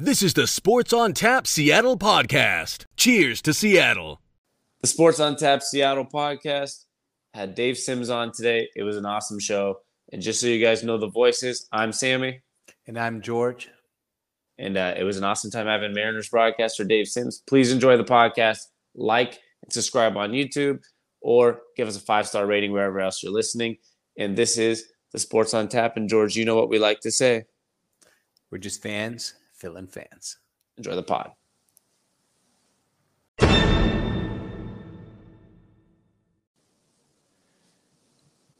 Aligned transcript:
This 0.00 0.22
is 0.22 0.32
the 0.34 0.46
Sports 0.46 0.92
on 0.92 1.12
Tap 1.12 1.44
Seattle 1.44 1.98
podcast. 1.98 2.84
Cheers 2.96 3.42
to 3.42 3.52
Seattle. 3.52 4.20
The 4.80 4.86
Sports 4.86 5.18
on 5.18 5.34
Tap 5.34 5.60
Seattle 5.60 6.04
podcast 6.04 6.84
had 7.34 7.56
Dave 7.56 7.76
Sims 7.76 8.08
on 8.08 8.30
today. 8.30 8.68
It 8.76 8.84
was 8.84 8.96
an 8.96 9.04
awesome 9.04 9.40
show. 9.40 9.80
And 10.12 10.22
just 10.22 10.40
so 10.40 10.46
you 10.46 10.64
guys 10.64 10.84
know 10.84 10.98
the 10.98 11.08
voices, 11.08 11.66
I'm 11.72 11.90
Sammy. 11.90 12.42
And 12.86 12.96
I'm 12.96 13.20
George. 13.20 13.70
And 14.56 14.76
uh, 14.76 14.94
it 14.96 15.02
was 15.02 15.16
an 15.16 15.24
awesome 15.24 15.50
time 15.50 15.66
having 15.66 15.94
Mariners 15.94 16.28
broadcaster 16.28 16.84
Dave 16.84 17.08
Sims. 17.08 17.42
Please 17.48 17.72
enjoy 17.72 17.96
the 17.96 18.04
podcast, 18.04 18.66
like 18.94 19.40
and 19.64 19.72
subscribe 19.72 20.16
on 20.16 20.30
YouTube, 20.30 20.78
or 21.20 21.62
give 21.76 21.88
us 21.88 21.96
a 21.96 22.00
five 22.00 22.28
star 22.28 22.46
rating 22.46 22.70
wherever 22.70 23.00
else 23.00 23.20
you're 23.20 23.32
listening. 23.32 23.78
And 24.16 24.36
this 24.36 24.58
is 24.58 24.84
the 25.10 25.18
Sports 25.18 25.54
on 25.54 25.66
Tap. 25.66 25.96
And 25.96 26.08
George, 26.08 26.36
you 26.36 26.44
know 26.44 26.54
what 26.54 26.68
we 26.68 26.78
like 26.78 27.00
to 27.00 27.10
say. 27.10 27.46
We're 28.52 28.58
just 28.58 28.80
fans 28.80 29.34
filling 29.58 29.88
fans. 29.88 30.38
Enjoy 30.76 30.94
the 30.94 31.02
pod. 31.02 31.32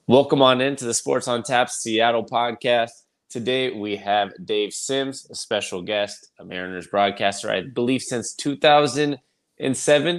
Welcome 0.09 0.41
on 0.41 0.63
into 0.63 0.87
the 0.87 0.95
Sports 0.95 1.29
on 1.29 1.43
Tap 1.43 1.69
Seattle 1.69 2.25
podcast. 2.25 2.91
Today 3.29 3.71
we 3.71 3.97
have 3.97 4.33
Dave 4.43 4.73
Sims, 4.73 5.29
a 5.31 5.35
special 5.35 5.83
guest, 5.83 6.31
a 6.39 6.47
Mariners 6.47 6.87
broadcaster, 6.87 7.51
I 7.51 7.61
believe 7.61 8.01
since 8.01 8.33
2007, 8.33 9.21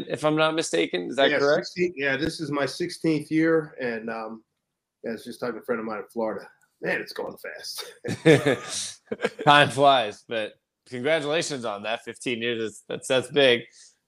if 0.08 0.24
I'm 0.24 0.36
not 0.36 0.54
mistaken. 0.54 1.08
Is 1.10 1.16
that 1.16 1.32
yeah, 1.32 1.40
correct? 1.40 1.66
16 1.66 1.94
yeah, 1.98 2.18
this 2.18 2.40
is 2.40 2.52
my 2.52 2.66
16th 2.66 3.32
year, 3.32 3.76
and 3.82 4.12
um, 4.12 4.44
yeah, 5.04 5.10
I 5.10 5.14
was 5.14 5.24
just 5.24 5.40
talking 5.40 5.56
to 5.56 5.62
a 5.62 5.64
friend 5.64 5.80
of 5.80 5.88
mine 5.88 5.98
in 5.98 6.04
Florida. 6.14 6.48
Man, 6.82 7.02
it's 7.02 7.14
going 7.14 7.36
fast. 7.38 8.94
Time 9.44 9.70
flies, 9.70 10.24
but 10.28 10.54
congratulations 10.90 11.66
on 11.66 11.84
that. 11.84 12.04
15 12.04 12.42
years 12.42 12.84
that's 12.88 13.08
that's 13.08 13.30
big. 13.30 13.62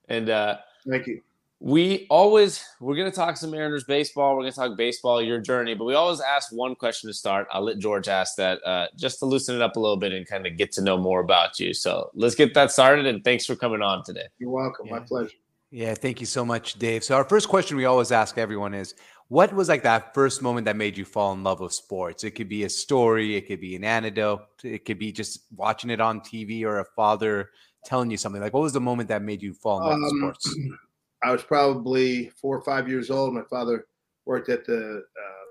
And 0.08 0.30
uh 0.30 0.58
thank 0.90 1.08
you. 1.08 1.22
we 1.60 2.08
always 2.10 2.66
we're 2.80 2.96
going 2.96 3.10
to 3.10 3.16
talk 3.16 3.38
some 3.38 3.52
mariners 3.52 3.84
baseball. 3.84 4.36
We're 4.36 4.44
going 4.44 4.54
to 4.54 4.60
talk 4.60 4.78
baseball 4.78 5.22
your 5.22 5.40
journey 5.40 5.74
but 5.74 5.86
we 5.86 5.94
always 5.94 6.20
ask 6.20 6.52
one 6.52 6.76
question 6.76 7.10
to 7.10 7.14
start. 7.14 7.48
I'll 7.52 7.64
let 7.64 7.80
george 7.80 8.08
ask 8.08 8.36
that 8.38 8.60
uh, 8.66 8.88
just 8.98 9.20
to 9.20 9.26
loosen 9.26 9.56
it 9.56 9.62
up 9.62 9.76
a 9.76 9.80
little 9.80 9.98
bit 9.98 10.12
and 10.12 10.28
kind 10.28 10.46
of 10.46 10.58
get 10.58 10.72
to 10.74 10.82
know 10.82 10.98
more 10.98 11.22
about 11.22 11.60
you. 11.60 11.74
So 11.74 12.10
let's 12.14 12.36
get 12.36 12.54
that 12.56 12.72
started 12.72 13.06
and 13.06 13.24
thanks 13.24 13.46
for 13.46 13.56
coming 13.56 13.82
on 13.82 14.04
today. 14.04 14.26
You're 14.40 14.50
welcome. 14.50 14.88
Yeah. 14.88 14.94
my 14.94 15.00
pleasure. 15.00 15.36
Yeah 15.70 15.94
thank 15.94 16.20
you 16.20 16.26
so 16.26 16.44
much 16.44 16.80
dave. 16.80 17.04
So 17.04 17.16
our 17.16 17.24
first 17.24 17.48
question 17.48 17.78
we 17.78 17.86
always 17.86 18.12
ask 18.12 18.38
everyone 18.38 18.74
is 18.74 18.96
what 19.32 19.54
was 19.54 19.70
like 19.70 19.84
that 19.84 20.14
first 20.14 20.42
moment 20.42 20.66
that 20.66 20.76
made 20.76 20.98
you 20.98 21.06
fall 21.06 21.32
in 21.32 21.42
love 21.42 21.62
with 21.62 21.72
sports? 21.72 22.26
It 22.26 22.32
could 22.32 22.50
be 22.50 22.66
a 22.66 22.70
story, 22.70 23.38
it 23.38 23.48
could 23.48 23.62
be 23.62 23.78
an 23.78 23.86
anecdote, 23.86 24.42
it 24.62 24.84
could 24.84 25.00
be 25.00 25.14
just 25.14 25.46
watching 25.56 25.90
it 25.90 26.02
on 26.02 26.20
TV 26.20 26.66
or 26.66 26.80
a 26.80 26.86
father 26.98 27.52
telling 27.86 28.12
you 28.12 28.18
something. 28.18 28.42
Like, 28.42 28.54
what 28.54 28.62
was 28.62 28.74
the 28.74 28.82
moment 28.82 29.08
that 29.08 29.22
made 29.22 29.42
you 29.42 29.54
fall 29.54 29.80
in 29.80 29.86
love 29.86 29.94
um, 29.94 30.02
with 30.02 30.36
sports? 30.36 30.60
I 31.24 31.32
was 31.32 31.44
probably 31.44 32.30
four 32.42 32.58
or 32.58 32.62
five 32.62 32.90
years 32.90 33.10
old. 33.10 33.34
My 33.34 33.44
father 33.50 33.88
worked 34.26 34.50
at 34.50 34.66
the 34.66 34.98
uh, 34.98 35.46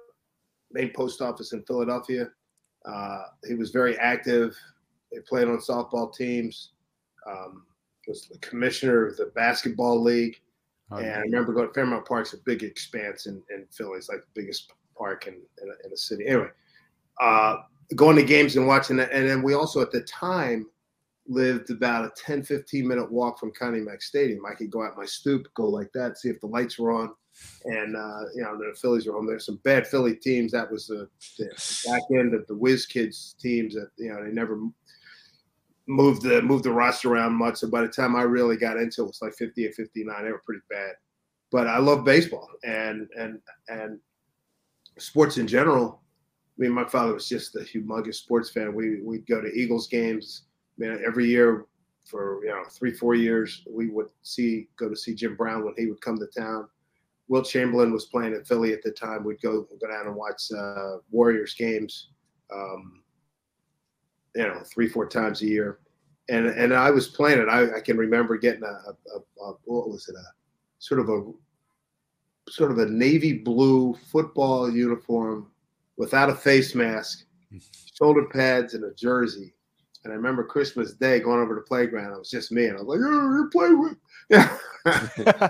main 0.71 0.93
post 0.93 1.23
office 1.23 1.55
in 1.55 1.63
Philadelphia. 1.63 2.29
Uh, 2.85 3.23
he 3.49 3.55
was 3.55 3.71
very 3.71 3.97
active. 3.97 4.55
He 5.11 5.21
played 5.21 5.49
on 5.49 5.57
softball 5.57 6.15
teams. 6.15 6.73
Um, 7.27 7.65
was 8.07 8.27
the 8.27 8.39
commissioner 8.41 9.07
of 9.07 9.17
the 9.17 9.33
basketball 9.35 10.03
league. 10.03 10.39
Oh, 10.91 10.97
and 10.97 11.11
I 11.11 11.19
remember 11.21 11.53
going 11.53 11.69
to 11.69 11.75
Fairmount 11.75 12.07
Park's 12.07 12.33
a 12.33 12.39
big 12.39 12.63
expanse 12.63 13.27
in, 13.27 13.43
in 13.55 13.67
Philly. 13.71 13.99
It's 13.99 14.09
like 14.09 14.21
the 14.21 14.41
biggest 14.41 14.73
park 14.97 15.27
in, 15.27 15.35
in, 15.35 15.69
in 15.85 15.91
the 15.91 15.97
city. 15.97 16.27
Anyway, 16.27 16.49
uh, 17.21 17.59
going 17.95 18.17
to 18.17 18.25
games 18.25 18.57
and 18.57 18.67
watching 18.67 18.97
that. 18.97 19.13
And 19.13 19.29
then 19.29 19.43
we 19.43 19.55
also 19.55 19.81
at 19.81 19.93
the 19.93 20.03
time 20.03 20.67
lived 21.29 21.71
about 21.71 22.05
a 22.05 22.11
10, 22.17 22.43
15 22.43 22.87
minute 22.87 23.11
walk 23.11 23.39
from 23.39 23.53
Connie 23.53 23.81
Mack 23.81 24.03
Stadium. 24.03 24.45
I 24.45 24.55
could 24.55 24.71
go 24.71 24.83
out 24.83 24.97
my 24.97 25.07
stoop, 25.07 25.47
go 25.55 25.69
like 25.69 25.91
that, 25.95 26.19
see 26.19 26.29
if 26.29 26.41
the 26.41 26.47
lights 26.47 26.79
were 26.79 26.93
on. 26.93 27.13
And, 27.65 27.97
uh, 27.97 28.23
you 28.35 28.43
know, 28.43 28.59
the 28.59 28.77
Phillies 28.77 29.07
were 29.07 29.15
home. 29.15 29.27
There's 29.27 29.47
some 29.47 29.61
bad 29.63 29.87
Philly 29.87 30.17
teams. 30.17 30.53
That 30.53 30.71
was 30.71 30.89
the, 30.89 31.09
the 31.39 31.47
back 31.87 32.03
end 32.13 32.35
of 32.35 32.47
the 32.49 32.57
Whiz 32.57 32.87
Kids 32.87 33.37
teams 33.39 33.75
that, 33.75 33.91
you 33.97 34.13
know, 34.13 34.25
they 34.25 34.33
never 34.33 34.61
moved 35.91 36.23
the 36.23 36.41
moved 36.43 36.65
the 36.65 36.71
roster 36.71 37.13
around 37.13 37.35
much. 37.35 37.59
So 37.59 37.69
by 37.69 37.83
the 37.83 37.89
time 37.89 38.15
I 38.15 38.23
really 38.23 38.57
got 38.57 38.77
into 38.77 39.03
it, 39.03 39.05
it 39.05 39.09
was 39.09 39.19
like 39.21 39.35
50 39.35 39.67
or 39.67 39.73
59. 39.73 40.25
They 40.25 40.31
were 40.31 40.43
pretty 40.45 40.63
bad. 40.71 40.93
But 41.51 41.67
I 41.67 41.79
love 41.79 42.05
baseball 42.05 42.49
and 42.63 43.09
and 43.17 43.41
and 43.69 43.99
sports 44.99 45.37
in 45.39 45.49
general. 45.49 46.01
I 46.59 46.63
mean, 46.63 46.73
my 46.73 46.85
father 46.85 47.15
was 47.15 47.29
just 47.29 47.57
a 47.57 47.61
humongous 47.61 48.17
sports 48.17 48.51
fan. 48.51 48.75
We 48.75 49.01
we'd 49.03 49.27
go 49.27 49.41
to 49.41 49.49
Eagles 49.49 49.89
games. 49.89 50.45
Man, 50.79 51.03
every 51.05 51.27
year 51.27 51.67
for 52.07 52.45
you 52.45 52.51
know 52.51 52.63
three 52.71 52.93
four 52.93 53.17
years, 53.17 53.67
we 53.69 53.89
would 53.89 54.09
see 54.23 54.69
go 54.79 54.89
to 54.89 54.97
see 54.97 55.15
Jim 55.15 55.35
Brown 55.35 55.65
when 55.65 55.75
he 55.77 55.87
would 55.87 56.01
come 56.01 56.19
to 56.19 56.41
town. 56.41 56.69
Wilt 57.27 57.49
Chamberlain 57.49 57.93
was 57.93 58.07
playing 58.07 58.35
at 58.35 58.47
Philly 58.47 58.73
at 58.73 58.83
the 58.83 58.93
time. 58.93 59.25
We'd 59.25 59.43
go 59.43 59.67
go 59.81 59.89
down 59.89 60.07
and 60.07 60.15
watch 60.15 60.43
uh, 60.57 60.99
Warriors 61.11 61.55
games. 61.55 62.11
Um, 62.53 63.00
you 64.35 64.43
know, 64.43 64.63
three, 64.65 64.89
four 64.89 65.07
times 65.07 65.43
a 65.43 65.47
year. 65.47 65.79
And 66.29 66.47
and 66.47 66.73
I 66.73 66.91
was 66.91 67.09
playing 67.09 67.41
it. 67.41 67.49
I, 67.49 67.77
I 67.77 67.81
can 67.81 67.97
remember 67.97 68.37
getting 68.37 68.63
a, 68.63 68.67
a, 68.67 69.19
a, 69.45 69.55
what 69.65 69.89
was 69.89 70.09
it, 70.09 70.15
a 70.15 70.25
sort 70.79 71.01
of 71.01 71.09
a 71.09 71.33
sort 72.51 72.71
of 72.71 72.79
a 72.79 72.87
navy 72.87 73.33
blue 73.33 73.95
football 74.11 74.71
uniform 74.71 75.51
without 75.97 76.31
a 76.31 76.35
face 76.35 76.75
mask, 76.75 77.25
shoulder 77.99 78.27
pads, 78.33 78.75
and 78.75 78.85
a 78.85 78.95
jersey. 78.95 79.53
And 80.05 80.13
I 80.13 80.17
remember 80.17 80.45
Christmas 80.45 80.95
Day 80.95 81.21
going 81.21 81.41
over 81.41 81.55
to 81.55 81.61
the 81.61 81.67
playground. 81.67 82.13
It 82.13 82.19
was 82.19 82.31
just 82.31 82.53
me, 82.53 82.67
and 82.67 82.77
I 82.77 82.81
was 82.83 82.89
like, 82.89 83.01
"Oh, 83.03 83.35
you're 83.35 83.51
playing 83.51 83.81
with." 83.81 83.97
Yeah. 85.19 85.49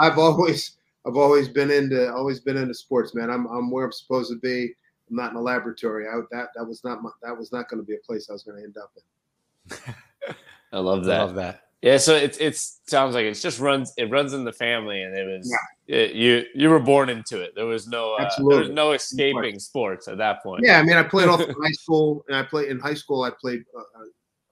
I've 0.00 0.18
always, 0.18 0.78
I've 1.06 1.16
always 1.16 1.48
been 1.48 1.70
into, 1.70 2.12
always 2.12 2.40
been 2.40 2.56
into 2.56 2.74
sports, 2.74 3.14
man. 3.14 3.30
I'm, 3.30 3.46
I'm 3.46 3.70
where 3.70 3.84
I'm 3.84 3.92
supposed 3.92 4.30
to 4.32 4.38
be. 4.38 4.74
I'm 5.10 5.16
not 5.16 5.32
in 5.32 5.36
a 5.36 5.40
laboratory. 5.40 6.06
I, 6.08 6.20
that 6.30 6.48
that 6.54 6.64
was 6.64 6.84
not 6.84 7.02
my, 7.02 7.10
that 7.22 7.36
was 7.36 7.52
not 7.52 7.68
going 7.68 7.82
to 7.82 7.86
be 7.86 7.94
a 7.94 8.06
place 8.06 8.28
I 8.30 8.32
was 8.32 8.42
going 8.42 8.58
to 8.58 8.64
end 8.64 8.76
up 8.76 8.92
in. 8.96 10.34
I 10.72 10.78
love 10.78 11.04
that. 11.04 11.20
I 11.20 11.24
love 11.24 11.34
that. 11.34 11.62
Yeah, 11.82 11.96
so 11.96 12.14
it 12.14 12.38
it 12.40 12.56
sounds 12.56 13.14
like 13.14 13.24
it's 13.24 13.40
just 13.40 13.58
runs 13.58 13.94
it 13.96 14.10
runs 14.10 14.34
in 14.34 14.44
the 14.44 14.52
family, 14.52 15.02
and 15.02 15.16
it 15.16 15.26
was 15.26 15.50
yeah. 15.86 15.96
it, 15.96 16.14
you 16.14 16.44
you 16.54 16.68
were 16.68 16.78
born 16.78 17.08
into 17.08 17.40
it. 17.40 17.52
There 17.56 17.64
was 17.64 17.88
no 17.88 18.16
uh, 18.16 18.28
there 18.48 18.58
was 18.58 18.68
no 18.68 18.92
escaping 18.92 19.58
sports 19.58 20.06
at 20.06 20.18
that 20.18 20.42
point. 20.42 20.62
Yeah, 20.62 20.78
I 20.78 20.82
mean, 20.82 20.96
I 20.96 21.02
played 21.02 21.28
off 21.30 21.40
in 21.40 21.50
high 21.50 21.72
school, 21.72 22.22
and 22.28 22.36
I 22.36 22.42
played 22.42 22.68
in 22.68 22.78
high 22.78 22.94
school. 22.94 23.22
I 23.22 23.30
played 23.30 23.64
uh, 23.74 23.80
uh 23.80 24.04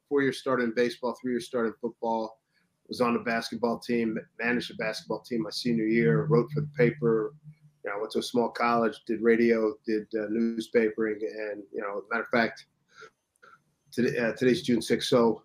four 0.08 0.22
years 0.22 0.38
started 0.38 0.64
in 0.64 0.74
baseball, 0.74 1.14
three 1.20 1.32
years 1.32 1.46
started 1.46 1.68
in 1.68 1.74
football. 1.82 2.38
Was 2.88 3.02
on 3.02 3.12
the 3.12 3.20
basketball 3.20 3.78
team, 3.78 4.18
managed 4.40 4.70
the 4.70 4.76
basketball 4.76 5.20
team 5.20 5.42
my 5.42 5.50
senior 5.50 5.84
year, 5.84 6.24
wrote 6.24 6.50
for 6.54 6.62
the 6.62 6.70
paper, 6.78 7.34
you 7.88 7.94
know, 7.94 7.98
I 7.98 8.00
went 8.00 8.12
to 8.12 8.18
a 8.18 8.22
small 8.22 8.50
college, 8.50 9.00
did 9.06 9.22
radio, 9.22 9.74
did 9.86 10.06
uh, 10.14 10.28
newspapering, 10.28 11.20
and 11.22 11.62
you 11.72 11.80
know, 11.80 12.02
matter 12.10 12.22
of 12.22 12.28
fact, 12.28 12.66
today, 13.90 14.18
uh, 14.18 14.32
today's 14.32 14.62
June 14.62 14.80
6th. 14.80 15.04
So 15.04 15.42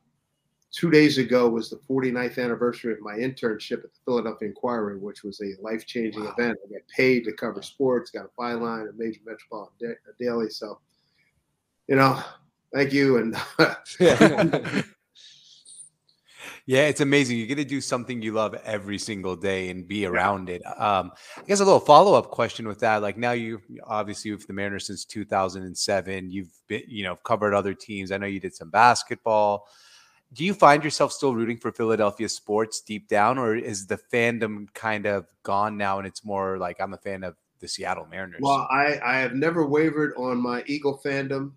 two 0.72 0.92
days 0.92 1.18
ago 1.18 1.48
was 1.48 1.70
the 1.70 1.80
49th 1.90 2.44
anniversary 2.44 2.94
of 2.94 3.00
my 3.00 3.14
internship 3.14 3.84
at 3.84 3.94
the 3.94 4.00
Philadelphia 4.04 4.50
Inquirer, 4.50 4.98
which 4.98 5.24
was 5.24 5.40
a 5.42 5.62
life-changing 5.62 6.24
wow. 6.24 6.34
event. 6.38 6.58
I 6.66 6.74
got 6.74 6.88
paid 6.94 7.24
to 7.26 7.34
cover 7.34 7.62
sports, 7.62 8.12
got 8.12 8.26
a 8.26 8.42
byline, 8.42 8.90
a 8.90 8.94
major 8.94 9.22
metropolitan 9.26 9.76
da- 9.80 10.14
daily. 10.20 10.50
So, 10.50 10.80
you 11.88 11.96
know, 11.96 12.22
thank 12.74 12.92
you. 12.92 13.18
And 13.18 13.38
Yeah, 16.66 16.84
it's 16.84 17.02
amazing. 17.02 17.38
You 17.38 17.46
get 17.46 17.56
to 17.56 17.66
do 17.66 17.82
something 17.82 18.22
you 18.22 18.32
love 18.32 18.56
every 18.64 18.98
single 18.98 19.36
day 19.36 19.70
and 19.70 19.86
be 19.86 20.06
around 20.06 20.50
it. 20.50 20.62
Um, 20.66 21.12
I 21.38 21.42
guess 21.46 21.60
a 21.60 21.66
little 21.66 21.80
follow 21.80 22.14
up 22.14 22.32
question 22.32 22.68
with 22.68 22.80
that. 22.80 23.02
Like 23.02 23.18
now, 23.18 23.34
you 23.34 23.62
obviously 23.86 24.32
you've 24.32 24.48
the 24.48 24.54
Mariners 24.54 24.88
since 24.88 25.04
2007. 25.04 26.32
You've 26.32 26.52
been, 26.68 26.84
you 26.88 27.04
know, 27.04 27.18
covered 27.18 27.54
other 27.54 27.74
teams. 27.74 28.14
I 28.14 28.18
know 28.18 28.28
you 28.28 28.40
did 28.40 28.56
some 28.56 28.70
basketball. 28.70 29.68
Do 30.32 30.46
you 30.46 30.54
find 30.54 30.84
yourself 30.84 31.12
still 31.12 31.36
rooting 31.36 31.58
for 31.58 31.72
Philadelphia 31.72 32.30
sports 32.30 32.82
deep 32.82 33.08
down, 33.10 33.38
or 33.38 33.56
is 33.56 33.86
the 33.86 34.00
fandom 34.12 34.74
kind 34.74 35.06
of 35.06 35.28
gone 35.44 35.78
now 35.78 36.00
and 36.00 36.08
it's 36.08 36.26
more 36.26 36.58
like 36.58 36.80
I'm 36.80 36.94
a 36.94 36.98
fan 36.98 37.24
of 37.24 37.36
the 37.60 37.68
Seattle 37.68 38.08
Mariners? 38.10 38.40
Well, 38.42 38.68
I, 38.72 39.00
I 39.04 39.18
have 39.18 39.34
never 39.34 39.68
wavered 39.68 40.14
on 40.18 40.42
my 40.42 40.64
Eagle 40.66 41.00
fandom. 41.04 41.52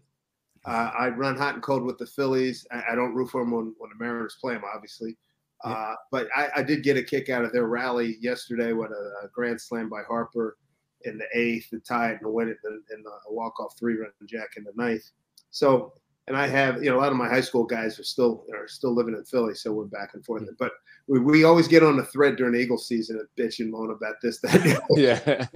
Uh, 0.66 0.90
I 0.98 1.08
run 1.08 1.36
hot 1.36 1.54
and 1.54 1.62
cold 1.62 1.84
with 1.84 1.96
the 1.98 2.06
Phillies. 2.06 2.66
I, 2.72 2.82
I 2.92 2.94
don't 2.94 3.14
root 3.14 3.30
for 3.30 3.42
them 3.42 3.52
when, 3.52 3.74
when 3.78 3.90
the 3.90 4.04
Mariners 4.04 4.36
play 4.40 4.54
them, 4.54 4.64
obviously. 4.74 5.16
Yeah. 5.64 5.72
Uh, 5.72 5.94
but 6.10 6.28
I, 6.36 6.48
I, 6.56 6.62
did 6.62 6.82
get 6.82 6.98
a 6.98 7.02
kick 7.02 7.30
out 7.30 7.44
of 7.44 7.52
their 7.52 7.66
rally 7.66 8.18
yesterday 8.20 8.72
with 8.72 8.90
a, 8.90 9.24
a 9.24 9.28
grand 9.32 9.58
slam 9.58 9.88
by 9.88 10.02
Harper 10.02 10.58
in 11.06 11.18
the 11.18 11.26
eighth, 11.34 11.70
the 11.70 11.78
tie 11.80 12.10
it 12.10 12.20
and 12.20 12.32
win 12.32 12.48
it, 12.48 12.58
and, 12.64 13.06
a 13.06 13.32
walk 13.32 13.58
off 13.60 13.74
three 13.78 13.96
run 13.96 14.10
jack 14.26 14.50
in 14.56 14.64
the 14.64 14.72
ninth. 14.74 15.10
So, 15.50 15.94
and 16.26 16.36
I 16.36 16.46
have 16.48 16.82
you 16.82 16.90
know 16.90 16.98
a 16.98 17.00
lot 17.00 17.12
of 17.12 17.16
my 17.16 17.28
high 17.28 17.40
school 17.40 17.64
guys 17.64 17.98
are 17.98 18.04
still 18.04 18.44
are 18.52 18.68
still 18.68 18.94
living 18.94 19.14
in 19.14 19.24
Philly, 19.24 19.54
so 19.54 19.72
we're 19.72 19.84
back 19.84 20.10
and 20.14 20.24
forth. 20.24 20.42
Mm-hmm. 20.42 20.54
But 20.58 20.72
we, 21.06 21.20
we 21.20 21.44
always 21.44 21.68
get 21.68 21.84
on 21.84 21.96
the 21.96 22.04
thread 22.04 22.36
during 22.36 22.52
the 22.52 22.58
Eagles 22.58 22.88
season 22.88 23.18
and 23.18 23.28
bitch 23.38 23.60
and 23.60 23.70
moan 23.70 23.92
about 23.92 24.16
this 24.20 24.40
that. 24.40 24.82
yeah, 24.96 25.46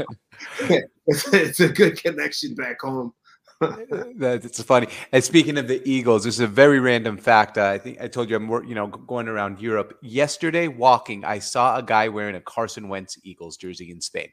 it's, 1.06 1.32
it's 1.34 1.60
a 1.60 1.68
good 1.68 2.00
connection 2.00 2.54
back 2.54 2.80
home 2.80 3.12
That's 3.60 4.62
funny. 4.62 4.88
And 5.12 5.22
speaking 5.22 5.58
of 5.58 5.68
the 5.68 5.82
Eagles, 5.88 6.24
this 6.24 6.34
is 6.34 6.40
a 6.40 6.46
very 6.46 6.80
random 6.80 7.16
fact. 7.16 7.58
Uh, 7.58 7.66
I 7.66 7.78
think 7.78 8.00
I 8.00 8.08
told 8.08 8.30
you 8.30 8.36
I'm, 8.36 8.48
you 8.66 8.74
know, 8.74 8.86
going 8.86 9.28
around 9.28 9.60
Europe 9.60 9.98
yesterday. 10.02 10.68
Walking, 10.68 11.24
I 11.24 11.38
saw 11.40 11.76
a 11.76 11.82
guy 11.82 12.08
wearing 12.08 12.36
a 12.36 12.40
Carson 12.40 12.88
Wentz 12.88 13.18
Eagles 13.22 13.56
jersey 13.56 13.90
in 13.90 14.00
Spain. 14.00 14.28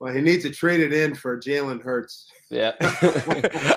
Well, 0.00 0.12
he 0.12 0.20
needs 0.20 0.42
to 0.42 0.50
trade 0.50 0.80
it 0.80 0.92
in 0.92 1.14
for 1.14 1.38
Jalen 1.38 1.80
Hurts. 1.80 2.26
Yeah. 2.50 2.72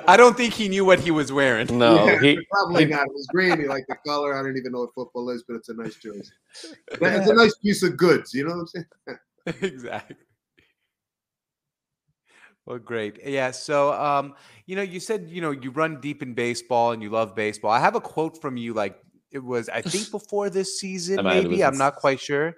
I 0.07 0.17
don't 0.17 0.35
think 0.35 0.55
he 0.55 0.67
knew 0.67 0.83
what 0.83 0.99
he 0.99 1.11
was 1.11 1.31
wearing. 1.31 1.67
No, 1.77 2.03
Yeah, 2.07 2.19
he, 2.19 2.39
probably 2.51 2.85
he- 2.85 2.91
not. 2.91 3.05
It 3.05 3.13
was 3.13 3.27
green. 3.31 3.59
He 3.59 3.67
liked 3.67 3.87
the 3.89 3.95
color. 4.07 4.35
I 4.35 4.41
don't 4.41 4.57
even 4.57 4.71
know 4.71 4.79
what 4.79 4.95
football 4.95 5.29
is, 5.29 5.43
but 5.47 5.55
it's 5.55 5.69
a 5.69 5.75
nice 5.75 5.95
jersey. 5.95 6.23
But 6.99 7.13
it's 7.13 7.29
a 7.29 7.33
nice 7.35 7.55
piece 7.57 7.83
of 7.83 7.95
goods. 7.95 8.33
You 8.33 8.47
know 8.47 8.55
what 8.55 8.69
I'm 8.75 8.85
saying? 9.47 9.61
exactly. 9.73 10.15
Well, 12.65 12.79
great. 12.79 13.19
Yeah. 13.23 13.51
So, 13.51 13.93
um, 13.93 14.33
you 14.65 14.75
know, 14.75 14.81
you 14.81 14.99
said, 14.99 15.29
you 15.29 15.41
know, 15.41 15.51
you 15.51 15.69
run 15.71 16.01
deep 16.01 16.23
in 16.23 16.33
baseball 16.33 16.91
and 16.91 17.01
you 17.03 17.09
love 17.09 17.35
baseball. 17.35 17.71
I 17.71 17.79
have 17.79 17.95
a 17.95 18.01
quote 18.01 18.41
from 18.41 18.57
you, 18.57 18.73
like 18.73 18.97
it 19.31 19.43
was, 19.43 19.69
I 19.69 19.81
think 19.81 20.09
before 20.19 20.49
this 20.49 20.79
season, 20.79 21.19
I 21.19 21.21
might 21.21 21.33
have 21.35 21.43
maybe. 21.45 21.63
I'm 21.63 21.77
not 21.77 21.95
quite 21.95 22.19
sure. 22.19 22.55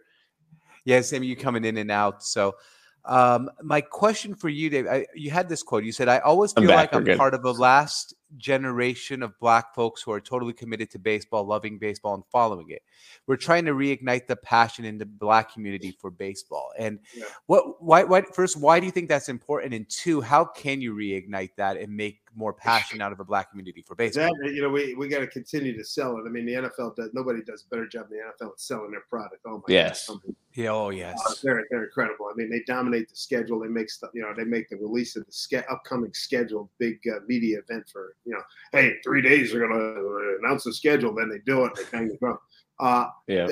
Yeah, 0.85 1.01
Sam, 1.01 1.23
you 1.23 1.35
coming 1.35 1.65
in 1.65 1.75
and 1.77 1.91
out. 1.91 2.23
So, 2.23 2.55
um, 3.03 3.49
my 3.61 3.81
question 3.81 4.35
for 4.35 4.49
you, 4.49 4.69
Dave, 4.69 4.87
I, 4.87 5.05
you 5.15 5.31
had 5.31 5.49
this 5.49 5.63
quote. 5.63 5.83
You 5.83 5.91
said, 5.91 6.07
I 6.07 6.19
always 6.19 6.53
I'm 6.55 6.63
feel 6.63 6.69
back, 6.69 6.77
like 6.77 6.91
we're 6.93 6.97
I'm 6.99 7.03
good. 7.05 7.17
part 7.17 7.33
of 7.33 7.41
the 7.41 7.53
last 7.53 8.13
generation 8.35 9.23
of 9.23 9.39
black 9.39 9.73
folks 9.73 10.01
who 10.01 10.11
are 10.11 10.19
totally 10.19 10.53
committed 10.53 10.91
to 10.91 10.99
baseball, 10.99 11.45
loving 11.45 11.77
baseball, 11.77 12.13
and 12.13 12.23
following 12.31 12.69
it. 12.69 12.81
We're 13.25 13.37
trying 13.37 13.65
to 13.65 13.71
reignite 13.71 14.27
the 14.27 14.35
passion 14.35 14.85
in 14.85 14.97
the 14.97 15.05
black 15.05 15.53
community 15.53 15.95
for 15.99 16.11
baseball. 16.11 16.71
And 16.77 16.99
Yeah. 17.15 17.25
what, 17.45 17.81
why, 17.81 18.03
why, 18.03 18.23
first, 18.33 18.57
why 18.57 18.79
do 18.79 18.85
you 18.85 18.91
think 18.91 19.07
that's 19.07 19.29
important? 19.29 19.73
And 19.73 19.89
two, 19.89 20.21
how 20.21 20.45
can 20.45 20.81
you 20.81 20.93
reignite 20.93 21.51
that 21.55 21.77
and 21.77 21.95
make 21.95 22.19
more 22.35 22.53
passion 22.53 23.01
out 23.01 23.11
of 23.11 23.19
a 23.19 23.23
black 23.23 23.49
community 23.49 23.81
for 23.81 23.95
baseball? 23.95 24.29
That 24.43 24.53
you 24.53 24.61
know, 24.61 24.69
we, 24.69 24.93
we 24.95 25.07
got 25.07 25.19
to 25.19 25.27
continue 25.27 25.75
to 25.77 25.83
sell 25.83 26.17
it. 26.17 26.23
I 26.25 26.29
mean, 26.29 26.45
the 26.45 26.53
NFL 26.53 26.95
does. 26.95 27.09
Nobody 27.13 27.41
does 27.43 27.65
a 27.65 27.69
better 27.73 27.87
job 27.87 28.09
than 28.09 28.19
the 28.19 28.45
NFL 28.45 28.51
at 28.53 28.59
selling 28.59 28.91
their 28.91 29.03
product. 29.09 29.41
Oh 29.45 29.57
my 29.57 29.63
Yes. 29.73 30.07
God. 30.07 30.19
Yeah, 30.53 30.71
oh, 30.71 30.87
Uh, 30.87 30.89
yes. 30.91 31.39
they're 31.43 31.65
they're 31.69 31.83
incredible. 31.85 32.27
I 32.31 32.35
mean, 32.35 32.49
they 32.49 32.61
dominate 32.65 33.09
the 33.09 33.15
schedule. 33.15 33.59
They 33.59 33.67
make 33.67 33.89
stuff. 33.89 34.09
You 34.13 34.21
know, 34.23 34.33
they 34.35 34.43
make 34.45 34.69
the 34.69 34.77
release 34.77 35.15
of 35.15 35.25
the 35.25 35.31
ske- 35.31 35.65
upcoming 35.69 36.13
schedule 36.13 36.69
big 36.79 36.99
uh, 37.07 37.19
media 37.27 37.59
event 37.59 37.87
for 37.91 38.15
you 38.25 38.33
know. 38.33 38.41
Hey, 38.71 38.95
three 39.03 39.21
days 39.21 39.51
they're 39.51 39.67
gonna 39.67 39.79
uh, 39.79 40.37
announce 40.43 40.63
the 40.63 40.73
schedule. 40.73 41.13
Then 41.13 41.29
they 41.29 41.39
do 41.39 41.65
it. 41.65 41.73
They 41.75 41.83
bang 41.91 42.07
the 42.09 42.17
drum. 42.17 42.37
Uh, 42.79 43.07
yeah. 43.27 43.47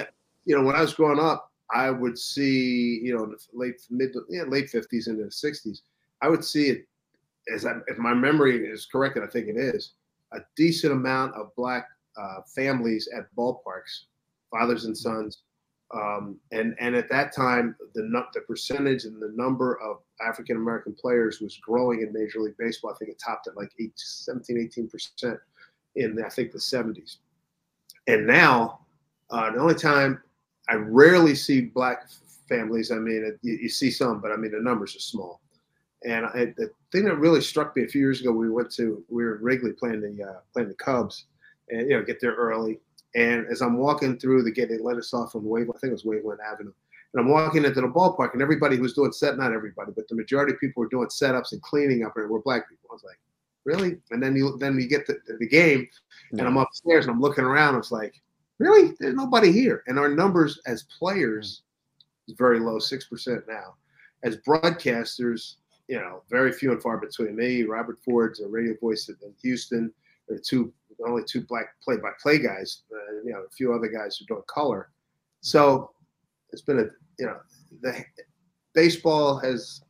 you 0.45 0.55
know, 0.55 0.63
when 0.63 0.75
I 0.75 0.81
was 0.81 0.93
growing 0.93 1.19
up, 1.19 1.51
I 1.73 1.89
would 1.89 2.17
see, 2.17 2.99
you 3.03 3.15
know, 3.17 3.25
the 3.25 3.37
late 3.53 3.81
mid, 3.89 4.15
yeah, 4.29 4.43
late 4.43 4.69
fifties 4.69 5.07
into 5.07 5.23
the 5.25 5.31
sixties. 5.31 5.81
I 6.21 6.29
would 6.29 6.43
see 6.45 6.69
it 6.69 6.87
as 7.53 7.65
I, 7.65 7.73
if 7.87 7.97
my 7.97 8.13
memory 8.13 8.65
is 8.65 8.85
correct, 8.85 9.15
and 9.15 9.25
I 9.25 9.27
think 9.27 9.47
it 9.47 9.57
is, 9.57 9.93
a 10.33 10.39
decent 10.55 10.93
amount 10.93 11.35
of 11.35 11.55
black 11.55 11.87
uh, 12.17 12.41
families 12.55 13.07
at 13.15 13.33
ballparks, 13.37 14.05
fathers 14.51 14.85
and 14.85 14.97
sons, 14.97 15.43
um, 15.93 16.37
and 16.51 16.75
and 16.79 16.95
at 16.95 17.09
that 17.09 17.33
time, 17.33 17.75
the 17.93 18.23
the 18.33 18.41
percentage 18.41 19.05
and 19.05 19.21
the 19.21 19.31
number 19.35 19.79
of 19.81 19.97
African 20.25 20.57
American 20.57 20.93
players 20.93 21.39
was 21.41 21.57
growing 21.57 22.01
in 22.01 22.11
Major 22.11 22.39
League 22.39 22.57
Baseball. 22.57 22.91
I 22.91 22.97
think 22.97 23.11
it 23.11 23.21
topped 23.23 23.47
at 23.47 23.55
like 23.55 23.71
eight, 23.79 23.93
17, 23.95 24.57
18 24.57 24.89
percent 24.89 25.39
in 25.95 26.21
I 26.23 26.29
think 26.29 26.51
the 26.51 26.59
seventies, 26.59 27.19
and 28.07 28.25
now 28.25 28.79
uh, 29.29 29.51
the 29.51 29.59
only 29.59 29.75
time 29.75 30.21
I 30.69 30.75
rarely 30.75 31.35
see 31.35 31.61
black 31.61 32.09
families. 32.49 32.91
I 32.91 32.95
mean, 32.95 33.37
you, 33.43 33.53
you 33.53 33.69
see 33.69 33.91
some, 33.91 34.19
but 34.19 34.31
I 34.31 34.37
mean 34.37 34.51
the 34.51 34.59
numbers 34.59 34.95
are 34.95 34.99
small. 34.99 35.39
And 36.05 36.25
I, 36.25 36.53
the 36.57 36.69
thing 36.91 37.05
that 37.05 37.15
really 37.17 37.41
struck 37.41 37.75
me 37.75 37.83
a 37.83 37.87
few 37.87 38.01
years 38.01 38.21
ago, 38.21 38.31
we 38.31 38.49
went 38.49 38.71
to 38.73 39.03
we 39.09 39.23
were 39.23 39.37
in 39.37 39.43
Wrigley 39.43 39.73
playing 39.73 40.01
the 40.01 40.23
uh, 40.23 40.39
playing 40.53 40.69
the 40.69 40.75
Cubs, 40.75 41.25
and 41.69 41.89
you 41.89 41.97
know 41.97 42.03
get 42.03 42.21
there 42.21 42.35
early. 42.35 42.79
And 43.15 43.47
as 43.47 43.61
I'm 43.61 43.77
walking 43.77 44.19
through 44.19 44.43
the 44.43 44.51
gate, 44.51 44.69
they 44.69 44.77
let 44.77 44.97
us 44.97 45.13
off 45.13 45.31
from 45.31 45.45
Wave, 45.45 45.69
I 45.69 45.79
think 45.79 45.91
it 45.91 45.93
was 45.93 46.03
Waveland 46.03 46.39
Avenue. 46.45 46.73
And 47.13 47.21
I'm 47.21 47.29
walking 47.29 47.63
into 47.63 47.79
the 47.79 47.87
ballpark, 47.87 48.33
and 48.33 48.41
everybody 48.41 48.75
who's 48.75 48.93
doing 48.93 49.13
set, 49.13 49.37
not 49.37 49.53
everybody, 49.53 49.93
but 49.95 50.07
the 50.09 50.15
majority 50.15 50.53
of 50.53 50.59
people 50.59 50.81
were 50.81 50.89
doing 50.89 51.07
setups 51.07 51.53
and 51.53 51.61
cleaning 51.61 52.03
up, 52.03 52.17
and 52.17 52.29
were 52.29 52.41
black 52.41 52.69
people. 52.69 52.89
I 52.91 52.93
was 52.93 53.03
like, 53.05 53.19
really? 53.63 53.97
And 54.11 54.21
then 54.21 54.35
you 54.35 54.57
then 54.57 54.79
you 54.79 54.87
get 54.87 55.05
to 55.07 55.17
the 55.39 55.47
game, 55.47 55.87
and 56.31 56.41
I'm 56.41 56.57
upstairs 56.57 57.05
and 57.05 57.13
I'm 57.13 57.21
looking 57.21 57.43
around. 57.43 57.75
I 57.75 57.77
was 57.77 57.91
like, 57.91 58.21
really? 58.59 58.93
There's 58.99 59.15
nobody 59.15 59.51
here. 59.51 59.83
And 59.87 59.97
our 59.97 60.09
numbers 60.09 60.59
as 60.67 60.83
players 60.83 61.63
is 62.27 62.35
very 62.37 62.59
low, 62.59 62.79
six 62.79 63.05
percent 63.05 63.43
now. 63.47 63.75
As 64.23 64.37
broadcasters, 64.37 65.55
you 65.87 65.97
know, 65.97 66.23
very 66.29 66.51
few 66.51 66.71
and 66.71 66.81
far 66.81 66.97
between. 66.97 67.35
Me, 67.35 67.63
Robert 67.63 67.97
Ford's 68.03 68.39
a 68.39 68.47
radio 68.47 68.75
voice 68.79 69.09
in 69.09 69.15
Houston. 69.41 69.93
There 70.27 70.37
are 70.37 70.41
two, 70.41 70.73
only 71.05 71.23
two 71.27 71.41
black 71.41 71.67
play-by-play 71.83 72.39
guys. 72.39 72.81
Uh, 72.91 73.21
you 73.23 73.31
know, 73.31 73.39
a 73.39 73.49
few 73.49 73.73
other 73.73 73.87
guys 73.87 74.17
who 74.17 74.25
don't 74.25 74.45
color. 74.47 74.89
So 75.41 75.91
it's 76.51 76.63
been 76.63 76.79
a, 76.79 76.85
you 77.19 77.27
know, 77.27 77.37
the 77.81 78.03
baseball 78.73 79.37
has 79.39 79.81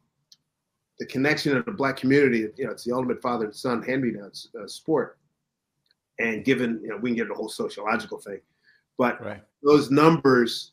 the 1.00 1.06
connection 1.06 1.56
of 1.56 1.66
the 1.66 1.72
black 1.72 1.98
community. 1.98 2.48
You 2.58 2.66
know, 2.66 2.72
it's 2.72 2.84
the 2.84 2.94
ultimate 2.94 3.22
father 3.22 3.46
and 3.46 3.56
son 3.56 3.82
hand-me-down 3.82 4.32
uh, 4.62 4.68
sport. 4.68 5.18
And 6.20 6.46
given, 6.46 6.80
you 6.82 6.90
know, 6.90 6.98
we 6.98 7.10
can 7.10 7.18
get 7.18 7.28
the 7.28 7.34
whole 7.34 7.50
sociological 7.50 8.20
thing, 8.20 8.40
but 8.98 9.22
Right. 9.22 9.44
those 9.62 9.92
numbers, 9.92 10.72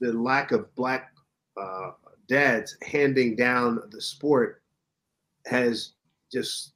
the 0.00 0.12
lack 0.12 0.52
of 0.52 0.72
black 0.76 1.12
uh, 1.60 1.92
dads 2.28 2.76
handing 2.82 3.36
down 3.36 3.80
the 3.90 4.00
sport 4.00 4.62
has 5.46 5.92
just 6.32 6.72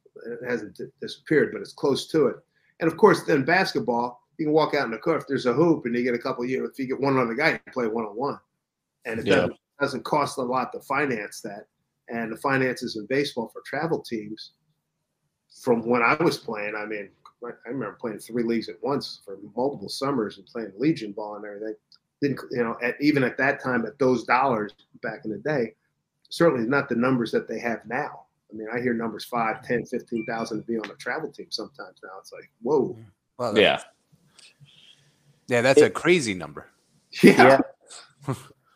hasn't 0.47 0.79
disappeared, 1.01 1.51
but 1.53 1.61
it's 1.61 1.73
close 1.73 2.07
to 2.09 2.27
it. 2.27 2.37
And 2.81 2.91
of 2.91 2.97
course, 2.97 3.23
then 3.25 3.45
basketball, 3.45 4.23
you 4.37 4.47
can 4.47 4.53
walk 4.53 4.75
out 4.75 4.85
in 4.85 4.91
the 4.91 4.99
court 4.99 5.23
if 5.23 5.27
there's 5.29 5.47
a 5.47 5.53
hoop 5.53 5.85
and 5.85 5.95
you 5.95 6.03
get 6.03 6.15
a 6.15 6.19
couple 6.19 6.45
of 6.45 6.51
years. 6.51 6.69
If 6.71 6.79
you 6.79 6.87
get 6.87 7.01
one 7.01 7.19
other 7.19 7.35
guy, 7.35 7.53
you 7.53 7.59
can 7.59 7.73
play 7.73 7.87
one 7.87 8.05
on 8.05 8.17
one, 8.17 8.39
and 9.05 9.21
it 9.21 9.27
Yeah. 9.27 9.37
doesn't, 9.37 9.57
doesn't 9.81 10.05
cost 10.05 10.39
a 10.39 10.43
lot 10.43 10.73
to 10.73 10.81
finance 10.81 11.41
that. 11.43 11.67
And 12.09 12.33
the 12.33 12.37
finances 12.37 12.97
in 12.97 13.07
baseball 13.07 13.49
for 13.49 13.63
travel 13.63 14.01
teams, 14.01 14.53
from 15.63 15.87
when 15.87 16.03
I 16.03 16.15
was 16.23 16.39
playing, 16.39 16.75
I 16.75 16.87
mean, 16.87 17.11
I 17.45 17.69
remember 17.69 17.97
playing 18.01 18.19
three 18.19 18.43
leagues 18.43 18.69
at 18.69 18.83
once 18.83 19.21
for 19.25 19.39
multiple 19.57 19.89
summers 19.89 20.39
and 20.39 20.47
playing 20.47 20.73
Legion 20.77 21.13
ball 21.13 21.37
and 21.37 21.45
everything. 21.45 21.75
Didn't 22.21 22.41
you 22.51 22.65
know? 22.65 22.77
At, 22.83 22.97
even 23.01 23.23
at 23.25 23.37
that 23.39 23.63
time, 23.63 23.87
at 23.87 23.99
those 23.99 24.25
dollars 24.25 24.73
back 25.03 25.25
in 25.25 25.31
the 25.31 25.39
day, 25.39 25.75
certainly 26.29 26.67
not 26.69 26.89
the 26.89 26.95
numbers 26.97 27.31
that 27.33 27.49
they 27.49 27.59
have 27.61 27.81
now. 27.87 28.25
I 28.53 28.57
mean, 28.57 28.69
I 28.75 28.81
hear 28.81 28.95
numbers 28.95 29.25
five, 29.25 29.63
10, 29.63 29.85
15,000 29.87 30.59
to 30.59 30.65
be 30.67 30.79
on 30.79 30.91
a 30.91 30.95
travel 30.95 31.31
team 31.31 31.49
sometimes 31.51 31.99
now. 32.03 32.11
It's 32.19 32.33
like, 32.33 32.51
whoa. 32.63 32.89
Mm-hmm. 32.91 33.03
Well, 33.39 33.53
that- 33.53 33.61
Yeah. 33.61 33.81
Yeah, 35.49 35.63
that's 35.63 35.81
a 35.81 35.91
crazy 35.91 36.35
number. 36.35 36.67
Yeah. 37.23 37.61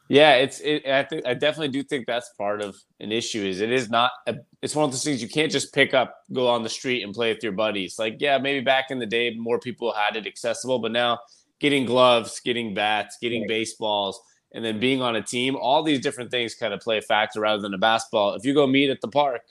Yeah, 0.09 0.35
it's 0.35 0.61
it, 0.61 0.85
I 0.87 1.05
think 1.05 1.25
I 1.27 1.33
definitely 1.33 1.69
do 1.69 1.83
think 1.83 2.07
that's 2.07 2.29
part 2.37 2.61
of 2.61 2.77
an 3.01 3.13
issue. 3.13 3.43
Is 3.47 3.63
it 3.63 3.73
is 3.73 3.89
not 3.89 4.11
a, 4.27 4.35
it's 4.61 4.77
one 4.77 4.85
of 4.85 4.91
those 4.91 5.03
things 5.05 5.23
you 5.23 5.29
can't 5.29 5.51
just 5.51 5.73
pick 5.73 5.95
up, 5.95 6.17
go 6.31 6.49
on 6.49 6.63
the 6.63 6.69
street, 6.69 7.03
and 7.03 7.15
play 7.15 7.33
with 7.33 7.43
your 7.43 7.53
buddies. 7.53 7.99
Like 7.99 8.17
yeah, 8.19 8.37
maybe 8.37 8.63
back 8.63 8.91
in 8.91 8.99
the 8.99 9.07
day 9.07 9.35
more 9.35 9.59
people 9.59 9.91
had 9.91 10.17
it 10.17 10.27
accessible, 10.27 10.81
but 10.81 10.93
now 10.93 11.21
getting 11.63 11.87
gloves, 11.87 12.41
getting 12.41 12.75
bats, 12.75 13.17
getting 13.23 13.47
baseballs, 13.47 14.21
and 14.53 14.65
then 14.65 14.81
being 14.81 15.01
on 15.01 15.17
a 15.17 15.23
team, 15.23 15.57
all 15.57 15.83
these 15.83 16.01
different 16.01 16.31
things 16.31 16.55
kind 16.55 16.75
of 16.75 16.81
play 16.81 16.99
a 16.99 17.03
factor 17.03 17.41
rather 17.41 17.63
than 17.63 17.73
a 17.73 17.79
basketball. 17.79 18.35
If 18.35 18.45
you 18.45 18.53
go 18.53 18.67
meet 18.67 18.91
at 18.91 19.01
the 19.01 19.09
park, 19.09 19.43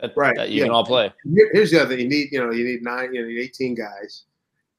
that, 0.00 0.12
Right, 0.16 0.36
that 0.36 0.50
you 0.50 0.58
yeah. 0.58 0.64
can 0.64 0.72
all 0.72 0.84
play. 0.84 1.12
Here's 1.52 1.70
the 1.70 1.80
other 1.80 1.90
thing. 1.96 2.00
You 2.00 2.08
need, 2.08 2.28
you 2.32 2.44
know, 2.44 2.50
you 2.50 2.64
need 2.64 2.82
nine, 2.82 3.14
you 3.14 3.24
need 3.24 3.38
18 3.40 3.76
guys. 3.76 4.24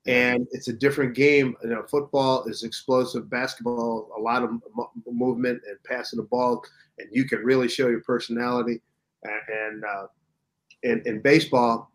And 0.06 0.46
it's 0.52 0.68
a 0.68 0.74
different 0.74 1.16
game. 1.16 1.56
You 1.64 1.70
know, 1.70 1.84
football 1.84 2.44
is 2.44 2.64
explosive. 2.64 3.30
Basketball, 3.30 4.12
a 4.18 4.20
lot 4.20 4.44
of 4.44 4.52
mo- 4.76 4.92
movement 5.10 5.62
and 5.66 5.82
passing 5.86 6.18
the 6.18 6.24
ball, 6.24 6.66
and 7.00 7.08
you 7.10 7.24
can 7.24 7.40
really 7.40 7.70
show 7.70 7.88
your 7.88 8.02
personality. 8.02 8.82
And 9.24 9.86
uh, 9.86 10.08
in, 10.84 11.02
in 11.06 11.22
baseball, 11.22 11.90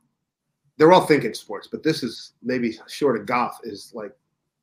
they're 0.79 0.91
all 0.93 1.05
thinking 1.05 1.35
sports, 1.35 1.69
but 1.71 1.83
this 1.83 2.03
is 2.03 2.33
maybe 2.43 2.79
short 2.89 3.21
of 3.21 3.27
golf 3.27 3.59
is 3.63 3.93
like 3.95 4.13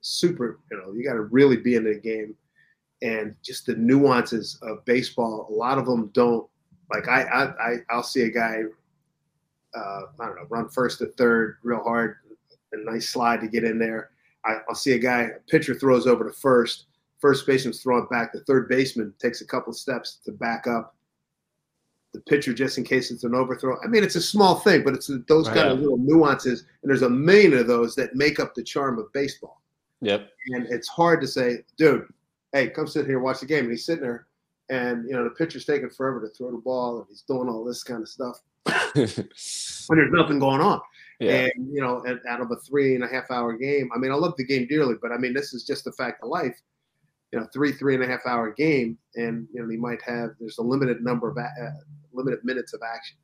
super. 0.05 0.59
You 0.71 0.77
know, 0.77 0.93
you 0.93 1.03
got 1.03 1.13
to 1.13 1.21
really 1.21 1.57
be 1.57 1.75
in 1.75 1.83
the 1.83 1.95
game, 1.95 2.35
and 3.01 3.35
just 3.43 3.65
the 3.65 3.75
nuances 3.75 4.59
of 4.61 4.83
baseball. 4.85 5.47
A 5.49 5.53
lot 5.53 5.77
of 5.77 5.85
them 5.85 6.09
don't. 6.13 6.47
Like 6.93 7.07
I, 7.07 7.23
I, 7.23 7.43
I 7.43 7.75
I'll 7.89 8.03
see 8.03 8.21
a 8.21 8.29
guy 8.29 8.63
uh, 9.75 10.01
I 10.19 10.25
don't 10.25 10.35
know, 10.35 10.47
run 10.49 10.69
first 10.69 10.99
to 10.99 11.07
third 11.07 11.57
real 11.63 11.83
hard, 11.83 12.17
a 12.71 12.77
nice 12.77 13.09
slide 13.09 13.41
to 13.41 13.47
get 13.47 13.63
in 13.63 13.77
there. 13.77 14.11
I, 14.45 14.57
I'll 14.69 14.75
see 14.75 14.93
a 14.93 14.99
guy, 14.99 15.23
a 15.23 15.39
pitcher 15.49 15.75
throws 15.75 16.07
over 16.07 16.23
to 16.23 16.31
first, 16.31 16.85
first 17.19 17.45
baseman's 17.45 17.81
throwing 17.81 18.07
back. 18.09 18.31
The 18.31 18.41
third 18.41 18.69
baseman 18.69 19.13
takes 19.19 19.41
a 19.41 19.47
couple 19.47 19.71
of 19.71 19.77
steps 19.77 20.19
to 20.25 20.31
back 20.31 20.67
up 20.67 20.95
the 22.13 22.21
pitcher 22.21 22.53
just 22.53 22.77
in 22.77 22.83
case 22.83 23.11
it's 23.11 23.25
an 23.25 23.35
overthrow. 23.35 23.77
I 23.83 23.87
mean, 23.87 24.03
it's 24.03 24.15
a 24.15 24.21
small 24.21 24.55
thing, 24.55 24.83
but 24.83 24.93
it's 24.93 25.11
those 25.27 25.47
kind 25.47 25.67
of 25.67 25.79
little 25.79 25.97
nuances, 25.97 26.65
and 26.81 26.89
there's 26.89 27.01
a 27.01 27.09
million 27.09 27.53
of 27.53 27.67
those 27.67 27.95
that 27.95 28.15
make 28.15 28.39
up 28.39 28.55
the 28.55 28.63
charm 28.63 28.97
of 28.99 29.11
baseball. 29.11 29.61
Yep. 30.01 30.29
And 30.49 30.67
it's 30.67 30.87
hard 30.87 31.21
to 31.21 31.27
say, 31.27 31.59
dude, 31.77 32.07
hey, 32.53 32.69
come 32.69 32.87
sit 32.87 33.05
here 33.05 33.19
watch 33.19 33.39
the 33.39 33.45
game. 33.45 33.65
And 33.65 33.71
he's 33.71 33.85
sitting 33.85 34.03
there, 34.03 34.27
and 34.69 35.07
you 35.07 35.13
know 35.13 35.23
the 35.23 35.29
pitcher's 35.31 35.65
taking 35.65 35.89
forever 35.89 36.21
to 36.21 36.29
throw 36.29 36.51
the 36.51 36.57
ball, 36.57 36.99
and 36.99 37.05
he's 37.09 37.21
doing 37.21 37.49
all 37.49 37.63
this 37.63 37.83
kind 37.83 38.01
of 38.01 38.09
stuff. 38.09 38.39
when 38.95 39.99
there's 39.99 40.11
nothing 40.11 40.39
going 40.39 40.61
on. 40.61 40.81
Yeah. 41.19 41.47
And 41.55 41.73
you 41.73 41.81
know, 41.81 42.03
and 42.03 42.19
out 42.27 42.41
of 42.41 42.51
a 42.51 42.55
three 42.57 42.95
and 42.95 43.03
a 43.03 43.07
half 43.07 43.29
hour 43.29 43.53
game, 43.53 43.89
I 43.95 43.99
mean, 43.99 44.11
I 44.11 44.15
love 44.15 44.33
the 44.37 44.45
game 44.45 44.67
dearly, 44.67 44.95
but 45.01 45.11
I 45.11 45.17
mean, 45.17 45.33
this 45.33 45.53
is 45.53 45.65
just 45.65 45.83
the 45.83 45.91
fact 45.91 46.23
of 46.23 46.29
life. 46.29 46.59
You 47.31 47.39
know, 47.39 47.47
three 47.53 47.71
three 47.71 47.95
and 47.95 48.03
a 48.03 48.07
half 48.07 48.25
hour 48.25 48.51
game, 48.51 48.97
and 49.15 49.47
you 49.53 49.61
know, 49.61 49.69
you 49.69 49.79
might 49.79 50.01
have 50.03 50.31
there's 50.39 50.57
a 50.57 50.63
limited 50.63 51.01
number 51.01 51.29
of 51.29 51.37
uh, 51.37 51.69
limited 52.13 52.43
minutes 52.43 52.73
of 52.73 52.81
action. 52.81 53.17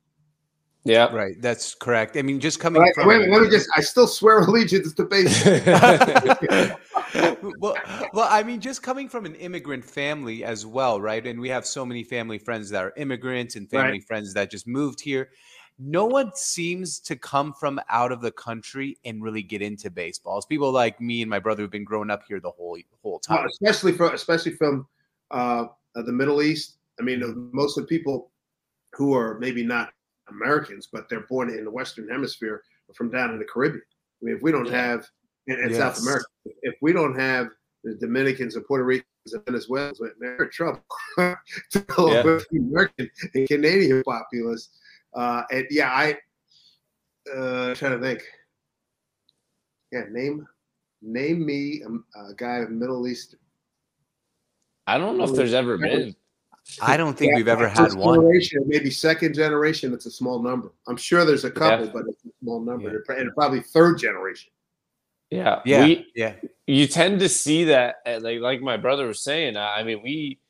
Yeah. 0.84 1.14
Right. 1.14 1.40
That's 1.40 1.74
correct. 1.74 2.16
I 2.16 2.22
mean, 2.22 2.40
just 2.40 2.58
coming 2.58 2.82
Right, 2.82 2.92
from. 2.94 3.06
wait, 3.06 3.28
let 3.28 3.42
me 3.42 3.48
just. 3.50 3.68
I 3.76 3.80
still 3.80 4.08
swear 4.08 4.38
allegiance 4.42 4.92
to 4.94 5.04
baseball. 5.04 5.60
well, 7.58 7.76
well, 8.12 8.28
I 8.30 8.42
mean, 8.42 8.60
just 8.60 8.82
coming 8.82 9.08
from 9.08 9.24
an 9.26 9.34
immigrant 9.36 9.84
family 9.84 10.42
as 10.44 10.66
well, 10.66 11.00
right? 11.00 11.24
And 11.24 11.40
we 11.40 11.48
have 11.50 11.66
so 11.66 11.86
many 11.86 12.02
family 12.02 12.38
friends 12.38 12.68
that 12.70 12.82
are 12.84 12.92
immigrants 12.96 13.54
and 13.56 13.70
family 13.70 13.92
Right. 13.92 14.04
friends 14.04 14.34
that 14.34 14.50
just 14.50 14.66
moved 14.66 15.00
here. 15.00 15.30
No 15.78 16.04
one 16.04 16.32
seems 16.34 16.98
to 17.00 17.16
come 17.16 17.52
from 17.54 17.80
out 17.88 18.12
of 18.12 18.20
the 18.20 18.30
country 18.32 18.98
and 19.04 19.22
really 19.22 19.42
get 19.42 19.62
into 19.62 19.90
baseball. 19.90 20.36
It's 20.38 20.46
people 20.46 20.70
like 20.70 21.00
me 21.00 21.22
and 21.22 21.30
my 21.30 21.38
brother 21.38 21.62
who've 21.62 21.70
been 21.70 21.84
growing 21.84 22.10
up 22.10 22.22
here 22.28 22.40
the 22.40 22.50
whole 22.50 22.76
whole 23.02 23.20
Well, 23.28 23.38
time. 23.38 23.46
especially 23.46 23.92
from 23.92 24.14
especially 24.14 24.52
from 24.52 24.86
uh, 25.30 25.66
the 25.94 26.12
Middle 26.12 26.42
East. 26.42 26.76
I 27.00 27.02
mean, 27.02 27.50
most 27.52 27.78
of 27.78 27.84
the 27.84 27.88
people 27.88 28.30
who 28.92 29.14
are 29.14 29.38
maybe 29.38 29.64
not 29.64 29.90
Americans, 30.32 30.88
but 30.92 31.08
they're 31.08 31.26
born 31.28 31.50
in 31.50 31.64
the 31.64 31.70
Western 31.70 32.08
Hemisphere 32.08 32.62
from 32.94 33.10
down 33.10 33.30
in 33.30 33.38
the 33.38 33.44
Caribbean. 33.44 33.82
I 34.20 34.24
mean, 34.24 34.36
if 34.36 34.42
we 34.42 34.52
don't 34.52 34.66
Yeah. 34.66 34.86
have 34.92 35.06
in, 35.46 35.58
in 35.60 35.74
South 35.74 35.98
America, 36.00 36.26
if 36.62 36.74
we 36.82 36.92
don't 36.92 37.18
have 37.18 37.48
the 37.84 37.94
Dominicans 37.96 38.54
and 38.56 38.64
Puerto 38.66 38.84
Ricans 38.84 39.32
and 39.32 39.44
Venezuelans, 39.44 40.00
we're 40.00 40.44
in 40.44 40.50
trouble 40.50 40.84
to 41.18 41.36
Yeah. 41.98 42.22
with 42.22 42.46
the 42.50 42.58
American 42.58 43.10
and 43.34 43.48
Canadian 43.48 44.02
populace. 44.04 44.70
Uh, 45.14 45.42
and 45.50 45.66
yeah, 45.70 45.90
I 45.90 46.16
uh, 47.34 47.74
trying 47.74 47.92
to 47.92 48.00
think. 48.00 48.22
Yeah, 49.90 50.04
name 50.10 50.46
name 51.02 51.44
me 51.44 51.82
a, 51.82 52.20
a 52.30 52.34
guy 52.34 52.58
of 52.58 52.70
Middle 52.70 53.06
East 53.06 53.34
I 54.86 54.98
don't 54.98 55.16
know 55.18 55.24
if 55.24 55.32
there's 55.34 55.54
ever 55.54 55.78
been. 55.78 56.14
I 56.80 56.96
don't 56.96 57.16
think 57.16 57.30
Yeah, 57.30 57.36
we've 57.36 57.48
ever 57.48 57.68
had 57.68 57.92
one. 57.94 58.20
Generation, 58.20 58.62
maybe 58.66 58.90
second 58.90 59.34
generation. 59.34 59.92
It's 59.92 60.06
a 60.06 60.10
small 60.10 60.42
number. 60.42 60.72
I'm 60.88 60.96
sure 60.96 61.24
there's 61.24 61.44
a 61.44 61.50
couple, 61.50 61.86
Yeah. 61.86 61.92
but 61.92 62.04
it's 62.08 62.24
a 62.24 62.28
small 62.42 62.60
number. 62.60 63.04
Yeah. 63.08 63.16
And 63.16 63.34
probably 63.34 63.60
third 63.60 63.98
generation. 63.98 64.50
Yeah. 65.30 65.60
Yeah, 65.64 65.84
We, 65.84 66.06
yeah, 66.14 66.34
you 66.66 66.86
tend 66.86 67.20
to 67.20 67.28
see 67.28 67.64
that 67.64 67.96
uh, 68.06 68.20
like 68.20 68.40
like 68.40 68.60
my 68.60 68.76
brother 68.76 69.06
was 69.06 69.22
saying 69.22 69.56
i 69.56 69.80
I 69.80 69.82
mean 69.82 70.02
we 70.02 70.40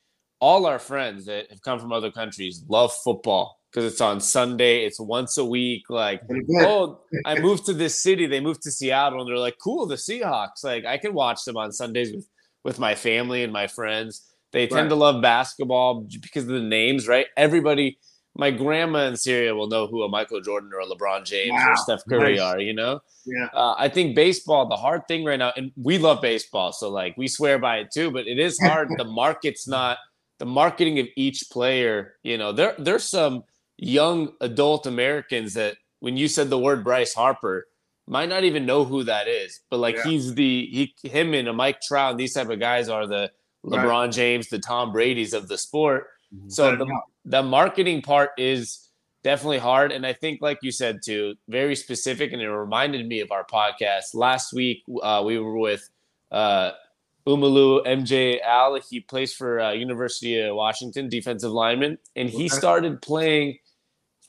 all 0.41 0.65
our 0.65 0.77
friends 0.79 1.25
that 1.25 1.49
have 1.49 1.61
come 1.61 1.79
from 1.79 1.93
other 1.93 2.11
countries 2.11 2.63
love 2.67 2.91
football 3.03 3.61
because 3.71 3.89
it's 3.89 4.01
on 4.01 4.19
sunday 4.19 4.85
it's 4.85 4.99
once 4.99 5.37
a 5.37 5.45
week 5.45 5.83
like 5.89 6.21
oh 6.59 6.99
i 7.25 7.39
moved 7.39 7.65
to 7.67 7.73
this 7.73 8.01
city 8.01 8.25
they 8.25 8.41
moved 8.41 8.61
to 8.63 8.71
seattle 8.71 9.21
and 9.21 9.29
they're 9.29 9.37
like 9.37 9.57
cool 9.57 9.85
the 9.85 9.95
seahawks 9.95 10.65
like 10.65 10.83
i 10.85 10.97
can 10.97 11.13
watch 11.13 11.45
them 11.45 11.55
on 11.55 11.71
sundays 11.71 12.11
with 12.13 12.27
with 12.65 12.77
my 12.77 12.93
family 12.93 13.41
and 13.43 13.53
my 13.53 13.67
friends 13.67 14.32
they 14.53 14.67
tend 14.67 14.83
Right. 14.83 14.89
to 14.89 14.95
love 14.95 15.21
basketball 15.21 16.01
because 16.21 16.43
of 16.43 16.49
the 16.49 16.61
names 16.61 17.07
right 17.07 17.25
everybody 17.35 17.97
my 18.35 18.49
grandma 18.51 19.05
in 19.07 19.15
syria 19.17 19.53
will 19.53 19.67
know 19.67 19.87
who 19.87 20.03
a 20.03 20.09
michael 20.09 20.39
jordan 20.41 20.71
or 20.73 20.79
a 20.79 20.85
lebron 20.85 21.25
james 21.25 21.51
Wow, 21.51 21.71
or 21.71 21.75
steph 21.75 22.03
curry 22.07 22.33
nice. 22.37 22.41
are 22.41 22.59
you 22.59 22.73
know 22.73 23.01
yeah, 23.25 23.47
uh, 23.53 23.73
I 23.77 23.87
think 23.87 24.17
baseball, 24.17 24.67
the 24.67 24.75
hard 24.75 25.07
thing 25.07 25.23
right 25.23 25.39
now, 25.39 25.53
and 25.55 25.71
we 25.77 25.97
love 25.97 26.21
baseball, 26.21 26.73
so 26.73 26.89
like 26.89 27.15
we 27.15 27.29
swear 27.29 27.57
by 27.57 27.77
it 27.77 27.87
too, 27.89 28.11
but 28.11 28.27
it 28.27 28.37
is 28.37 28.59
hard. 28.59 28.89
the 28.97 29.05
market's 29.05 29.65
not 29.65 29.97
the 30.39 30.45
marketing 30.45 30.99
of 30.99 31.07
each 31.15 31.45
player. 31.49 32.15
You 32.23 32.37
know, 32.37 32.51
there 32.51 32.75
there's 32.77 33.05
some 33.05 33.43
young 33.77 34.33
adult 34.41 34.85
Americans 34.87 35.53
that 35.53 35.77
when 36.01 36.17
you 36.17 36.27
said 36.27 36.49
the 36.49 36.59
word 36.59 36.83
Bryce 36.83 37.13
Harper, 37.13 37.65
might 38.09 38.27
not 38.27 38.43
even 38.43 38.65
know 38.65 38.83
who 38.83 39.05
that 39.05 39.29
is, 39.29 39.61
but 39.69 39.77
like 39.77 39.95
Yeah. 39.95 40.03
he's 40.03 40.35
the 40.35 40.67
he 41.01 41.09
him 41.09 41.33
and 41.33 41.47
a 41.47 41.53
Mike 41.53 41.79
Trout, 41.79 42.11
and 42.11 42.19
these 42.19 42.33
type 42.33 42.49
of 42.49 42.59
guys 42.59 42.89
are 42.89 43.07
the 43.07 43.31
Right. 43.63 43.85
LeBron 43.85 44.13
James, 44.13 44.49
the 44.49 44.59
Tom 44.59 44.91
Brady's 44.91 45.33
of 45.33 45.47
the 45.47 45.57
sport. 45.57 46.07
Mhm. 46.35 46.51
So 46.51 46.75
the, 46.75 46.85
the 47.25 47.43
marketing 47.43 48.01
part 48.01 48.31
is 48.37 48.89
definitely 49.23 49.59
hard. 49.59 49.91
And 49.91 50.05
I 50.05 50.11
think, 50.13 50.41
like 50.41 50.59
you 50.61 50.71
said, 50.71 50.99
too, 51.03 51.35
very 51.47 51.75
specific. 51.75 52.33
And 52.33 52.41
it 52.41 52.49
reminded 52.49 53.07
me 53.07 53.21
of 53.21 53.31
our 53.31 53.45
podcast 53.45 54.13
last 54.13 54.51
week. 54.53 54.83
Uh, 55.01 55.23
we 55.25 55.39
were 55.39 55.57
with 55.57 55.89
uh, 56.31 56.71
Umalu 57.25 57.85
MJ 57.85 58.41
Al. 58.41 58.79
He 58.81 58.99
plays 58.99 59.33
for 59.33 59.61
uh, 59.61 59.71
University 59.71 60.39
of 60.41 60.55
Washington, 60.55 61.07
defensive 61.07 61.51
lineman, 61.51 61.97
and 62.17 62.29
he 62.29 62.49
started 62.49 63.01
playing 63.01 63.59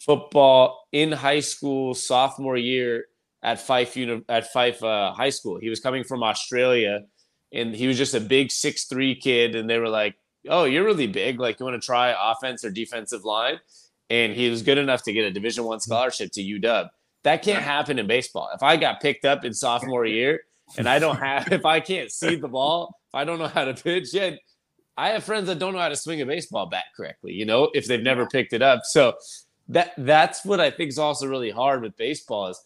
football 0.01 0.87
in 0.93 1.11
high 1.13 1.41
school 1.41 1.95
sophomore 1.95 2.57
year 2.57 3.07
at 3.43 3.61
Fife 3.61 3.97
Uni- 3.97 4.23
at 4.29 4.53
Fife 4.53 4.83
uh, 4.83 5.13
High 5.13 5.31
School. 5.31 5.59
He 5.59 5.69
was 5.71 5.81
coming 5.81 6.05
from 6.05 6.23
Australia, 6.23 7.01
and 7.55 7.75
he 7.75 7.87
was 7.87 7.97
just 7.97 8.15
a 8.15 8.21
big 8.21 8.51
six 8.51 8.85
three 8.85 9.15
kid. 9.15 9.55
And 9.55 9.71
they 9.71 9.79
were 9.79 9.89
like, 9.89 10.17
"Oh, 10.49 10.65
you're 10.65 10.85
really 10.85 11.07
big. 11.07 11.41
Like, 11.41 11.59
you 11.59 11.67
want 11.67 11.81
to 11.81 11.85
try 11.85 12.15
offense 12.33 12.65
or 12.65 12.71
defensive 12.71 13.25
line?" 13.25 13.61
And 14.11 14.35
he 14.35 14.51
was 14.51 14.63
good 14.63 14.79
enough 14.79 15.03
to 15.05 15.13
get 15.13 15.25
a 15.25 15.31
Division 15.31 15.65
One 15.65 15.81
scholarship 15.81 16.33
to 16.33 16.43
UW. 16.43 16.91
That 17.23 17.43
can't 17.43 17.63
happen 17.63 17.99
in 17.99 18.07
baseball. 18.07 18.51
If 18.55 18.63
I 18.63 18.77
got 18.77 19.01
picked 19.01 19.25
up 19.25 19.45
in 19.47 19.55
sophomore 19.55 20.05
year 20.05 20.43
and 20.77 20.87
I 20.87 20.99
don't 20.99 21.17
have, 21.17 21.51
if 21.53 21.65
I 21.65 21.81
can't 21.81 22.11
see 22.11 22.35
the 22.37 22.49
ball, 22.49 22.99
if 23.09 23.15
I 23.15 23.25
don't 23.25 23.39
know 23.39 23.49
how 23.49 23.65
to 23.65 23.73
pitch 23.73 24.13
yet, 24.13 24.39
I 24.97 25.11
have 25.11 25.25
friends 25.25 25.47
that 25.47 25.59
don't 25.59 25.73
know 25.73 25.79
how 25.79 25.89
to 25.89 25.97
swing 25.97 26.21
a 26.21 26.27
baseball 26.27 26.67
bat 26.67 26.85
correctly. 26.97 27.33
You 27.33 27.47
know, 27.47 27.71
if 27.73 27.87
they've 27.87 28.03
never 28.03 28.27
picked 28.27 28.53
it 28.53 28.63
up. 28.63 28.83
So 28.85 29.15
that 29.69 29.93
that's 29.97 30.45
what 30.45 30.61
I 30.61 30.71
think 30.71 30.91
is 30.91 30.99
also 30.99 31.27
really 31.27 31.51
hard 31.51 31.83
with 31.83 31.97
baseball 31.97 32.49
is 32.49 32.61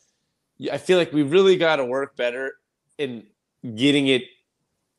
I 0.73 0.79
feel 0.79 0.99
like 0.99 1.13
we 1.13 1.23
really 1.23 1.57
got 1.57 1.77
to 1.77 1.85
work 1.85 2.17
better 2.17 2.55
in 2.99 3.25
getting 3.77 4.09
it 4.09 4.25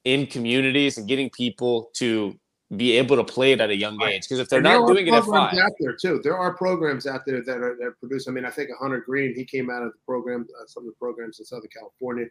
in 0.06 0.25
communities 0.27 0.98
and 0.98 1.08
getting 1.08 1.29
people 1.29 1.89
to 1.96 2.38
be 2.75 2.91
able 2.98 3.15
to 3.15 3.24
play 3.24 3.51
it 3.51 3.62
at 3.62 3.70
a 3.70 3.75
young 3.75 4.01
age. 4.03 4.22
Because 4.24 4.39
if 4.39 4.48
they're 4.50 4.60
And 4.60 4.63
not 4.65 4.88
doing 4.88 5.08
it 5.08 5.13
at 5.13 5.24
five, 5.25 5.58
out 5.58 5.72
there 5.79 5.96
too. 5.96 6.22
There 6.24 6.38
are 6.38 6.53
programs 6.53 7.08
out 7.08 7.25
there 7.25 7.41
that 7.44 7.58
are 7.58 7.75
that 7.79 7.94
produce. 8.00 8.27
I 8.27 8.32
mean, 8.32 8.46
I 8.46 8.51
think 8.51 8.70
Hunter 8.79 9.00
Greene, 9.00 9.34
he 9.36 9.44
came 9.44 9.70
out 9.70 9.82
of 9.82 9.91
the 9.91 9.98
program, 10.06 10.46
uh, 10.62 10.65
some 10.68 10.84
of 10.84 10.88
the 10.88 10.96
programs 11.00 11.39
in 11.39 11.46
Southern 11.46 11.70
California. 11.75 12.25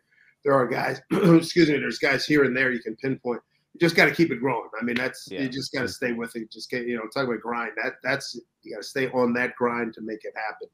There 0.45 0.55
are 0.55 0.67
guys, 0.67 1.01
excuse 1.13 1.69
me, 1.69 1.79
there's 1.79 1.99
guys 1.99 2.25
here 2.25 2.45
and 2.45 2.57
there 2.57 2.71
you 2.71 2.81
can 2.81 2.95
pinpoint. 2.97 3.41
You 3.75 3.81
just 3.81 3.97
got 3.97 4.05
to 4.07 4.15
keep 4.15 4.31
it 4.31 4.37
growing. 4.37 4.69
I 4.81 4.85
mean, 4.85 4.95
that's 4.97 5.29
Yeah. 5.31 5.43
you 5.43 5.49
just 5.49 5.73
got 5.73 5.83
to 5.83 5.89
stay 5.89 6.13
with 6.13 6.37
it. 6.37 6.51
Just 6.53 6.71
get 6.71 6.87
you 6.87 6.97
know, 6.97 7.09
talk 7.13 7.25
about 7.27 7.41
grind. 7.41 7.73
That 7.83 7.95
that's 8.05 8.39
you 8.63 8.75
got 8.75 8.83
to 8.83 8.89
stay 8.89 9.09
on 9.11 9.33
that 9.35 9.57
grind 9.57 9.93
to 9.95 10.01
make 10.03 10.21
it 10.25 10.35
happen. 10.37 10.69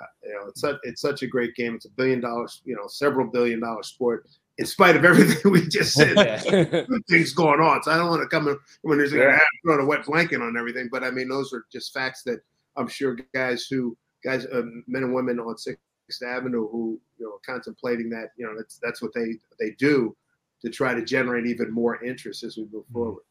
Uh, 0.00 0.04
you 0.24 0.32
know, 0.32 0.48
it's 0.48 0.62
such 0.62 0.76
it's 0.84 1.02
such 1.02 1.22
a 1.22 1.26
great 1.26 1.54
game. 1.54 1.74
It's 1.74 1.84
a 1.84 1.90
billion 1.90 2.20
dollars, 2.20 2.62
you 2.64 2.74
know, 2.74 2.86
several 2.88 3.26
billion 3.26 3.60
dollar 3.60 3.82
sport. 3.82 4.26
In 4.60 4.66
spite 4.66 4.94
of 4.94 5.06
everything 5.06 5.50
we 5.50 5.66
just 5.66 5.94
said, 5.94 6.86
things 7.08 7.32
going 7.32 7.60
on. 7.60 7.82
So 7.82 7.92
I 7.92 7.96
don't 7.96 8.10
want 8.10 8.20
to 8.20 8.28
come 8.28 8.46
in 8.46 8.58
when 8.82 8.98
there's 8.98 9.12
Yeah. 9.12 9.34
a 9.34 9.40
throw 9.64 9.82
a 9.82 9.86
wet 9.86 10.04
blanket 10.04 10.42
on 10.42 10.54
everything. 10.58 10.90
But 10.92 11.02
I 11.02 11.10
mean, 11.10 11.28
those 11.30 11.54
are 11.54 11.64
just 11.72 11.94
facts 11.94 12.22
that 12.24 12.40
I'm 12.76 12.86
sure 12.86 13.16
guys 13.34 13.66
who 13.66 13.96
guys, 14.22 14.44
uh, 14.44 14.62
men 14.86 15.02
and 15.02 15.14
women 15.14 15.40
on 15.40 15.56
Sixth 15.56 15.80
Avenue 16.22 16.68
who 16.68 17.00
you 17.18 17.24
know 17.24 17.38
contemplating 17.44 18.10
that 18.10 18.32
you 18.36 18.44
know 18.46 18.54
that's 18.54 18.78
that's 18.82 19.00
what 19.00 19.14
they 19.14 19.38
they 19.58 19.70
do 19.78 20.14
to 20.62 20.68
try 20.68 20.92
to 20.92 21.02
generate 21.02 21.46
even 21.46 21.72
more 21.72 22.04
interest 22.04 22.44
as 22.44 22.58
we 22.58 22.66
move 22.70 22.84
forward. 22.92 23.22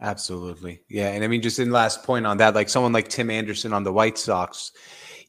Absolutely. 0.00 0.82
Yeah. 0.88 1.08
And 1.08 1.22
I 1.22 1.28
mean, 1.28 1.42
just 1.42 1.58
in 1.58 1.70
last 1.70 2.02
point 2.02 2.26
on 2.26 2.36
that, 2.38 2.54
like 2.54 2.68
someone 2.68 2.92
like 2.92 3.08
Tim 3.08 3.30
Anderson 3.30 3.72
on 3.72 3.84
the 3.84 3.92
White 3.92 4.18
Sox, 4.18 4.72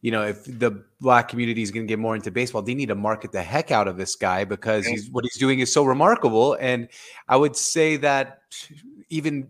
you 0.02 0.12
know, 0.12 0.24
if 0.24 0.44
the 0.46 0.84
black 1.00 1.30
community 1.30 1.62
is 1.62 1.72
going 1.72 1.86
to 1.86 1.88
get 1.88 2.00
more 2.00 2.16
into 2.16 2.30
baseball, 2.32 2.62
they 2.62 2.74
need 2.74 2.88
to 2.88 2.96
market 2.96 3.32
the 3.32 3.42
heck 3.42 3.72
out 3.72 3.88
of 3.88 3.98
this 3.98 4.16
guy 4.16 4.44
because 4.44 4.86
he's 4.86 5.10
what 5.10 5.24
he's 5.24 5.38
doing 5.38 5.60
is 5.60 5.72
so 5.72 5.86
remarkable. 5.86 6.58
And 6.60 6.90
I 7.30 7.38
would 7.38 7.56
say 7.56 7.96
that 7.98 8.42
even 9.10 9.48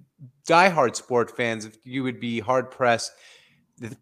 diehard 0.48 0.96
sport 0.96 1.36
fans, 1.36 1.66
if 1.66 1.78
you 1.86 2.04
would 2.04 2.20
be 2.20 2.40
hard 2.40 2.70
pressed 2.70 3.14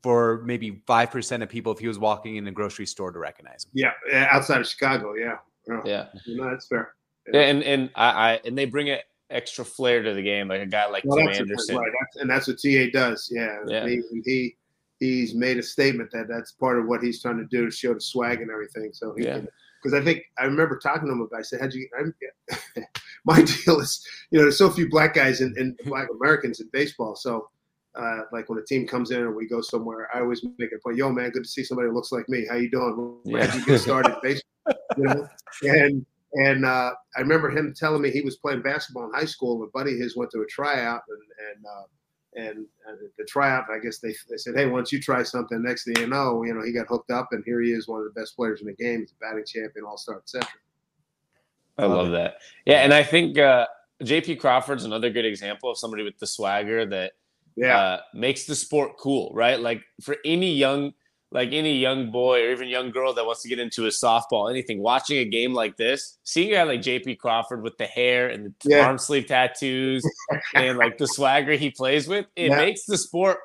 for 0.03 0.41
maybe 0.43 0.83
5% 0.87 1.43
of 1.43 1.49
people 1.49 1.71
if 1.71 1.79
he 1.79 1.87
was 1.87 1.97
walking 1.97 2.35
in 2.35 2.47
a 2.47 2.51
grocery 2.51 2.85
store 2.85 3.11
to 3.11 3.19
recognize 3.19 3.65
him. 3.65 3.71
Yeah, 3.73 3.91
yeah, 4.09 4.27
outside 4.29 4.59
of 4.59 4.67
Chicago, 4.67 5.13
yeah, 5.13 5.37
yeah, 5.67 5.81
yeah. 5.85 6.07
no, 6.27 6.49
that's 6.49 6.67
fair. 6.67 6.95
Yeah, 7.31 7.41
and 7.41 7.63
and 7.63 7.89
I, 7.95 8.05
I 8.07 8.39
and 8.45 8.57
they 8.57 8.65
bring 8.65 8.87
it 8.87 9.03
extra 9.31 9.65
flair 9.65 10.03
to 10.03 10.13
the 10.13 10.21
game, 10.21 10.47
like 10.47 10.61
a 10.61 10.65
guy 10.65 10.87
like 10.87 11.03
Well, 11.05 11.17
Tim 11.17 11.27
that's 11.27 11.39
Anderson. 11.39 11.77
right, 11.77 11.91
that's, 11.99 12.15
and 12.21 12.29
that's 12.29 12.47
what 12.47 12.57
TA 12.57 12.85
does. 12.93 13.29
Yeah, 13.33 13.57
Yeah. 13.67 13.87
He, 13.87 14.01
he 14.25 14.55
he's 14.99 15.33
made 15.33 15.57
a 15.57 15.63
statement 15.63 16.11
that 16.11 16.27
that's 16.27 16.51
part 16.51 16.77
of 16.79 16.85
what 16.87 17.01
he's 17.01 17.21
trying 17.21 17.37
to 17.37 17.45
do 17.45 17.65
to 17.65 17.71
show 17.71 17.93
the 17.93 18.01
swag 18.01 18.41
and 18.41 18.51
everything. 18.51 18.91
So 18.93 19.13
he 19.17 19.25
Yeah. 19.25 19.41
because 19.81 19.99
I 19.99 20.03
think 20.03 20.23
I 20.37 20.45
remember 20.45 20.77
talking 20.77 21.07
to 21.07 21.11
him 21.13 21.21
about. 21.21 21.39
I 21.39 21.41
said, 21.41 21.59
"How'd 21.61 21.73
you?" 21.73 21.87
I'm, 21.99 22.13
my 23.25 23.41
deal 23.41 23.79
is, 23.79 24.05
you 24.29 24.37
know, 24.37 24.43
there's 24.45 24.57
so 24.57 24.69
few 24.69 24.89
black 24.89 25.13
guys 25.13 25.41
and, 25.41 25.55
and 25.61 25.77
black 25.85 26.07
Americans 26.19 26.59
in 26.59 26.69
baseball. 26.71 27.15
So, 27.15 27.49
uh, 27.95 28.21
like 28.31 28.47
when 28.49 28.59
a 28.59 28.63
team 28.63 28.85
comes 28.87 29.11
in 29.11 29.21
or 29.21 29.31
we 29.35 29.47
go 29.47 29.61
somewhere, 29.61 30.07
I 30.13 30.19
always 30.19 30.43
make 30.59 30.71
a 30.71 30.79
point. 30.83 30.97
Yo, 30.97 31.09
man, 31.11 31.31
good 31.31 31.43
to 31.43 31.49
see 31.49 31.63
somebody 31.63 31.89
who 31.89 31.95
looks 31.95 32.11
like 32.11 32.29
me. 32.29 32.45
How 32.49 32.55
you 32.57 32.69
doing? 32.69 33.17
Yeah. 33.25 33.45
How'd 33.47 33.59
you 33.59 33.65
get 33.65 33.79
started 33.79 34.15
baseball? 34.23 34.75
You 34.97 35.03
know, 35.03 35.27
and 35.63 36.05
and 36.33 36.65
uh, 36.65 36.91
I 37.15 37.19
remember 37.19 37.49
him 37.49 37.73
telling 37.75 38.01
me 38.01 38.09
he 38.09 38.21
was 38.21 38.37
playing 38.37 38.61
basketball 38.61 39.05
in 39.05 39.13
high 39.13 39.25
school. 39.25 39.55
and 39.55 39.67
A 39.67 39.71
buddy 39.71 39.93
of 39.93 39.99
his 39.99 40.15
went 40.15 40.31
to 40.31 40.41
a 40.41 40.47
tryout, 40.47 41.01
and 41.09 41.55
and 41.55 41.65
uh, 41.65 41.83
and 42.33 42.65
uh, 42.87 42.95
the 43.17 43.25
tryout, 43.25 43.65
I 43.69 43.79
guess 43.79 43.99
they, 43.99 44.13
they 44.29 44.37
said, 44.37 44.55
hey, 44.55 44.65
once 44.65 44.91
you 44.91 45.01
try 45.01 45.21
something? 45.21 45.61
Next 45.61 45.83
thing 45.83 45.95
you 45.97 46.07
know, 46.07 46.43
you 46.43 46.53
know, 46.53 46.63
he 46.63 46.71
got 46.71 46.87
hooked 46.87 47.11
up, 47.11 47.29
and 47.31 47.43
here 47.45 47.61
he 47.61 47.71
is, 47.71 47.87
one 47.87 47.99
of 47.99 48.05
the 48.05 48.19
best 48.19 48.35
players 48.37 48.61
in 48.61 48.67
the 48.67 48.73
game. 48.73 49.01
He's 49.01 49.11
a 49.11 49.15
batting 49.19 49.43
champion, 49.45 49.85
all 49.85 49.97
star, 49.97 50.19
etc. 50.19 50.47
I 51.77 51.85
love 51.85 52.11
that. 52.11 52.35
Yeah, 52.65 52.83
and 52.83 52.93
I 52.93 53.03
think 53.03 53.37
uh, 53.37 53.67
JP 54.03 54.39
Crawford's 54.39 54.85
another 54.85 55.09
good 55.09 55.25
example 55.25 55.71
of 55.71 55.77
somebody 55.77 56.03
with 56.03 56.17
the 56.19 56.27
swagger 56.27 56.85
that 56.85 57.13
Yeah, 57.55 57.77
uh, 57.77 58.01
makes 58.13 58.45
the 58.45 58.55
sport 58.55 58.91
cool, 58.97 59.31
right? 59.33 59.59
Like 59.59 59.81
for 60.01 60.15
any 60.23 60.53
young, 60.53 60.93
like 61.33 61.49
any 61.53 61.77
young 61.77 62.11
boy 62.11 62.43
or 62.43 62.51
even 62.51 62.67
young 62.67 62.91
girl 62.91 63.13
that 63.13 63.25
wants 63.25 63.41
to 63.41 63.47
get 63.49 63.57
into 63.59 63.85
a 63.85 63.89
softball, 63.89 64.49
anything, 64.49 64.81
watching 64.81 65.17
a 65.19 65.25
game 65.25 65.53
like 65.53 65.77
this, 65.77 66.17
seeing 66.23 66.49
a 66.51 66.55
guy 66.55 66.63
like 66.63 66.81
JP 66.81 67.17
Crawford 67.19 67.63
with 67.63 67.77
the 67.77 67.85
hair 67.85 68.27
and 68.29 68.53
the 68.63 68.69
Yeah. 68.71 68.85
arm 68.87 68.97
sleeve 68.97 69.27
tattoos 69.27 70.03
and 70.55 70.77
like 70.77 70.97
the 70.97 71.07
swagger 71.07 71.53
he 71.53 71.69
plays 71.71 72.07
with, 72.07 72.25
it 72.35 72.49
Yeah. 72.49 72.57
makes 72.57 72.83
the 72.85 72.97
sport 72.97 73.37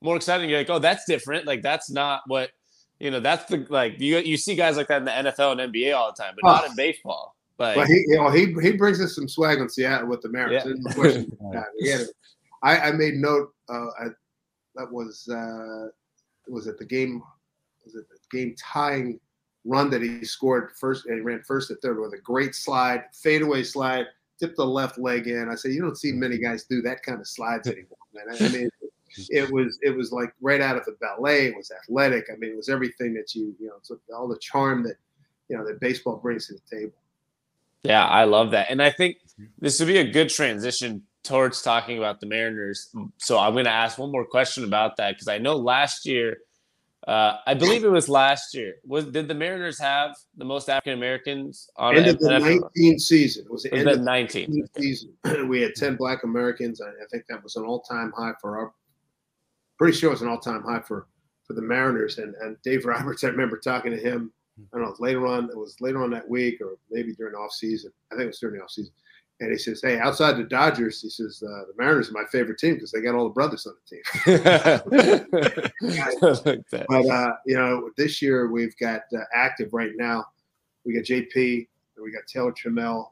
more 0.00 0.16
exciting. 0.16 0.48
You're 0.48 0.60
like, 0.60 0.70
oh, 0.70 0.78
that's 0.78 1.04
different. 1.04 1.46
Like 1.46 1.62
that's 1.62 1.90
not 1.90 2.22
what 2.26 2.50
you 3.00 3.10
know. 3.10 3.20
That's 3.20 3.44
the 3.50 3.66
like 3.68 4.00
you 4.00 4.16
you 4.18 4.36
see 4.38 4.54
guys 4.54 4.76
like 4.78 4.88
that 4.88 4.98
in 4.98 5.04
the 5.04 5.10
NFL 5.10 5.60
and 5.60 5.72
NBA 5.74 5.94
all 5.94 6.12
the 6.16 6.22
time, 6.22 6.34
but 6.40 6.48
Oh. 6.48 6.52
not 6.54 6.66
in 6.70 6.76
baseball. 6.76 7.36
Like 7.58 7.76
but 7.76 7.86
he, 7.86 8.04
you 8.08 8.16
know, 8.16 8.30
he 8.30 8.54
he 8.62 8.72
brings 8.72 9.00
us 9.00 9.14
some 9.14 9.28
swag 9.28 9.58
in 9.58 9.68
Seattle 9.68 10.08
with 10.08 10.22
the 10.22 10.28
Mariners. 10.30 10.62
Yeah. 10.66 10.92
Question 10.94 11.36
about 11.40 11.64
it. 11.74 11.84
He 11.84 11.90
had 11.90 12.00
a- 12.02 12.06
I, 12.62 12.88
I 12.88 12.92
made 12.92 13.14
note. 13.14 13.52
Uh, 13.68 13.86
I, 14.00 14.04
that 14.76 14.90
was 14.90 15.28
uh, 15.28 15.88
was 16.48 16.66
it 16.66 16.78
the 16.78 16.84
game? 16.84 17.22
Was 17.84 17.94
it 17.94 18.06
the 18.08 18.36
game 18.36 18.54
tying 18.58 19.20
run 19.64 19.90
that 19.90 20.02
he 20.02 20.24
scored 20.24 20.72
first? 20.78 21.06
And 21.06 21.16
he 21.16 21.20
ran 21.20 21.42
first 21.42 21.70
at 21.70 21.80
third 21.82 22.00
with 22.00 22.14
a 22.14 22.20
great 22.20 22.54
slide, 22.54 23.04
fadeaway 23.12 23.62
slide, 23.62 24.06
tipped 24.38 24.56
the 24.56 24.66
left 24.66 24.98
leg 24.98 25.26
in. 25.26 25.48
I 25.48 25.54
said, 25.54 25.72
you 25.72 25.80
don't 25.80 25.96
see 25.96 26.12
many 26.12 26.38
guys 26.38 26.64
do 26.64 26.82
that 26.82 27.02
kind 27.02 27.20
of 27.20 27.26
slides 27.26 27.68
anymore, 27.68 27.98
man. 28.14 28.36
I 28.40 28.48
mean, 28.48 28.68
it 29.28 29.50
was 29.50 29.78
it 29.82 29.96
was 29.96 30.12
like 30.12 30.32
right 30.40 30.60
out 30.60 30.76
of 30.76 30.84
the 30.84 30.96
ballet. 31.00 31.46
It 31.46 31.56
was 31.56 31.70
athletic. 31.70 32.26
I 32.32 32.36
mean, 32.36 32.50
it 32.50 32.56
was 32.56 32.68
everything 32.68 33.14
that 33.14 33.34
you 33.34 33.54
you 33.58 33.68
know, 33.68 33.96
all 34.14 34.28
the 34.28 34.38
charm 34.38 34.82
that 34.84 34.96
you 35.48 35.56
know 35.56 35.66
that 35.66 35.80
baseball 35.80 36.16
brings 36.16 36.48
to 36.48 36.54
the 36.54 36.76
table. 36.76 36.94
Yeah, 37.82 38.04
I 38.04 38.24
love 38.24 38.50
that. 38.50 38.66
And 38.70 38.82
I 38.82 38.90
think 38.90 39.18
this 39.58 39.78
would 39.78 39.86
be 39.86 39.98
a 39.98 40.10
good 40.10 40.28
transition 40.28 41.02
towards 41.26 41.60
talking 41.62 41.98
about 41.98 42.20
the 42.20 42.26
Mariners. 42.26 42.94
So 43.18 43.38
I'm 43.38 43.52
going 43.52 43.64
to 43.64 43.70
ask 43.70 43.98
one 43.98 44.12
more 44.12 44.24
question 44.24 44.64
about 44.64 44.96
that 44.96 45.14
because 45.14 45.28
I 45.28 45.38
know 45.38 45.56
last 45.56 46.06
year, 46.06 46.38
uh, 47.06 47.38
I 47.46 47.54
believe 47.54 47.84
it 47.84 47.90
was 47.90 48.08
last 48.08 48.54
year, 48.54 48.76
was 48.84 49.06
did 49.06 49.28
the 49.28 49.34
Mariners 49.34 49.78
have 49.78 50.16
the 50.36 50.44
most 50.44 50.68
African 50.68 50.94
Americans 50.94 51.68
on 51.76 51.96
End 51.96 52.06
of 52.06 52.18
the 52.18 52.28
NFL? 52.28 52.60
19 52.74 52.98
season. 52.98 53.44
It 53.44 53.52
was 53.52 53.62
the 53.64 53.70
Was 53.70 53.80
end 53.80 53.90
of 53.90 54.00
19? 54.00 54.50
the 54.50 54.58
19 54.58 54.68
season. 54.76 55.12
We 55.48 55.60
had 55.60 55.74
10 55.74 55.96
black 55.96 56.24
Americans. 56.24 56.80
I, 56.80 56.88
I 56.88 57.06
think 57.10 57.24
that 57.28 57.42
was 57.42 57.56
an 57.56 57.64
all-time 57.64 58.12
high 58.16 58.32
for 58.40 58.58
our 58.58 58.72
pretty 59.78 59.96
sure 59.96 60.10
it 60.10 60.14
was 60.14 60.22
an 60.22 60.28
all-time 60.28 60.62
high 60.62 60.80
for 60.80 61.06
for 61.44 61.52
the 61.52 61.62
Mariners. 61.62 62.18
And 62.18 62.34
and 62.40 62.56
Dave 62.62 62.86
Roberts, 62.86 63.24
I 63.24 63.28
remember 63.28 63.58
talking 63.58 63.92
to 63.92 63.98
him. 63.98 64.32
I 64.72 64.78
don't 64.78 64.86
know, 64.86 64.92
it 64.92 65.00
later 65.00 65.26
on, 65.26 65.50
it 65.50 65.56
was 65.56 65.76
later 65.82 66.02
on 66.02 66.10
that 66.10 66.26
week 66.26 66.62
or 66.62 66.78
maybe 66.90 67.14
during 67.14 67.34
the 67.34 67.38
off 67.38 67.52
season. 67.52 67.92
I 68.10 68.14
think 68.14 68.24
it 68.24 68.28
was 68.28 68.38
during 68.38 68.56
the 68.56 68.64
off 68.64 68.70
season. 68.70 68.92
And 69.40 69.50
he 69.50 69.58
says, 69.58 69.80
Hey, 69.82 69.98
outside 69.98 70.38
the 70.38 70.44
Dodgers, 70.44 71.02
he 71.02 71.10
says, 71.10 71.42
uh, 71.42 71.66
the 71.66 71.74
Mariners 71.76 72.08
are 72.08 72.12
my 72.12 72.24
favorite 72.32 72.58
team 72.58 72.74
because 72.74 72.90
they 72.90 73.02
got 73.02 73.14
all 73.14 73.24
the 73.24 73.30
brothers 73.34 73.66
on 73.66 73.74
the 73.82 73.96
team. 73.96 75.70
Like. 76.46 76.62
But 76.88 77.06
uh, 77.06 77.32
you 77.44 77.56
know, 77.56 77.90
this 77.96 78.22
year 78.22 78.48
we've 78.50 78.76
got 78.78 79.02
uh, 79.14 79.20
active 79.34 79.72
right 79.72 79.92
now. 79.96 80.24
We 80.84 80.94
got 80.94 81.04
JP, 81.04 81.34
and 81.96 82.04
we 82.04 82.10
got 82.12 82.26
Taylor 82.26 82.52
Trammell. 82.52 83.08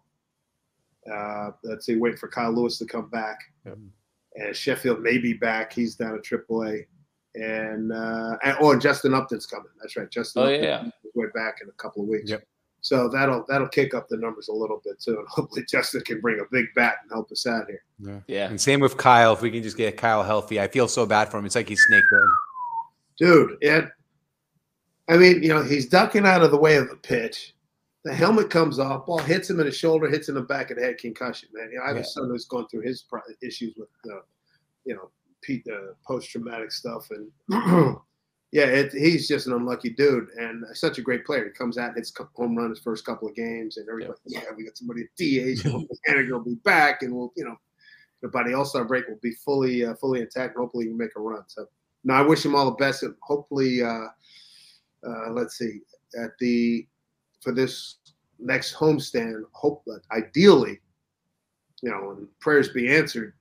Uh, 1.11 1.50
let's 1.62 1.85
see, 1.87 1.97
waiting 1.97 2.16
for 2.16 2.28
Kyle 2.28 2.52
Lewis 2.52 2.78
to 2.78 2.87
come 2.87 3.11
back, 3.11 3.38
Yep. 3.66 3.78
and 4.37 4.57
Sheffield 4.57 5.02
may 5.02 5.19
be 5.19 5.35
back. 5.35 5.73
He's 5.73 5.95
down 5.97 6.14
at 6.14 6.23
AAA, 6.23 6.87
and 7.35 7.93
uh, 7.93 8.38
and 8.43 8.57
oh, 8.61 8.73
and 8.73 8.81
Justin 8.81 9.12
Upton's 9.12 9.45
coming. 9.47 9.69
That's 9.81 9.97
right, 9.97 10.11
Justin. 10.11 10.43
Oh, 10.43 10.47
Upton 10.47 10.62
yeah. 10.62 10.85
is 10.87 11.14
way 11.14 11.26
back 11.35 11.59
in 11.62 11.69
a 11.69 11.73
couple 11.73 12.02
of 12.02 12.09
weeks. 12.09 12.31
Yep. 12.31 12.45
So 12.84 13.08
that'll 13.08 13.46
that'll 13.48 13.68
kick 13.68 13.94
up 13.94 14.08
the 14.10 14.18
numbers 14.18 14.48
a 14.48 14.52
little 14.52 14.78
bit 14.84 15.00
too, 15.00 15.16
and 15.18 15.26
hopefully 15.28 15.64
Justin 15.66 16.02
can 16.02 16.20
bring 16.20 16.38
a 16.40 16.44
big 16.52 16.66
bat 16.76 16.96
and 17.02 17.10
help 17.10 17.32
us 17.32 17.46
out 17.46 17.64
here. 17.66 17.82
Yeah. 17.98 18.18
Yeah. 18.26 18.49
And 18.50 18.60
same 18.60 18.80
with 18.80 18.99
Kyle. 18.99 19.32
If 19.32 19.40
we 19.40 19.50
can 19.50 19.62
just 19.62 19.78
get 19.78 19.97
Kyle 19.97 20.23
healthy, 20.23 20.60
I 20.60 20.68
feel 20.68 20.86
so 20.86 21.06
bad 21.06 21.30
for 21.30 21.38
him. 21.38 21.47
It's 21.47 21.54
like 21.54 21.66
he's 21.68 21.80
snaked 21.82 22.06
in. 22.12 22.28
dude. 23.26 23.56
It, 23.62 23.86
I 25.08 25.16
mean, 25.16 25.42
you 25.42 25.49
know, 25.49 25.62
he's 25.62 25.86
ducking 25.88 26.26
out 26.26 26.42
of 26.42 26.50
the 26.50 26.58
way 26.58 26.76
of 26.76 26.90
the 26.90 26.97
pitch. 26.97 27.54
The 28.04 28.12
helmet 28.14 28.50
comes 28.50 28.78
off, 28.78 29.06
ball 29.06 29.16
hits 29.18 29.49
him 29.49 29.60
in 29.60 29.66
the 29.66 29.73
shoulder, 29.73 30.06
hits 30.10 30.28
him 30.28 30.36
in 30.36 30.42
the 30.42 30.47
back 30.47 30.70
of 30.70 30.76
the 30.76 30.82
head, 30.82 30.99
concussion. 30.99 31.49
Man, 31.54 31.70
you 31.73 31.78
know, 31.78 31.84
I 31.84 31.88
have 31.88 31.97
Yeah. 31.97 32.02
a 32.02 32.04
son 32.04 32.28
who's 32.28 32.44
going 32.44 32.66
through 32.68 32.82
his 32.82 33.02
issues 33.42 33.75
with, 33.78 33.88
uh, 34.12 34.20
you 34.84 34.94
know, 34.94 35.10
Pete, 35.40 35.66
uh, 35.73 35.94
post-traumatic 36.06 36.70
stuff, 36.70 37.08
and 37.10 37.30
yeah, 38.54 38.67
it, 38.67 38.93
he's 38.93 39.26
just 39.26 39.49
an 39.49 39.52
unlucky 39.52 39.90
dude 39.90 40.28
and 40.38 40.64
such 40.76 40.99
a 40.99 41.02
great 41.02 41.26
player. 41.26 41.45
He 41.45 41.50
comes 41.50 41.76
out, 41.76 41.97
hits 41.97 42.12
home 42.36 42.56
run 42.56 42.71
his 42.71 42.78
first 42.78 43.04
couple 43.04 43.26
of 43.26 43.34
games, 43.34 43.78
and 43.78 43.88
everybody, 43.88 44.17
yeah, 44.26 44.43
we 44.56 44.64
got 44.64 44.78
somebody 44.78 45.02
at 45.02 45.17
DH, 45.17 45.64
and 46.06 46.30
will 46.30 46.38
be 46.38 46.54
back, 46.62 47.02
and 47.02 47.12
we'll, 47.12 47.32
you 47.36 47.45
know, 47.45 47.56
by 48.28 48.45
the 48.45 48.54
All 48.54 48.64
Star 48.64 48.84
break, 48.84 49.08
we'll 49.08 49.19
be 49.21 49.32
fully, 49.32 49.84
uh, 49.84 49.97
fully 49.97 50.21
intact, 50.21 50.54
and 50.54 50.62
hopefully, 50.62 50.84
we 50.84 50.90
can 50.93 50.99
make 50.99 51.17
a 51.17 51.21
run. 51.21 51.43
So. 51.49 51.67
No, 52.04 52.14
I 52.14 52.23
wish 52.23 52.45
him 52.45 52.54
all 52.54 52.67
the 52.67 52.76
best, 52.76 53.02
and 53.02 53.14
hopefully, 53.23 53.82
uh, 53.82 54.06
uh, 55.06 55.30
let's 55.30 55.58
see, 55.58 55.80
at 56.23 56.38
the 56.38 56.86
for 57.40 57.52
this 57.52 57.97
next 58.38 58.76
homestand, 58.76 59.43
hope 59.52 59.82
that 59.86 60.02
ideally, 60.12 60.80
you 61.82 61.90
know, 61.90 62.10
and 62.10 62.28
prayers 62.38 62.69
be 62.69 62.95
answered, 62.95 63.32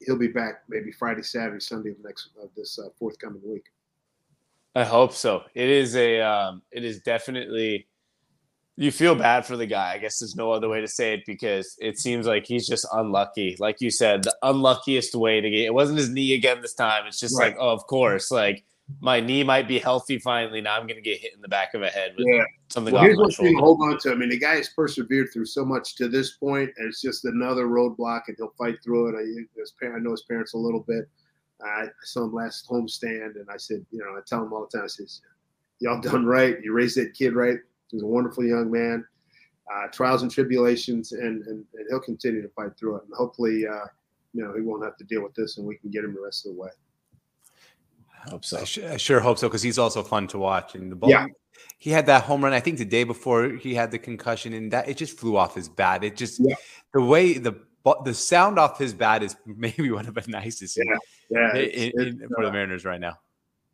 he'll 0.00 0.18
be 0.18 0.28
back 0.28 0.62
maybe 0.68 0.92
Friday, 0.92 1.22
Saturday, 1.22 1.58
Sunday 1.58 1.90
of 1.90 1.96
next 2.04 2.30
of 2.40 2.50
this 2.54 2.78
uh, 2.78 2.90
forthcoming 2.98 3.42
week. 3.44 3.64
I 4.76 4.84
hope 4.84 5.12
so. 5.12 5.42
It 5.54 5.68
is 5.68 5.96
a 5.96 6.20
um 6.20 6.62
it 6.70 6.84
is 6.84 7.00
definitely 7.00 7.88
you 8.76 8.92
feel 8.92 9.14
bad 9.14 9.46
for 9.46 9.56
the 9.56 9.64
guy. 9.66 9.94
I 9.94 9.98
guess 9.98 10.18
there's 10.18 10.36
no 10.36 10.52
other 10.52 10.68
way 10.68 10.82
to 10.82 10.88
say 10.88 11.14
it 11.14 11.22
because 11.26 11.74
it 11.80 11.98
seems 11.98 12.26
like 12.26 12.44
he's 12.46 12.68
just 12.68 12.86
unlucky. 12.92 13.56
Like 13.58 13.80
you 13.80 13.90
said, 13.90 14.22
the 14.24 14.36
unluckiest 14.42 15.14
way 15.14 15.40
to 15.40 15.48
get 15.50 15.60
it 15.60 15.72
wasn't 15.74 15.98
his 15.98 16.10
knee 16.10 16.34
again 16.34 16.60
this 16.60 16.74
time. 16.74 17.06
It's 17.06 17.18
just 17.18 17.38
Right. 17.38 17.52
like, 17.52 17.56
oh, 17.58 17.70
of 17.70 17.86
course, 17.86 18.30
like 18.30 18.64
my 19.00 19.18
knee 19.18 19.42
might 19.42 19.66
be 19.66 19.78
healthy 19.78 20.18
finally. 20.18 20.60
Now 20.60 20.76
I'm 20.78 20.86
gonna 20.86 21.00
get 21.00 21.20
hit 21.20 21.32
in 21.34 21.40
the 21.40 21.48
back 21.48 21.72
of 21.72 21.80
a 21.80 21.88
head 21.88 22.12
with 22.18 22.26
Yeah. 22.28 22.44
something 22.68 22.92
Well, 22.92 23.02
here's 23.02 23.16
my 23.16 23.22
one 23.22 23.30
thing 23.30 23.46
to 23.46 23.52
shoulder. 23.52 23.64
hold 23.64 23.80
on 23.82 23.98
to. 24.00 24.12
I 24.12 24.14
mean, 24.14 24.28
the 24.28 24.38
guy 24.38 24.56
has 24.56 24.68
persevered 24.68 25.28
through 25.32 25.46
so 25.46 25.64
much 25.64 25.94
to 25.96 26.06
this 26.08 26.32
point, 26.36 26.70
and 26.76 26.86
it's 26.86 27.00
just 27.00 27.24
another 27.24 27.66
roadblock, 27.68 28.24
and 28.28 28.36
he'll 28.36 28.52
fight 28.58 28.76
through 28.84 29.08
it. 29.08 29.14
I, 29.18 29.24
his 29.58 29.72
I 29.82 29.98
know 30.00 30.10
his 30.10 30.22
parents 30.28 30.52
a 30.52 30.58
little 30.58 30.84
bit. 30.86 31.08
I 31.62 31.86
saw 32.02 32.24
him 32.24 32.34
last 32.34 32.68
homestand, 32.68 33.36
and 33.36 33.46
I 33.52 33.56
said, 33.56 33.84
you 33.90 33.98
know, 34.00 34.16
I 34.16 34.20
tell 34.26 34.42
him 34.42 34.52
all 34.52 34.68
the 34.70 34.76
time, 34.78 34.84
I 34.84 34.88
says, 34.88 35.22
y'all 35.80 36.00
done 36.00 36.26
right. 36.26 36.56
You 36.62 36.72
raised 36.72 36.96
that 36.98 37.14
kid 37.14 37.34
right. 37.34 37.58
He's 37.90 38.02
a 38.02 38.06
wonderful 38.06 38.44
young 38.44 38.70
man. 38.70 39.06
Uh, 39.72 39.88
trials 39.88 40.22
and 40.22 40.30
tribulations, 40.30 41.12
and, 41.12 41.44
and 41.46 41.64
and 41.74 41.86
he'll 41.90 41.98
continue 42.00 42.40
to 42.42 42.48
fight 42.50 42.70
through 42.78 42.96
it. 42.96 43.02
And 43.04 43.14
hopefully, 43.14 43.66
uh, 43.66 43.86
you 44.32 44.44
know, 44.44 44.54
he 44.54 44.60
won't 44.60 44.84
have 44.84 44.96
to 44.98 45.04
deal 45.04 45.22
with 45.22 45.34
this, 45.34 45.58
and 45.58 45.66
we 45.66 45.76
can 45.76 45.90
get 45.90 46.04
him 46.04 46.14
the 46.14 46.20
rest 46.20 46.46
of 46.46 46.54
the 46.54 46.60
way. 46.60 46.68
I 48.26 48.30
hope 48.30 48.44
so. 48.44 48.58
I, 48.60 48.64
su- 48.64 48.86
I 48.86 48.96
sure 48.96 49.18
hope 49.20 49.38
so 49.38 49.48
because 49.48 49.62
he's 49.62 49.78
also 49.78 50.02
fun 50.02 50.26
to 50.28 50.38
watch. 50.38 50.74
And 50.74 50.90
the 50.92 50.96
ball, 50.96 51.10
Yeah. 51.10 51.26
he 51.78 51.90
had 51.90 52.06
that 52.06 52.24
home 52.24 52.44
run. 52.44 52.52
I 52.52 52.60
think 52.60 52.78
the 52.78 52.84
day 52.84 53.02
before 53.04 53.48
he 53.50 53.74
had 53.74 53.90
the 53.90 53.98
concussion, 53.98 54.52
and 54.52 54.72
that 54.72 54.88
it 54.88 54.96
just 54.96 55.18
flew 55.18 55.36
off 55.36 55.54
his 55.54 55.68
bat. 55.68 56.04
It 56.04 56.16
just 56.16 56.38
Yeah. 56.40 56.54
the 56.94 57.02
way 57.02 57.38
the 57.38 57.54
the 58.04 58.14
sound 58.14 58.58
off 58.58 58.78
his 58.78 58.92
bat 58.94 59.22
is 59.22 59.36
maybe 59.46 59.90
one 59.90 60.06
of 60.06 60.14
the 60.14 60.24
nicest 60.28 60.78
in- 60.78 60.86
Yeah, 61.30 61.56
in, 61.56 61.64
it's- 61.64 61.92
in- 62.06 62.28
for 62.28 62.42
uh, 62.42 62.46
the 62.46 62.52
Mariners 62.52 62.84
right 62.84 63.00
now. 63.00 63.18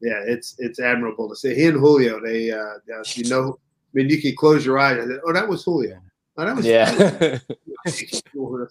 yeah, 0.00 0.20
it's 0.26 0.54
it's 0.58 0.80
admirable 0.80 1.28
to 1.28 1.36
see. 1.36 1.54
He 1.54 1.66
and 1.66 1.78
Julio, 1.78 2.20
they, 2.20 2.50
uh, 2.50 2.56
uh, 2.58 3.02
you 3.14 3.28
know, 3.28 3.58
I 3.60 3.90
mean, 3.94 4.08
you 4.08 4.20
can 4.20 4.34
close 4.36 4.64
your 4.64 4.78
eyes 4.78 4.98
and 4.98 5.20
oh, 5.26 5.32
that 5.32 5.48
was 5.48 5.64
Julio. 5.64 6.00
Oh, 6.38 6.46
that 6.46 6.56
was 6.56 6.64
Yeah. 6.66 7.38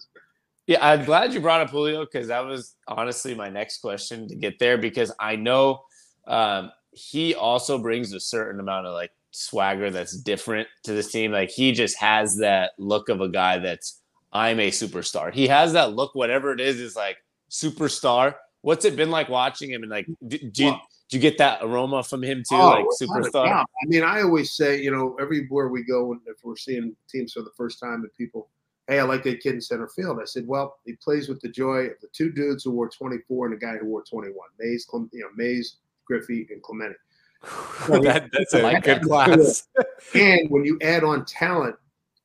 Yeah, 0.66 0.78
I'm 0.80 1.04
glad 1.04 1.32
you 1.34 1.40
brought 1.40 1.60
up 1.60 1.70
Julio 1.70 2.04
because 2.04 2.28
that 2.28 2.44
was 2.44 2.76
honestly 2.86 3.34
my 3.34 3.50
next 3.50 3.78
question 3.78 4.28
to 4.28 4.34
get 4.36 4.58
there 4.60 4.78
because 4.78 5.12
I 5.18 5.34
know 5.36 5.82
um, 6.26 6.70
he 6.92 7.34
also 7.34 7.78
brings 7.78 8.12
a 8.12 8.20
certain 8.20 8.60
amount 8.60 8.86
of 8.86 8.92
like 8.94 9.10
swagger 9.32 9.90
that's 9.90 10.16
different 10.16 10.68
to 10.84 10.92
this 10.92 11.10
team. 11.10 11.32
Like 11.32 11.50
he 11.50 11.72
just 11.72 11.98
has 11.98 12.36
that 12.38 12.72
look 12.78 13.08
of 13.08 13.20
a 13.20 13.28
guy 13.28 13.58
that's 13.58 14.00
I'm 14.32 14.60
a 14.60 14.70
superstar. 14.70 15.32
He 15.34 15.48
has 15.48 15.72
that 15.72 15.94
look, 15.94 16.14
whatever 16.14 16.52
it 16.52 16.60
is, 16.60 16.78
is 16.80 16.94
like 16.94 17.16
superstar. 17.50 18.36
What's 18.62 18.84
it 18.84 18.96
been 18.96 19.10
like 19.10 19.28
watching 19.28 19.70
him? 19.70 19.82
And 19.82 19.90
like, 19.90 20.06
do, 20.26 20.38
do, 20.38 20.64
you, 20.64 20.70
do 21.08 21.16
you 21.16 21.20
get 21.20 21.38
that 21.38 21.58
aroma 21.62 22.02
from 22.02 22.22
him 22.22 22.42
too? 22.48 22.56
Oh, 22.56 22.70
like 22.70 22.86
superstar. 23.00 23.44
doubt. 23.46 23.66
I 23.82 23.86
mean, 23.86 24.02
I 24.02 24.22
always 24.22 24.52
say, 24.52 24.80
you 24.80 24.90
know, 24.90 25.16
everywhere 25.20 25.68
we 25.68 25.82
go, 25.82 26.12
and 26.12 26.20
if 26.26 26.36
we're 26.44 26.56
seeing 26.56 26.96
teams 27.08 27.32
for 27.32 27.42
the 27.42 27.50
first 27.56 27.80
time, 27.80 28.02
and 28.02 28.14
people, 28.16 28.48
hey, 28.86 29.00
I 29.00 29.02
like 29.02 29.24
that 29.24 29.40
kid 29.40 29.54
in 29.54 29.60
center 29.60 29.88
field. 29.88 30.18
I 30.22 30.24
said, 30.24 30.46
well, 30.46 30.78
he 30.86 30.94
plays 30.94 31.28
with 31.28 31.40
the 31.40 31.48
joy 31.48 31.86
of 31.86 32.00
the 32.00 32.08
two 32.12 32.30
dudes 32.30 32.64
who 32.64 32.70
wore 32.70 32.88
24 32.88 33.46
and 33.46 33.56
the 33.56 33.58
guy 33.58 33.76
who 33.78 33.86
wore 33.86 34.04
21. 34.04 34.34
Mays, 34.58 34.86
you 34.92 35.08
know, 35.20 35.28
Mays, 35.36 35.76
Griffey, 36.06 36.46
and 36.50 36.62
Clemente. 36.62 36.96
that, 37.88 38.30
that's 38.32 38.54
a 38.54 38.62
like 38.62 38.84
good 38.84 39.02
class. 39.02 39.68
And 40.14 40.50
when 40.50 40.64
you 40.64 40.78
add 40.82 41.04
on 41.04 41.24
talent 41.24 41.76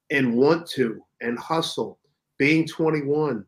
and 0.10 0.36
want 0.36 0.68
to 0.72 1.02
and 1.22 1.38
hustle, 1.38 2.00
being 2.38 2.68
21, 2.68 3.46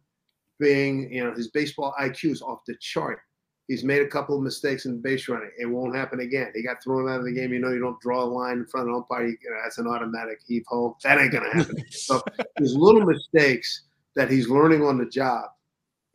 being, 0.59 1.11
you 1.11 1.23
know, 1.23 1.33
his 1.33 1.49
baseball 1.49 1.93
IQ 1.99 2.31
is 2.31 2.41
off 2.41 2.59
the 2.67 2.75
chart. 2.79 3.19
He's 3.67 3.83
made 3.83 4.01
a 4.01 4.07
couple 4.07 4.35
of 4.35 4.41
mistakes 4.41 4.85
in 4.85 4.99
base 4.99 5.27
running. 5.27 5.51
It 5.59 5.67
won't 5.67 5.95
happen 5.95 6.21
again. 6.21 6.51
He 6.55 6.63
got 6.63 6.83
thrown 6.83 7.07
out 7.07 7.19
of 7.19 7.25
the 7.25 7.31
game. 7.31 7.53
You 7.53 7.59
know, 7.59 7.69
you 7.69 7.79
don't 7.79 7.99
draw 8.01 8.23
a 8.23 8.25
line 8.25 8.57
in 8.57 8.65
front 8.65 8.87
of 8.87 8.93
the 8.93 8.97
umpire. 8.97 9.27
You, 9.27 9.37
know, 9.43 9.57
that's 9.63 9.77
an 9.77 9.87
automatic 9.87 10.39
heave 10.45 10.63
ho. 10.67 10.97
That 11.03 11.19
ain't 11.19 11.31
gonna 11.31 11.53
happen. 11.53 11.85
so 11.91 12.19
there's 12.57 12.75
little 12.75 13.05
mistakes 13.05 13.83
that 14.15 14.31
he's 14.31 14.49
learning 14.49 14.83
on 14.83 14.97
the 14.97 15.05
job 15.05 15.45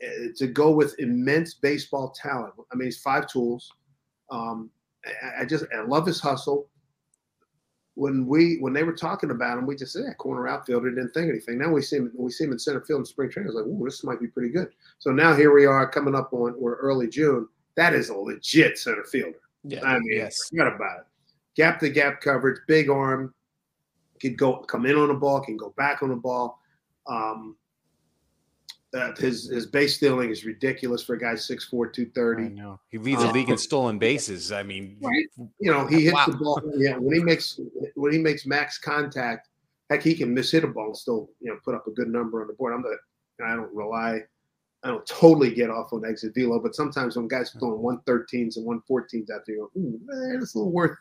uh, 0.03 0.29
to 0.37 0.49
go 0.49 0.73
with 0.73 0.99
immense 0.99 1.55
baseball 1.55 2.11
talent. 2.11 2.55
I 2.73 2.75
mean, 2.75 2.87
he's 2.87 3.01
five 3.01 3.29
tools. 3.29 3.71
Um, 4.31 4.69
I, 5.23 5.43
I 5.43 5.45
just 5.45 5.65
I 5.73 5.83
love 5.83 6.07
his 6.07 6.21
hustle 6.21 6.69
when 7.95 8.27
we 8.27 8.57
when 8.59 8.73
they 8.73 8.83
were 8.83 8.93
talking 8.93 9.31
about 9.31 9.59
him, 9.59 9.67
we 9.67 9.77
just 9.77 9.93
said, 9.93 10.05
yeah, 10.07 10.15
corner 10.15 10.49
outfielder, 10.49 10.91
didn't 10.91 11.11
think 11.11 11.29
anything. 11.29 11.59
Now 11.59 11.71
we 11.71 11.81
see 11.81 11.97
him 11.97 12.11
we 12.17 12.31
see 12.31 12.45
him 12.45 12.53
in 12.53 12.59
center 12.59 12.81
field 12.81 13.01
in 13.01 13.07
spring 13.07 13.31
training. 13.31 13.51
I 13.51 13.55
was 13.55 13.65
like, 13.65 13.73
oh, 13.73 13.85
this 13.85 14.05
might 14.05 14.21
be 14.21 14.27
pretty 14.27 14.51
good. 14.51 14.71
So 14.99 15.11
now 15.11 15.35
here 15.35 15.55
we 15.55 15.67
are 15.67 15.89
coming 15.89 16.15
up 16.15 16.33
on 16.33 16.59
we're 16.59 16.77
early 16.77 17.09
June. 17.09 17.49
That 17.77 17.95
is 17.95 18.09
a 18.09 18.17
legit 18.17 18.79
center 18.79 19.05
fielder. 19.05 19.39
Yeah, 19.63 19.85
I 19.85 19.99
mean, 19.99 20.19
yes. 20.19 20.49
forget 20.51 20.67
about 20.67 20.99
it. 21.01 21.05
Gap 21.57 21.79
to 21.81 21.89
gap 21.89 22.21
coverage, 22.21 22.61
big 22.67 22.91
arm, 22.91 23.33
can 24.21 24.35
go 24.35 24.57
come 24.59 24.87
in 24.87 24.97
on 24.97 25.09
the 25.09 25.15
ball, 25.15 25.41
can 25.41 25.57
go 25.57 25.73
back 25.77 26.03
on 26.03 26.09
the 26.09 26.17
ball. 26.17 26.61
Um, 27.07 27.57
uh, 28.95 29.13
his 29.17 29.49
his 29.49 29.67
base 29.67 29.97
stealing 29.97 30.31
is 30.31 30.45
ridiculous 30.45 31.03
for 31.03 31.15
a 31.15 31.19
guy 31.19 31.33
6'4", 31.33 31.93
230. 31.93 32.43
I 32.43 32.49
know. 32.49 32.81
He 32.91 32.99
leads 32.99 33.23
the 33.23 33.33
league 33.33 33.51
in 33.51 33.59
stolen 33.59 33.99
bases. 33.99 34.53
I 34.53 34.63
mean, 34.63 34.97
right? 35.03 35.27
You 35.59 35.73
know, 35.73 35.87
he 35.87 36.05
hits 36.05 36.15
wow. 36.15 36.27
the 36.27 36.37
ball. 36.37 36.63
Yeah, 36.77 36.97
when 36.97 37.17
he 37.17 37.23
makes 37.23 37.59
when 37.97 38.13
he 38.13 38.19
makes 38.19 38.47
max 38.47 38.79
contact, 38.79 39.49
heck, 39.91 40.03
he 40.03 40.15
can 40.15 40.33
miss 40.33 40.53
hit 40.53 40.65
a 40.65 40.69
ball 40.69 40.87
and 40.87 40.97
still 40.97 41.31
you 41.41 41.51
know 41.51 41.59
put 41.65 41.75
up 41.75 41.87
a 41.87 41.91
good 41.91 42.09
number 42.09 42.41
on 42.41 42.47
the 42.47 42.55
board. 42.55 42.73
I'm 42.73 42.83
not. 42.83 42.93
I 43.45 43.57
don't 43.57 43.75
rely. 43.75 44.21
I 44.85 44.89
don't 44.89 45.07
totally 45.07 45.53
get 45.53 45.71
off 45.71 45.93
on 45.93 46.05
exit 46.05 46.35
velo, 46.35 46.61
but 46.61 46.75
sometimes 46.75 47.17
when 47.17 47.27
guys 47.27 47.55
are 47.55 47.59
throwing 47.59 47.81
113s 47.81 48.59
and 48.59 48.67
114s 48.67 49.31
out 49.31 49.41
there, 49.47 49.57
you 49.57 49.71
go, 49.75 49.81
man, 50.05 50.41
it's 50.43 50.55
a 50.55 50.59
little 50.59 50.73
worth 50.73 50.99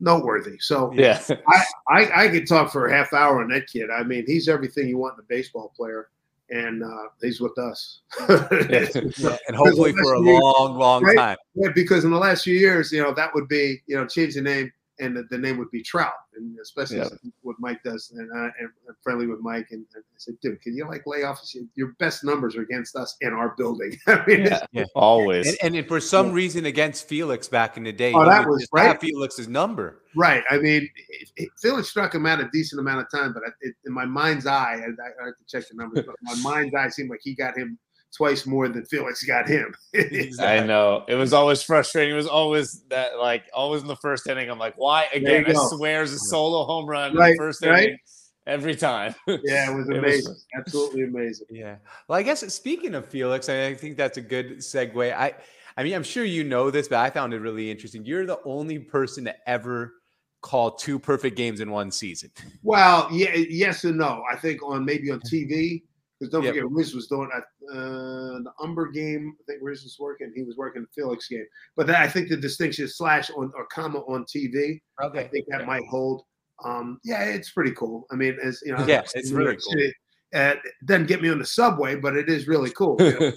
noteworthy. 0.00 0.58
So 0.58 0.90
yeah, 0.94 1.22
I, 1.46 1.64
I 1.88 2.24
I 2.24 2.28
could 2.28 2.48
talk 2.48 2.72
for 2.72 2.86
a 2.86 2.92
half 2.92 3.12
hour 3.12 3.42
on 3.42 3.48
that 3.50 3.68
kid. 3.68 3.90
I 3.90 4.02
mean, 4.02 4.24
he's 4.26 4.48
everything 4.48 4.88
you 4.88 4.98
want 4.98 5.14
in 5.18 5.20
a 5.20 5.28
baseball 5.28 5.72
player 5.76 6.08
and 6.50 6.82
uh, 6.82 7.08
he's 7.20 7.40
with 7.40 7.56
us. 7.58 8.00
and 8.28 9.56
hopefully 9.56 9.92
for 9.92 10.14
a 10.14 10.20
long, 10.20 10.78
long 10.78 11.02
right? 11.02 11.16
time. 11.16 11.36
Yeah, 11.54 11.70
because 11.74 12.04
in 12.04 12.10
the 12.10 12.18
last 12.18 12.44
few 12.44 12.58
years, 12.58 12.92
you 12.92 13.02
know, 13.02 13.12
that 13.14 13.34
would 13.34 13.48
be, 13.48 13.82
you 13.86 13.96
know, 13.96 14.06
change 14.06 14.34
the 14.34 14.42
name 14.42 14.72
and 15.00 15.16
the, 15.16 15.24
the 15.30 15.38
name 15.38 15.58
would 15.58 15.70
be 15.70 15.82
Trout, 15.82 16.12
and 16.36 16.58
especially 16.60 16.98
yep. 16.98 17.12
what 17.42 17.56
Mike 17.58 17.82
does, 17.82 18.12
and, 18.16 18.30
uh, 18.30 18.50
and 18.58 18.68
I'm 18.88 18.96
friendly 19.02 19.26
with 19.26 19.40
Mike. 19.40 19.68
And, 19.70 19.84
and, 19.94 20.04
I 20.04 20.16
said, 20.16 20.34
dude, 20.40 20.60
can 20.62 20.76
you 20.76 20.86
like 20.86 21.02
lay 21.06 21.22
off? 21.22 21.40
Your 21.74 21.94
best 21.98 22.24
numbers 22.24 22.56
are 22.56 22.62
against 22.62 22.96
us 22.96 23.16
in 23.20 23.32
our 23.32 23.54
building. 23.56 23.96
I 24.06 24.24
mean, 24.26 24.40
yeah, 24.40 24.60
yeah. 24.72 24.84
always. 24.94 25.56
And, 25.62 25.76
and, 25.76 25.86
for 25.86 26.00
some 26.00 26.28
yeah. 26.28 26.34
reason, 26.34 26.66
against 26.66 27.08
Felix 27.08 27.48
back 27.48 27.76
in 27.76 27.84
the 27.84 27.92
day, 27.92 28.12
oh, 28.12 28.24
that 28.24 28.46
was 28.46 28.66
right. 28.72 29.00
Felix's 29.00 29.48
number. 29.48 30.02
Right. 30.16 30.42
I 30.50 30.58
mean, 30.58 30.88
it, 31.08 31.30
it, 31.36 31.48
Felix 31.60 31.88
struck 31.88 32.14
him 32.14 32.26
out 32.26 32.40
a 32.40 32.48
decent 32.52 32.80
amount 32.80 33.00
of 33.00 33.10
time, 33.10 33.32
but 33.32 33.42
it, 33.60 33.74
in 33.86 33.92
my 33.92 34.04
mind's 34.04 34.46
eye, 34.46 34.74
I, 34.74 35.22
I, 35.22 35.26
have 35.26 35.36
to 35.36 35.44
check 35.46 35.68
the 35.68 35.76
numbers, 35.76 36.04
but 36.06 36.16
my 36.22 36.34
mind's 36.42 36.74
eye 36.74 36.88
seemed 36.88 37.10
like 37.10 37.20
he 37.22 37.34
got 37.34 37.56
him 37.56 37.78
twice 38.16 38.46
more 38.46 38.68
than 38.68 38.84
Felix 38.86 39.22
got 39.24 39.48
him. 39.48 39.74
I 40.40 40.60
know. 40.60 41.04
It 41.08 41.14
was 41.14 41.32
always 41.32 41.62
frustrating. 41.62 42.14
It 42.14 42.16
was 42.16 42.26
always 42.26 42.82
that, 42.90 43.18
like, 43.18 43.44
always 43.54 43.82
in 43.82 43.88
the 43.88 43.96
first 43.96 44.26
inning. 44.26 44.50
I'm 44.50 44.58
like, 44.58 44.74
why? 44.76 45.08
Again, 45.12 45.44
I 45.48 45.54
swear 45.54 46.02
it's 46.02 46.12
a 46.12 46.18
solo 46.18 46.64
home 46.64 46.86
run 46.86 47.14
right, 47.14 47.30
in 47.30 47.32
the 47.32 47.38
first 47.38 47.64
right? 47.64 47.84
inning 47.84 47.98
every 48.46 48.74
time. 48.74 49.14
Yeah, 49.44 49.70
it 49.70 49.76
was 49.76 49.88
amazing. 49.88 50.32
It 50.32 50.34
was, 50.34 50.46
Absolutely 50.56 51.04
amazing. 51.04 51.46
Yeah. 51.50 51.76
Well, 52.08 52.18
I 52.18 52.22
guess 52.22 52.40
speaking 52.52 52.94
of 52.94 53.06
Felix, 53.06 53.48
I 53.48 53.74
think 53.74 53.96
that's 53.96 54.16
a 54.16 54.22
good 54.22 54.58
segue. 54.58 55.14
I, 55.14 55.34
I 55.76 55.84
mean, 55.84 55.94
I'm 55.94 56.02
sure 56.02 56.24
you 56.24 56.42
know 56.42 56.70
this, 56.70 56.88
but 56.88 56.98
I 56.98 57.10
found 57.10 57.34
it 57.34 57.40
really 57.40 57.70
interesting. 57.70 58.04
You're 58.04 58.26
the 58.26 58.40
only 58.44 58.78
person 58.78 59.24
to 59.26 59.34
ever 59.48 59.92
call 60.40 60.72
two 60.72 60.98
perfect 60.98 61.36
games 61.36 61.60
in 61.60 61.70
one 61.70 61.90
season. 61.90 62.30
Well, 62.62 63.08
yeah, 63.12 63.34
yes 63.34 63.84
and 63.84 63.98
no. 63.98 64.24
I 64.30 64.36
think 64.36 64.62
on 64.62 64.84
maybe 64.84 65.10
on 65.10 65.20
TV, 65.20 65.82
because 66.18 66.32
don't 66.32 66.42
yep. 66.42 66.54
forget, 66.54 66.70
Rizz 66.70 66.94
was 66.94 67.06
doing 67.06 67.30
uh, 67.32 67.38
the 67.70 68.52
Humber 68.58 68.90
game. 68.90 69.36
I 69.40 69.42
think 69.46 69.62
Rizz 69.62 69.84
was 69.84 69.96
working. 70.00 70.32
He 70.34 70.42
was 70.42 70.56
working 70.56 70.82
the 70.82 70.88
Felix 70.94 71.28
game. 71.28 71.46
But 71.76 71.86
then 71.86 71.96
I 71.96 72.08
think 72.08 72.28
the 72.28 72.36
distinction 72.36 72.86
is 72.86 72.96
slash 72.96 73.30
on 73.30 73.52
or 73.56 73.66
comma 73.66 74.00
on 74.00 74.24
TV. 74.24 74.80
Okay. 75.02 75.20
I 75.20 75.28
think 75.28 75.46
that 75.48 75.66
might 75.66 75.84
hold. 75.88 76.22
Um, 76.64 76.98
yeah, 77.04 77.22
it's 77.24 77.50
pretty 77.50 77.72
cool. 77.72 78.06
I 78.10 78.16
mean, 78.16 78.36
as 78.42 78.60
you 78.64 78.76
know, 78.76 78.84
yeah, 78.86 79.02
it's 79.14 79.30
really 79.30 79.54
cool. 79.54 79.72
City, 79.72 79.92
uh, 80.34 80.54
doesn't 80.84 81.06
get 81.06 81.22
me 81.22 81.30
on 81.30 81.38
the 81.38 81.46
subway, 81.46 81.94
but 81.94 82.16
it 82.16 82.28
is 82.28 82.48
really 82.48 82.70
cool. 82.70 82.96
You 83.00 83.32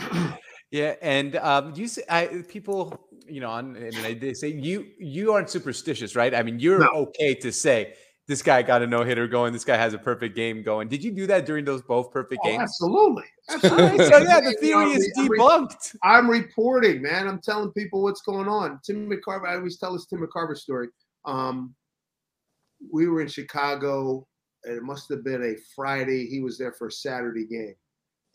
know? 0.00 0.36
yeah, 0.70 0.94
and 1.00 1.36
um, 1.36 1.72
you 1.76 1.86
see, 1.86 2.02
I, 2.08 2.42
people, 2.48 2.98
you 3.28 3.40
know, 3.40 3.50
on, 3.50 3.76
and 3.76 4.20
they 4.20 4.34
say 4.34 4.48
you 4.48 4.86
you 4.98 5.32
aren't 5.32 5.48
superstitious, 5.48 6.16
right? 6.16 6.34
I 6.34 6.42
mean, 6.42 6.58
you're 6.58 6.80
no. 6.80 6.88
okay 6.88 7.34
to 7.36 7.52
say 7.52 7.94
this 8.30 8.42
guy 8.42 8.62
got 8.62 8.80
a 8.80 8.86
no 8.86 9.02
hitter 9.02 9.26
going. 9.26 9.52
This 9.52 9.64
guy 9.64 9.76
has 9.76 9.92
a 9.92 9.98
perfect 9.98 10.36
game 10.36 10.62
going. 10.62 10.88
Did 10.88 11.02
you 11.02 11.10
do 11.10 11.26
that 11.26 11.46
during 11.46 11.64
those 11.64 11.82
both 11.82 12.12
perfect 12.12 12.40
oh, 12.44 12.48
games? 12.48 12.62
Absolutely. 12.62 13.24
absolutely. 13.50 14.06
so 14.06 14.18
yeah, 14.18 14.40
the 14.40 14.56
theory 14.60 14.90
is 14.92 15.12
debunked. 15.18 15.96
I'm 16.04 16.30
reporting, 16.30 17.02
man. 17.02 17.26
I'm 17.26 17.40
telling 17.40 17.72
people 17.72 18.02
what's 18.02 18.22
going 18.22 18.46
on. 18.46 18.78
Tim 18.84 19.10
McCarver. 19.10 19.48
I 19.48 19.56
always 19.56 19.78
tell 19.78 19.92
this 19.92 20.06
Tim 20.06 20.20
McCarver 20.20 20.56
story. 20.56 20.88
Um, 21.24 21.74
we 22.92 23.08
were 23.08 23.20
in 23.20 23.28
Chicago. 23.28 24.26
And 24.64 24.76
it 24.76 24.82
must 24.82 25.08
have 25.10 25.24
been 25.24 25.42
a 25.42 25.56
Friday. 25.74 26.26
He 26.26 26.40
was 26.40 26.58
there 26.58 26.72
for 26.72 26.88
a 26.88 26.92
Saturday 26.92 27.46
game. 27.46 27.74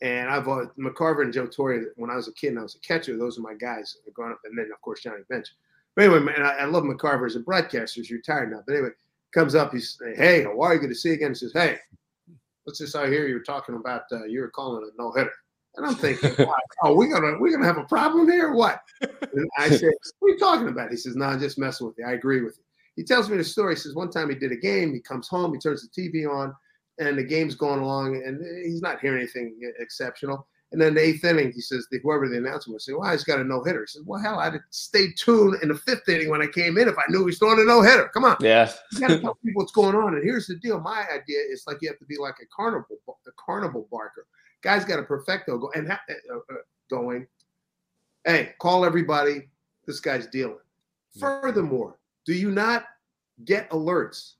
And 0.02 0.28
I've 0.28 0.48
uh, 0.48 0.66
McCarver 0.78 1.22
and 1.22 1.32
Joe 1.32 1.46
Torre. 1.46 1.92
When 1.96 2.10
I 2.10 2.16
was 2.16 2.28
a 2.28 2.32
kid 2.34 2.48
and 2.48 2.58
I 2.58 2.62
was 2.62 2.74
a 2.74 2.80
catcher, 2.80 3.16
those 3.16 3.38
are 3.38 3.42
my 3.42 3.54
guys. 3.54 3.96
Growing 4.12 4.32
up, 4.32 4.40
and 4.44 4.58
then 4.58 4.70
of 4.72 4.80
course 4.82 5.02
Johnny 5.02 5.22
Bench. 5.30 5.46
But 5.94 6.04
anyway, 6.04 6.20
man, 6.20 6.42
I, 6.42 6.50
I 6.58 6.64
love 6.66 6.84
McCarver 6.84 7.26
as 7.26 7.36
a 7.36 7.40
broadcaster. 7.40 8.00
He's 8.00 8.10
retired 8.10 8.50
now. 8.50 8.62
But 8.66 8.74
anyway, 8.74 8.90
comes 9.36 9.54
up, 9.54 9.72
he's 9.72 10.00
hey, 10.16 10.44
how 10.44 10.60
are 10.62 10.74
you? 10.74 10.80
Good 10.80 10.88
to 10.88 10.94
see 10.94 11.10
you 11.10 11.14
again. 11.14 11.32
He 11.32 11.34
says, 11.34 11.52
hey, 11.52 11.76
what's 12.64 12.78
this 12.78 12.94
I 12.94 13.08
hear 13.08 13.28
you're 13.28 13.40
talking 13.40 13.74
about? 13.74 14.02
Uh, 14.10 14.24
you 14.24 14.42
are 14.42 14.48
calling 14.48 14.82
a 14.82 15.02
no 15.02 15.12
hitter. 15.12 15.32
And 15.76 15.86
I'm 15.86 15.94
thinking, 15.94 16.34
oh, 16.82 16.94
we 16.94 17.08
gonna 17.08 17.38
we 17.38 17.52
gonna 17.52 17.66
have 17.66 17.76
a 17.76 17.84
problem 17.84 18.30
here 18.30 18.54
what? 18.54 18.80
And 19.02 19.48
I 19.58 19.68
said, 19.68 19.92
what 20.20 20.28
are 20.28 20.32
you 20.32 20.38
talking 20.38 20.68
about? 20.68 20.90
He 20.90 20.96
says, 20.96 21.16
no, 21.16 21.26
I'm 21.26 21.38
just 21.38 21.58
messing 21.58 21.86
with 21.86 21.96
you. 21.98 22.06
I 22.06 22.12
agree 22.12 22.42
with 22.42 22.56
you. 22.56 22.64
He 22.96 23.04
tells 23.04 23.28
me 23.28 23.36
the 23.36 23.44
story. 23.44 23.74
He 23.74 23.80
says 23.80 23.94
one 23.94 24.10
time 24.10 24.30
he 24.30 24.36
did 24.36 24.52
a 24.52 24.56
game. 24.56 24.94
He 24.94 25.00
comes 25.00 25.28
home, 25.28 25.52
he 25.52 25.60
turns 25.60 25.86
the 25.86 26.02
TV 26.02 26.26
on, 26.26 26.54
and 26.98 27.18
the 27.18 27.22
game's 27.22 27.54
going 27.54 27.80
along, 27.80 28.16
and 28.16 28.42
he's 28.64 28.80
not 28.80 29.00
hearing 29.00 29.18
anything 29.18 29.60
exceptional. 29.78 30.48
And 30.72 30.80
then 30.80 30.94
the 30.94 31.00
eighth 31.00 31.24
inning, 31.24 31.52
he 31.52 31.60
says, 31.60 31.86
whoever 32.02 32.28
the 32.28 32.38
announcer 32.38 32.72
was 32.72 32.84
saying, 32.84 32.98
well, 32.98 33.12
he's 33.12 33.22
got 33.22 33.38
a 33.38 33.44
no 33.44 33.62
hitter. 33.62 33.82
He 33.82 33.86
says, 33.86 34.02
well, 34.04 34.20
hell, 34.20 34.40
I'd 34.40 34.58
stay 34.70 35.12
tuned 35.16 35.62
in 35.62 35.68
the 35.68 35.76
fifth 35.76 36.08
inning 36.08 36.28
when 36.28 36.42
I 36.42 36.48
came 36.48 36.76
in 36.76 36.88
if 36.88 36.98
I 36.98 37.04
knew 37.08 37.24
he's 37.24 37.38
throwing 37.38 37.60
a 37.60 37.64
no 37.64 37.82
hitter. 37.82 38.08
Come 38.12 38.24
on. 38.24 38.36
Yeah. 38.40 38.70
you 38.92 39.00
got 39.00 39.08
to 39.08 39.20
tell 39.20 39.34
people 39.44 39.62
what's 39.62 39.72
going 39.72 39.94
on. 39.94 40.14
And 40.14 40.24
here's 40.24 40.48
the 40.48 40.56
deal. 40.56 40.80
My 40.80 41.04
idea 41.12 41.38
is 41.50 41.64
like 41.68 41.78
you 41.82 41.88
have 41.88 41.98
to 42.00 42.04
be 42.04 42.16
like 42.18 42.34
a 42.42 42.46
carnival, 42.54 42.96
a 43.08 43.30
carnival 43.38 43.86
barker. 43.92 44.26
Guy's 44.62 44.84
got 44.84 44.98
a 44.98 45.04
perfecto 45.04 45.56
go 45.56 45.70
and 45.76 45.88
ha- 45.88 46.00
uh, 46.10 46.36
uh, 46.36 46.56
going. 46.90 47.28
Hey, 48.24 48.54
call 48.58 48.84
everybody. 48.84 49.48
This 49.86 50.00
guy's 50.00 50.26
dealing. 50.26 50.58
Furthermore, 51.20 52.00
do 52.24 52.34
you 52.34 52.50
not 52.50 52.86
get 53.44 53.70
alerts 53.70 54.32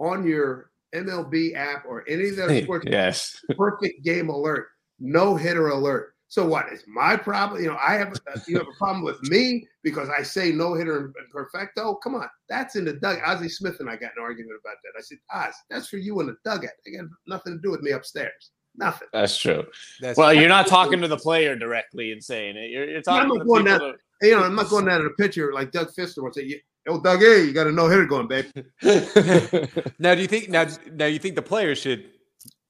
on 0.00 0.26
your 0.26 0.70
MLB 0.92 1.54
app 1.54 1.84
or 1.86 2.04
any 2.08 2.30
of 2.30 2.36
the 2.36 2.62
sports? 2.64 2.84
yes. 2.90 3.40
Perfect 3.56 4.02
game 4.02 4.28
alert 4.28 4.68
no 4.98 5.36
hitter 5.36 5.68
alert. 5.68 6.14
So 6.30 6.46
what 6.46 6.70
is 6.70 6.84
my 6.86 7.16
problem? 7.16 7.62
You 7.62 7.68
know, 7.68 7.78
I 7.82 7.94
have 7.94 8.12
uh, 8.12 8.38
you 8.46 8.58
have 8.58 8.68
a 8.68 8.76
problem 8.76 9.02
with 9.02 9.20
me 9.30 9.66
because 9.82 10.10
I 10.10 10.22
say 10.22 10.52
no 10.52 10.74
hitter 10.74 11.06
and 11.06 11.30
perfecto. 11.32 11.94
Come 11.94 12.14
on, 12.14 12.28
that's 12.50 12.76
in 12.76 12.84
the 12.84 12.92
dugout. 12.92 13.26
Ozzie 13.26 13.48
Smith 13.48 13.80
and 13.80 13.88
I 13.88 13.96
got 13.96 14.12
an 14.16 14.22
argument 14.22 14.60
about 14.62 14.76
that. 14.84 14.98
I 14.98 15.00
said, 15.00 15.18
Oz, 15.32 15.54
that's 15.70 15.88
for 15.88 15.96
you 15.96 16.20
in 16.20 16.26
the 16.26 16.36
dugout. 16.44 16.70
It 16.84 16.98
got 16.98 17.08
nothing 17.26 17.54
to 17.54 17.58
do 17.60 17.70
with 17.70 17.80
me 17.80 17.92
upstairs. 17.92 18.50
Nothing. 18.76 19.08
That's 19.12 19.38
true. 19.38 19.66
That's 20.00 20.18
well, 20.18 20.32
you're 20.34 20.48
not 20.48 20.66
talking 20.66 21.00
to 21.00 21.08
the 21.08 21.16
player 21.16 21.56
directly 21.56 22.12
and 22.12 22.22
saying 22.22 22.56
it. 22.56 22.70
You're, 22.70 22.88
you're 22.88 23.02
talking 23.02 23.30
to 23.30 23.38
the 23.38 23.44
people. 23.44 23.62
Down, 23.64 23.80
to... 23.80 23.94
You 24.20 24.36
know, 24.36 24.44
I'm 24.44 24.54
not 24.54 24.68
going 24.68 24.84
down 24.84 25.00
to 25.00 25.04
the 25.04 25.14
pitcher 25.14 25.52
like 25.54 25.72
Doug 25.72 25.88
Fister 25.94 26.22
would 26.22 26.34
say, 26.34 26.60
"Yo, 26.86 27.00
Doug, 27.00 27.20
hey, 27.20 27.44
you 27.44 27.52
got 27.52 27.66
a 27.66 27.72
no 27.72 27.88
hitter 27.88 28.04
going, 28.04 28.28
babe." 28.28 28.44
now, 29.98 30.14
do 30.14 30.20
you 30.20 30.28
think 30.28 30.50
now 30.50 30.66
now 30.92 31.06
you 31.06 31.18
think 31.18 31.36
the 31.36 31.42
player 31.42 31.74
should 31.74 32.04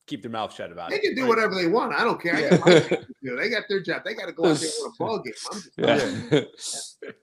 keep 0.09 0.23
their 0.23 0.31
mouth 0.31 0.55
shut 0.55 0.73
about 0.73 0.91
they 0.91 0.97
it. 0.97 1.03
They 1.03 1.09
can 1.09 1.15
do 1.17 1.23
right? 1.23 1.29
whatever 1.29 1.55
they 1.55 1.67
want. 1.67 1.93
I 1.93 2.03
don't 2.03 2.21
care. 2.21 2.41
Yeah. 2.41 3.37
they 3.37 3.49
got 3.51 3.65
their 3.69 3.81
job. 3.81 4.03
They 4.05 4.15
got 4.15 4.27
to 4.27 4.33
go 4.33 4.47
out 4.47 4.57
there 4.57 4.71
with 4.83 4.95
a 4.95 4.97
ball 4.99 5.19
game. 5.21 5.35
I'm 5.53 5.61
just 5.61 6.99
yeah. 7.03 7.11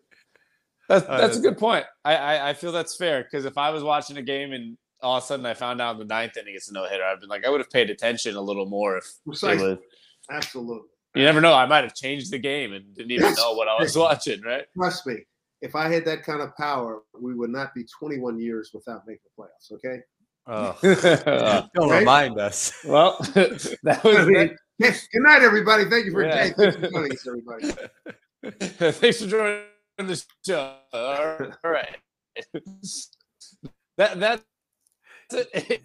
That's 0.87 1.09
uh, 1.09 1.17
that's 1.17 1.37
a 1.37 1.39
good 1.39 1.57
point. 1.57 1.83
I 2.03 2.15
I, 2.15 2.49
I 2.49 2.53
feel 2.53 2.71
that's 2.71 2.95
fair 2.95 3.23
because 3.23 3.45
if 3.45 3.57
I 3.57 3.71
was 3.71 3.81
watching 3.83 4.17
a 4.17 4.21
game 4.21 4.53
and 4.53 4.77
all 5.01 5.17
of 5.17 5.23
a 5.23 5.25
sudden 5.25 5.43
I 5.43 5.55
found 5.55 5.81
out 5.81 5.93
in 5.93 5.97
the 5.99 6.05
ninth 6.05 6.37
inning 6.37 6.53
it's 6.55 6.69
a 6.69 6.73
no 6.73 6.87
hitter, 6.87 7.03
I've 7.03 7.19
been 7.19 7.27
like 7.27 7.43
I 7.43 7.49
would 7.49 7.59
have 7.59 7.71
paid 7.71 7.89
attention 7.89 8.35
a 8.35 8.41
little 8.41 8.67
more 8.67 8.97
if 8.97 9.11
Precisely. 9.25 9.65
it 9.65 9.69
was. 9.69 9.77
Absolutely. 10.29 10.87
You 11.15 11.23
never 11.23 11.41
know. 11.41 11.53
I 11.53 11.65
might 11.65 11.85
have 11.85 11.95
changed 11.95 12.31
the 12.31 12.37
game 12.37 12.73
and 12.73 12.93
didn't 12.93 13.11
even 13.11 13.33
know 13.33 13.53
what 13.53 13.67
I 13.67 13.81
was 13.81 13.97
watching. 13.97 14.41
Right? 14.41 14.65
Trust 14.75 15.07
me. 15.07 15.25
If 15.61 15.75
I 15.75 15.87
had 15.87 16.05
that 16.05 16.23
kind 16.23 16.41
of 16.41 16.55
power, 16.55 17.01
we 17.19 17.33
would 17.33 17.49
not 17.49 17.73
be 17.73 17.85
21 17.97 18.39
years 18.39 18.69
without 18.73 19.07
making 19.07 19.21
the 19.35 19.43
playoffs. 19.43 19.71
Okay. 19.71 20.01
Oh, 20.47 20.77
don't 20.83 21.89
right? 21.89 21.99
remind 21.99 22.39
us. 22.39 22.73
Well, 22.85 23.17
that 23.33 24.01
was 24.03 24.25
that, 24.27 24.55
Yes. 24.77 25.07
Good 25.11 25.21
night, 25.23 25.41
everybody. 25.41 25.85
Thank 25.85 26.05
you 26.05 26.11
for, 26.11 26.23
Yeah. 26.25 26.49
thanks 26.49 26.75
for 26.75 26.89
joining 26.89 27.11
us, 27.13 27.27
everybody. 27.27 27.71
Thanks 28.91 29.21
for 29.21 29.27
joining 29.27 29.63
the 29.97 30.23
show. 30.45 30.75
All 30.93 31.71
right. 31.71 31.95
that 33.97 34.19
that 34.19 34.43
it, 35.31 35.81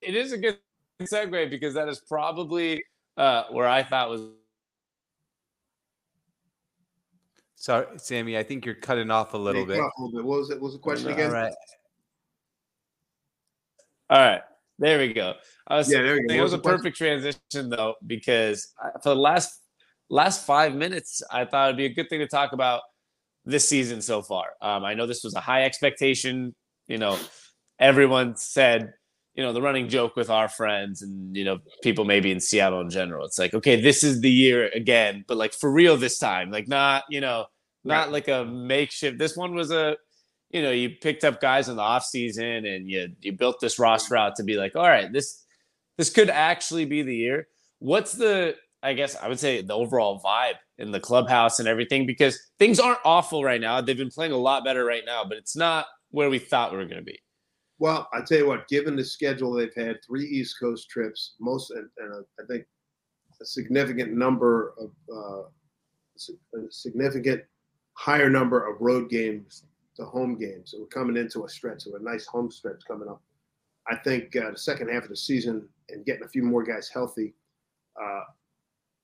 it 0.00 0.14
is 0.16 0.32
a 0.32 0.38
good 0.38 0.58
segue 1.02 1.50
because 1.50 1.74
that 1.74 1.88
is 1.88 2.00
probably 2.08 2.82
uh, 3.16 3.44
where 3.50 3.68
I 3.68 3.82
thought 3.82 4.08
was 4.10 4.22
Sorry, 7.54 7.86
Sammy. 7.98 8.38
I 8.38 8.42
think 8.42 8.64
you're 8.64 8.74
cutting 8.74 9.10
off 9.10 9.34
a 9.34 9.36
little 9.36 9.66
bit. 9.66 9.78
off 9.80 9.92
a 9.98 10.02
little 10.02 10.20
bit. 10.20 10.24
What 10.24 10.38
was 10.38 10.50
it? 10.50 10.54
What 10.54 10.62
was 10.62 10.72
the 10.72 10.78
question 10.78 11.10
again? 11.10 11.26
All 11.26 11.34
right. 11.34 11.52
All 14.10 14.18
right. 14.18 14.42
There 14.78 14.98
we 14.98 15.12
go. 15.12 15.34
I 15.66 15.76
was 15.76 15.90
Yeah, 15.90 16.02
there 16.02 16.16
you 16.16 16.28
go. 16.28 16.34
it 16.34 16.40
was 16.40 16.52
was 16.52 16.60
a 16.60 16.62
perfect 16.62 16.96
transition 16.96 17.38
though 17.68 17.94
because 18.06 18.72
for 19.02 19.10
the 19.10 19.14
last 19.16 19.60
last 20.08 20.44
five 20.46 20.74
minutes, 20.74 21.22
I 21.30 21.44
thought 21.44 21.68
it'd 21.68 21.76
be 21.76 21.84
a 21.86 21.94
good 21.94 22.08
thing 22.08 22.20
to 22.20 22.26
talk 22.26 22.52
about 22.52 22.82
this 23.44 23.68
season 23.68 24.00
so 24.02 24.22
far. 24.22 24.46
Um, 24.60 24.84
I 24.84 24.94
know 24.94 25.06
this 25.06 25.22
was 25.22 25.34
a 25.34 25.40
high 25.40 25.64
expectation. 25.64 26.54
You 26.88 26.98
know, 26.98 27.18
everyone 27.78 28.36
said, 28.36 28.92
you 29.34 29.42
know, 29.44 29.52
the 29.52 29.62
running 29.62 29.88
joke 29.88 30.16
with 30.16 30.28
our 30.30 30.48
friends 30.48 31.02
and 31.02 31.36
you 31.36 31.44
know 31.44 31.58
people 31.82 32.04
maybe 32.04 32.30
in 32.32 32.40
Seattle 32.40 32.80
in 32.80 32.90
general. 32.90 33.26
It's 33.26 33.38
like, 33.38 33.54
okay, 33.54 33.80
this 33.80 34.02
is 34.02 34.20
the 34.22 34.30
year 34.30 34.70
again, 34.74 35.24
but 35.28 35.36
like 35.36 35.52
for 35.52 35.70
real 35.70 35.96
this 35.98 36.18
time, 36.18 36.50
like 36.50 36.68
not 36.68 37.04
you 37.10 37.20
know 37.20 37.46
not 37.84 38.06
Right. 38.06 38.12
like 38.12 38.28
a 38.28 38.44
makeshift. 38.44 39.18
This 39.18 39.36
one 39.36 39.54
was 39.54 39.70
a 39.70 39.96
you 40.50 40.62
know, 40.62 40.70
you 40.70 40.90
picked 40.90 41.24
up 41.24 41.40
guys 41.40 41.68
in 41.68 41.76
the 41.76 41.82
off 41.82 42.04
season 42.04 42.66
and 42.66 42.88
you 42.90 43.08
you 43.20 43.32
built 43.32 43.60
this 43.60 43.78
roster 43.78 44.16
out 44.16 44.36
to 44.36 44.42
be 44.42 44.56
like, 44.56 44.76
all 44.76 44.88
right, 44.88 45.12
this 45.12 45.44
this 45.96 46.10
could 46.10 46.30
actually 46.30 46.84
be 46.84 47.02
the 47.02 47.14
year. 47.14 47.48
What's 47.78 48.12
the 48.12 48.56
I 48.82 48.94
guess 48.94 49.16
I 49.16 49.28
would 49.28 49.38
say 49.38 49.62
the 49.62 49.74
overall 49.74 50.20
vibe 50.20 50.54
in 50.78 50.90
the 50.90 51.00
clubhouse 51.00 51.58
and 51.58 51.68
everything 51.68 52.06
because 52.06 52.38
things 52.58 52.80
aren't 52.80 52.98
awful 53.04 53.44
right 53.44 53.60
now. 53.60 53.80
They've 53.80 53.96
been 53.96 54.10
playing 54.10 54.32
a 54.32 54.38
lot 54.38 54.64
better 54.64 54.84
right 54.84 55.04
now, 55.04 55.24
but 55.24 55.36
it's 55.36 55.54
not 55.54 55.86
where 56.10 56.30
we 56.30 56.38
thought 56.38 56.72
we 56.72 56.78
were 56.78 56.86
going 56.86 56.96
to 56.96 57.04
be. 57.04 57.18
Well, 57.78 58.08
I 58.12 58.20
tell 58.22 58.38
you 58.38 58.46
what, 58.46 58.68
given 58.68 58.96
the 58.96 59.04
schedule 59.04 59.52
they've 59.52 59.74
had, 59.74 59.98
three 60.04 60.26
East 60.26 60.56
Coast 60.60 60.90
trips, 60.90 61.34
most, 61.40 61.70
and, 61.70 61.88
and 61.98 62.24
I 62.38 62.44
think 62.46 62.64
a 63.40 63.44
significant 63.44 64.12
number 64.12 64.74
of, 64.78 64.90
uh, 65.10 65.42
a 66.58 66.70
significant 66.70 67.42
higher 67.94 68.28
number 68.28 68.66
of 68.66 68.80
road 68.80 69.08
games 69.08 69.64
to 70.00 70.06
home 70.06 70.36
games. 70.38 70.72
So 70.72 70.80
we're 70.80 70.86
coming 70.86 71.16
into 71.16 71.44
a 71.44 71.48
stretch 71.48 71.86
of 71.86 71.94
a 71.94 72.02
nice 72.02 72.26
home 72.26 72.50
stretch 72.50 72.82
coming 72.86 73.08
up. 73.08 73.22
I 73.88 73.96
think 73.96 74.34
uh, 74.36 74.50
the 74.52 74.58
second 74.58 74.88
half 74.90 75.04
of 75.04 75.08
the 75.10 75.16
season 75.16 75.68
and 75.88 76.04
getting 76.04 76.24
a 76.24 76.28
few 76.28 76.42
more 76.42 76.62
guys 76.62 76.88
healthy, 76.88 77.34
uh, 78.00 78.22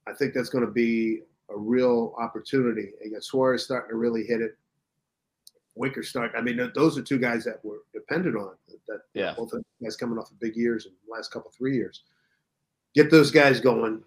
I 0.06 0.12
think 0.18 0.34
that's 0.34 0.48
going 0.48 0.64
to 0.64 0.70
be 0.70 1.22
a 1.50 1.56
real 1.56 2.14
opportunity. 2.18 2.90
You 3.04 3.12
got 3.12 3.24
Suarez 3.24 3.64
starting 3.64 3.90
to 3.90 3.96
really 3.96 4.24
hit 4.24 4.40
it. 4.40 4.56
Winker 5.74 6.02
start. 6.02 6.32
I 6.36 6.40
mean, 6.40 6.58
those 6.74 6.96
are 6.96 7.02
two 7.02 7.18
guys 7.18 7.44
that 7.44 7.62
were 7.64 7.82
depended 7.92 8.34
on. 8.34 8.52
That 8.88 9.00
Yeah. 9.14 9.34
both 9.36 9.52
of 9.52 9.62
the 9.80 9.84
guys 9.84 9.96
coming 9.96 10.18
off 10.18 10.30
of 10.30 10.40
big 10.40 10.56
years 10.56 10.86
in 10.86 10.92
the 11.06 11.12
last 11.12 11.30
couple 11.30 11.50
three 11.50 11.74
years. 11.76 12.04
Get 12.94 13.10
those 13.10 13.30
guys 13.30 13.60
going, 13.60 14.02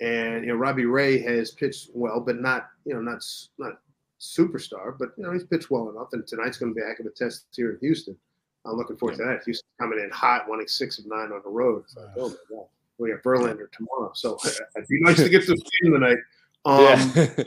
and 0.00 0.44
you 0.44 0.48
know 0.48 0.56
Robbie 0.56 0.86
Ray 0.86 1.18
has 1.18 1.52
pitched 1.52 1.90
well, 1.94 2.18
but 2.20 2.40
not 2.40 2.70
you 2.84 2.94
know 2.94 3.00
not 3.00 3.22
not 3.58 3.80
superstar, 4.22 4.96
but 4.98 5.10
you 5.16 5.24
know 5.24 5.32
he's 5.32 5.44
pitched 5.44 5.70
well 5.70 5.90
enough. 5.90 6.08
And 6.12 6.26
tonight's 6.26 6.56
going 6.56 6.72
to 6.72 6.76
be 6.76 6.82
a 6.82 6.86
heck 6.88 7.00
of 7.00 7.06
a 7.06 7.10
test 7.10 7.46
here 7.54 7.72
in 7.72 7.78
Houston. 7.80 8.16
I'm 8.64 8.76
looking 8.76 8.96
forward 8.96 9.18
to 9.18 9.24
that. 9.24 9.42
Houston 9.44 9.66
coming 9.80 9.98
in 9.98 10.10
hot, 10.10 10.44
winning 10.48 10.68
six 10.68 10.98
of 10.98 11.06
nine 11.06 11.32
on 11.32 11.40
the 11.44 11.50
road. 11.50 11.84
Like, 11.96 12.06
oh 12.16 12.28
my 12.28 12.34
god, 12.50 12.66
we 12.98 13.10
got 13.10 13.22
Verlander 13.22 13.70
tomorrow, 13.72 14.12
so 14.14 14.38
it'd 14.76 14.88
be 14.88 15.00
nice 15.00 15.16
to 15.16 15.28
get 15.28 15.44
some 15.44 15.56
steam 15.56 15.92
tonight. 15.92 16.18
Um, 16.64 16.80
yeah. 17.16 17.42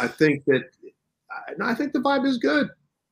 I 0.00 0.08
think 0.08 0.44
that 0.46 0.64
I, 1.30 1.52
no, 1.56 1.66
I 1.66 1.72
think 1.76 1.92
the 1.92 2.00
vibe 2.00 2.26
is 2.26 2.36
good. 2.38 2.68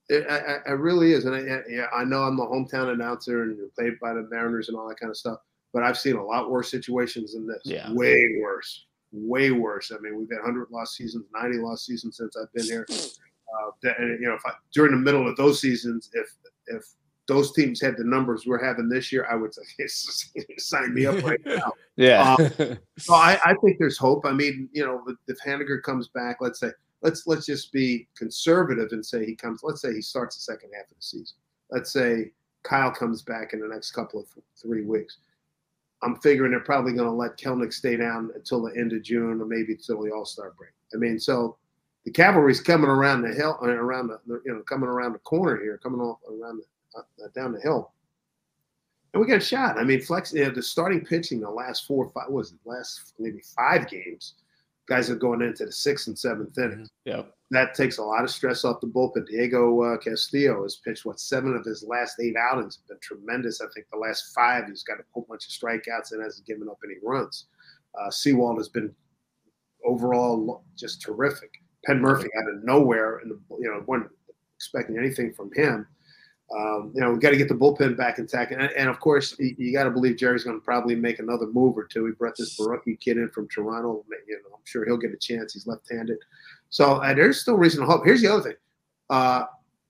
It, 0.09 0.27
I, 0.29 0.57
I- 0.69 0.73
really 0.73 1.13
is, 1.13 1.27
and 1.27 1.37
I, 1.37 1.61
yeah, 1.71 1.87
I 1.95 2.03
know 2.03 2.25
I'm 2.25 2.37
the 2.37 2.43
hometown 2.43 2.93
announcer 2.93 3.45
and 3.45 3.57
you're 3.57 3.69
played 3.79 4.01
by 4.01 4.15
the 4.15 4.27
Mariners 4.33 4.69
and 4.69 4.77
all 4.77 4.89
that 4.89 4.99
kind 4.99 5.11
of 5.11 5.17
stuff. 5.17 5.39
But 5.73 5.85
I've 5.85 5.97
seen 5.97 6.17
a 6.17 6.25
lot 6.25 6.51
worse 6.51 6.73
situations 6.73 7.35
than 7.35 7.47
this. 7.47 7.61
Yeah. 7.63 7.93
way 7.93 8.41
worse, 8.43 8.87
way 9.13 9.51
worse. 9.51 9.93
I 9.93 9.99
mean, 10.01 10.19
we've 10.19 10.31
had 10.31 10.43
100 10.43 10.69
lost 10.71 10.97
seasons, 10.97 11.27
90 11.33 11.59
lost 11.59 11.87
seasons 11.87 12.17
since 12.17 12.37
I've 12.37 12.53
been 12.53 12.65
here. 12.65 12.87
Uh, 13.49 13.71
and, 13.99 14.21
you 14.21 14.29
know, 14.29 14.35
if 14.35 14.43
I, 14.45 14.51
during 14.75 14.93
the 14.93 14.99
middle 14.99 15.27
of 15.27 15.35
those 15.39 15.59
seasons, 15.59 16.11
if 16.13 16.35
if 16.67 16.85
those 17.29 17.53
teams 17.53 17.81
had 17.81 17.97
the 17.97 18.05
numbers 18.05 18.45
we're 18.47 18.63
having 18.63 18.91
this 18.91 19.11
year, 19.11 19.27
I 19.31 19.37
would 19.37 19.55
say 19.55 19.63
sign 20.59 20.93
me 20.93 21.07
up 21.07 21.23
right 21.23 21.41
now. 21.47 21.73
yeah. 21.97 22.37
So 22.99 23.15
I, 23.15 23.39
I 23.45 23.55
think 23.63 23.79
there's 23.79 23.97
hope. 23.97 24.27
I 24.27 24.33
mean, 24.33 24.69
you 24.73 24.85
know, 24.85 25.03
if 25.29 25.39
Haniger 25.47 25.81
comes 25.83 26.09
back, 26.09 26.39
let's 26.41 26.61
say 26.61 26.71
let's 27.03 27.27
let's 27.27 27.47
just 27.47 27.73
be 27.73 28.09
conservative 28.17 28.89
and 28.93 29.05
say 29.05 29.25
he 29.25 29.35
comes. 29.35 29.61
Let's 29.63 29.83
say 29.83 29.95
he 29.95 30.03
starts 30.03 30.37
the 30.37 30.53
second 30.53 30.71
half 30.75 30.91
of 30.91 30.97
the 30.97 31.03
season. 31.03 31.37
Let's 31.71 31.93
say 31.93 32.33
Kyle 32.65 32.91
comes 32.91 33.23
back 33.23 33.53
in 33.53 33.61
the 33.61 33.69
next 33.69 33.93
couple 33.93 34.21
of 34.21 34.27
three 34.61 34.85
weeks. 34.85 35.19
I'm 36.03 36.17
figuring 36.17 36.53
they're 36.53 36.61
probably 36.61 36.93
going 36.93 37.09
to 37.09 37.13
let 37.13 37.37
Kelenic 37.37 37.73
stay 37.73 37.97
down 37.97 38.31
until 38.35 38.63
the 38.63 38.77
end 38.77 38.93
of 38.93 39.03
June 39.03 39.41
or 39.41 39.47
maybe 39.47 39.73
until 39.73 40.03
the 40.03 40.11
All 40.11 40.25
Star 40.25 40.53
break. 40.57 40.71
I 40.95 40.97
mean, 40.97 41.19
so 41.19 41.57
the 42.05 42.11
cavalry's 42.11 42.61
coming 42.61 42.89
around 42.89 43.23
the 43.23 43.33
hill, 43.33 43.59
uh, 43.63 43.67
around 43.67 44.09
the 44.09 44.21
you 44.45 44.53
know 44.53 44.63
coming 44.63 44.89
around 44.89 45.13
the 45.13 45.19
corner 45.21 45.61
here, 45.61 45.79
coming 45.83 46.01
off 46.01 46.19
around 46.29 46.61
the 46.61 46.99
uh, 46.99 47.29
down 47.35 47.53
the 47.53 47.61
hill. 47.61 47.93
And 49.13 49.21
we 49.21 49.27
got 49.27 49.39
a 49.39 49.45
shot. 49.45 49.79
I 49.79 49.85
mean, 49.85 50.01
flex. 50.01 50.33
You 50.33 50.45
know, 50.45 50.51
the 50.51 50.63
starting 50.63 51.05
pitching 51.05 51.41
the 51.41 51.51
last 51.51 51.87
four 51.87 52.09
five 52.11 52.31
was 52.31 52.53
it 52.53 52.59
last 52.65 53.15
maybe 53.19 53.41
five 53.57 53.89
games. 53.89 54.35
Guys 54.87 55.11
are 55.11 55.17
going 55.17 55.43
into 55.43 55.67
the 55.67 55.73
sixth 55.73 56.07
and 56.07 56.19
seventh 56.19 56.57
innings. 56.57 56.89
yeah. 57.05 57.23
That 57.51 57.75
takes 57.75 57.97
a 57.97 58.05
lot 58.05 58.25
of 58.25 58.31
stress 58.31 58.65
off 58.65 58.81
the 58.81 58.87
bullpen. 58.87 59.27
Diego 59.27 59.81
uh, 59.83 59.97
Castillo 59.97 60.63
has 60.65 60.77
pitched 60.77 61.07
what 61.07 61.19
seven 61.19 61.57
of 61.57 61.65
his 61.65 61.83
last 61.83 62.21
eight 62.21 62.37
outings 62.37 62.77
have 62.77 62.89
been 62.89 62.99
tremendous. 63.01 63.63
I 63.63 63.67
think 63.75 63.87
the 63.91 63.99
last 63.99 64.35
five 64.35 64.67
he's 64.67 64.83
got 64.83 65.01
a 65.01 65.05
whole 65.13 65.27
bunch 65.29 65.47
of 65.47 65.53
strikeouts 65.53 66.13
and 66.13 66.23
hasn't 66.23 66.47
given 66.47 66.69
up 66.69 66.79
any 66.85 66.97
runs. 67.03 67.47
Uh, 67.99 68.11
Sewald 68.11 68.59
has 68.59 68.69
been 68.69 68.95
overall 69.85 70.63
just 70.77 71.01
terrific. 71.01 71.63
Penn 71.87 72.01
Murphy 72.01 72.29
out 72.39 72.51
of 72.51 72.65
nowhere, 72.65 73.19
and 73.19 73.33
you 73.59 73.71
know, 73.71 73.83
weren't 73.87 74.11
expecting 74.57 74.99
anything 74.99 75.33
from 75.33 75.51
him. 75.55 75.87
Um, 76.57 76.93
you 76.95 77.01
know, 77.03 77.13
we 77.13 77.19
got 77.19 77.31
to 77.31 77.37
get 77.37 77.49
the 77.49 77.55
bullpen 77.55 77.97
back 77.97 78.19
intact, 78.19 78.53
and, 78.53 78.63
and 78.63 78.89
of 78.89 79.01
course, 79.01 79.37
you, 79.39 79.55
you 79.59 79.73
got 79.73 79.85
to 79.85 79.91
believe 79.91 80.17
Jerry's 80.17 80.45
going 80.45 80.59
to 80.59 80.65
probably 80.65 80.95
make 80.95 81.19
another 81.19 81.47
move 81.47 81.77
or 81.77 81.85
two. 81.85 82.07
He 82.07 82.13
brought 82.13 82.37
this 82.37 82.59
Borucki 82.59 82.99
kid 82.99 83.19
in 83.19 83.29
from 83.29 83.49
Toronto. 83.49 84.05
You 84.27 84.41
know, 84.43 84.55
I'm 84.55 84.63
sure 84.65 84.85
he'll 84.85 84.97
get 84.97 85.13
a 85.13 85.19
chance. 85.19 85.53
He's 85.53 85.67
left-handed, 85.67 86.19
so 86.71 86.95
uh, 86.97 87.15
there's 87.15 87.41
still 87.41 87.57
reason 87.57 87.81
to 87.81 87.87
hope. 87.87 88.05
Here's 88.05 88.23
the 88.23 88.33
other 88.33 88.43
thing: 88.43 88.57
uh, 89.11 89.45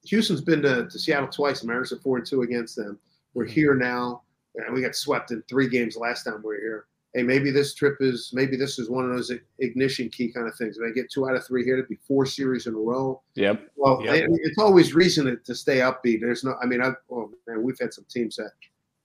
Houston's 0.05 0.41
been 0.41 0.63
to, 0.63 0.89
to 0.89 0.99
Seattle 0.99 1.29
twice. 1.29 1.61
The 1.61 1.67
Mariners 1.67 1.93
are 1.93 1.99
four 1.99 2.17
and 2.19 2.27
two 2.27 2.43
against 2.43 2.77
them. 2.77 2.99
We're 3.35 3.47
here 3.47 3.75
now, 3.75 4.23
and 4.55 4.75
we 4.75 4.81
got 4.83 4.95
swept 4.95 5.31
in 5.31 5.43
three 5.49 5.69
games 5.69 5.97
last 5.97 6.25
time 6.25 6.37
we 6.43 6.55
were 6.55 6.61
here. 6.61 6.85
Hey, 7.15 7.23
maybe 7.23 7.51
this 7.51 7.75
trip 7.75 7.97
is 8.01 8.31
maybe 8.35 8.57
this 8.57 8.79
is 8.79 8.91
one 8.91 9.05
of 9.05 9.11
those 9.11 9.33
ignition 9.61 10.09
key 10.11 10.31
kind 10.31 10.47
of 10.47 10.55
things. 10.57 10.77
If 10.77 10.85
I 10.89 10.93
get 10.93 11.11
two 11.11 11.29
out 11.29 11.35
of 11.37 11.45
three 11.47 11.65
here, 11.65 11.77
to 11.77 11.83
be 11.89 11.99
four 12.07 12.27
series 12.27 12.67
in 12.67 12.75
a 12.75 12.79
row. 12.79 13.23
Yep. 13.35 13.71
Well, 13.77 14.03
Yep. 14.05 14.15
it- 14.15 14.31
it's 14.45 14.59
always 14.59 14.95
reason 14.95 15.25
to, 15.27 15.37
to 15.37 15.55
stay 15.55 15.79
upbeat. 15.79 16.21
There's 16.21 16.45
no, 16.45 16.55
I 16.63 16.67
mean, 16.67 16.83
I, 16.83 16.93
oh 17.11 17.31
man, 17.47 17.63
we've 17.63 17.79
had 17.79 17.95
some 17.95 18.05
teams 18.11 18.37
that, 18.37 18.51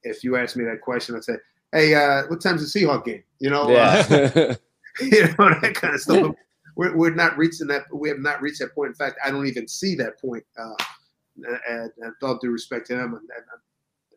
if 0.03 0.21
you 0.23 0.35
ask 0.35 0.57
me 0.57 0.65
that 0.65 0.81
question, 0.81 1.15
I'd 1.15 1.23
say, 1.23 1.37
"Hey, 1.71 1.95
uh, 1.95 2.23
what 2.27 2.41
time's 2.41 2.61
the 2.73 2.79
Seahawk 2.79 3.05
game?" 3.05 3.23
You 3.39 3.49
know, 3.51 3.73
uh, 3.73 4.03
you 5.01 5.21
know 5.39 5.49
that 5.61 5.73
kind 5.73 5.93
of 5.95 6.01
stuff. 6.01 6.35
We're, 6.75 6.95
we're 6.95 7.13
not 7.13 7.37
reaching 7.37 7.67
that. 7.67 7.83
We 7.93 8.09
have 8.09 8.19
not 8.19 8.41
reached 8.41 8.59
that 8.59 8.73
point. 8.73 8.89
In 8.89 8.95
fact, 8.95 9.19
I 9.23 9.31
don't 9.31 9.47
even 9.47 9.67
see 9.67 9.95
that 9.95 10.19
point. 10.19 10.43
Uh, 10.57 10.73
and, 11.35 11.59
and 11.67 11.91
with 11.97 12.23
all 12.23 12.37
due 12.37 12.51
respect 12.51 12.87
to 12.87 12.95
them, 12.95 13.13
and, 13.13 13.21
and 13.21 13.45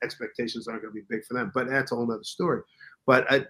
expectations 0.03 0.69
aren't 0.69 0.83
going 0.83 0.95
to 0.95 1.01
be 1.01 1.07
big 1.09 1.25
for 1.25 1.35
them. 1.35 1.51
But 1.55 1.69
that's 1.69 1.93
a 1.93 1.97
whole 1.97 2.11
other 2.11 2.25
story. 2.25 2.63
But 3.07 3.31
I, 3.31 3.47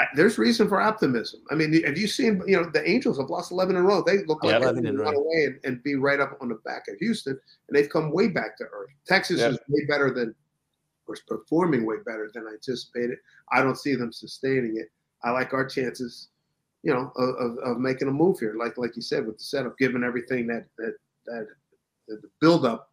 I, 0.00 0.06
there's 0.14 0.38
reason 0.38 0.68
for 0.68 0.80
optimism. 0.80 1.42
I 1.50 1.54
mean, 1.54 1.82
have 1.84 1.98
you 1.98 2.06
seen? 2.06 2.42
You 2.46 2.56
know, 2.62 2.70
the 2.70 2.88
Angels 2.88 3.18
have 3.18 3.30
lost 3.30 3.52
11 3.52 3.76
in 3.76 3.82
a 3.82 3.84
row. 3.84 4.02
They 4.02 4.24
look 4.24 4.42
like 4.42 4.60
they're 4.60 4.72
going 4.72 4.84
to 4.84 4.96
run 4.96 5.14
away 5.14 5.44
and, 5.44 5.60
and 5.64 5.82
be 5.82 5.94
right 5.94 6.18
up 6.18 6.38
on 6.40 6.48
the 6.48 6.56
back 6.64 6.88
of 6.88 6.96
Houston, 6.98 7.38
and 7.68 7.76
they've 7.76 7.90
come 7.90 8.12
way 8.12 8.28
back 8.28 8.56
to 8.58 8.64
earth. 8.64 8.90
Texas 9.06 9.40
Yep. 9.40 9.52
is 9.52 9.58
way 9.68 9.84
better 9.86 10.10
than, 10.12 10.34
or 11.06 11.14
is 11.14 11.20
performing 11.20 11.86
way 11.86 11.96
better 12.06 12.30
than 12.32 12.46
anticipated. 12.48 13.18
I 13.52 13.62
don't 13.62 13.78
see 13.78 13.94
them 13.94 14.12
sustaining 14.12 14.76
it. 14.76 14.90
I 15.24 15.30
like 15.30 15.52
our 15.52 15.66
chances, 15.66 16.28
you 16.82 16.92
know, 16.92 17.12
of, 17.16 17.58
of, 17.58 17.78
making 17.78 18.08
a 18.08 18.12
move 18.12 18.38
here. 18.40 18.54
Like 18.56 18.76
like 18.76 18.96
you 18.96 19.02
said 19.02 19.26
with 19.26 19.38
the 19.38 19.44
setup, 19.44 19.78
given 19.78 20.02
everything 20.04 20.46
that 20.48 20.66
that 20.78 20.94
that, 21.26 21.46
the 22.08 22.20
buildup 22.40 22.90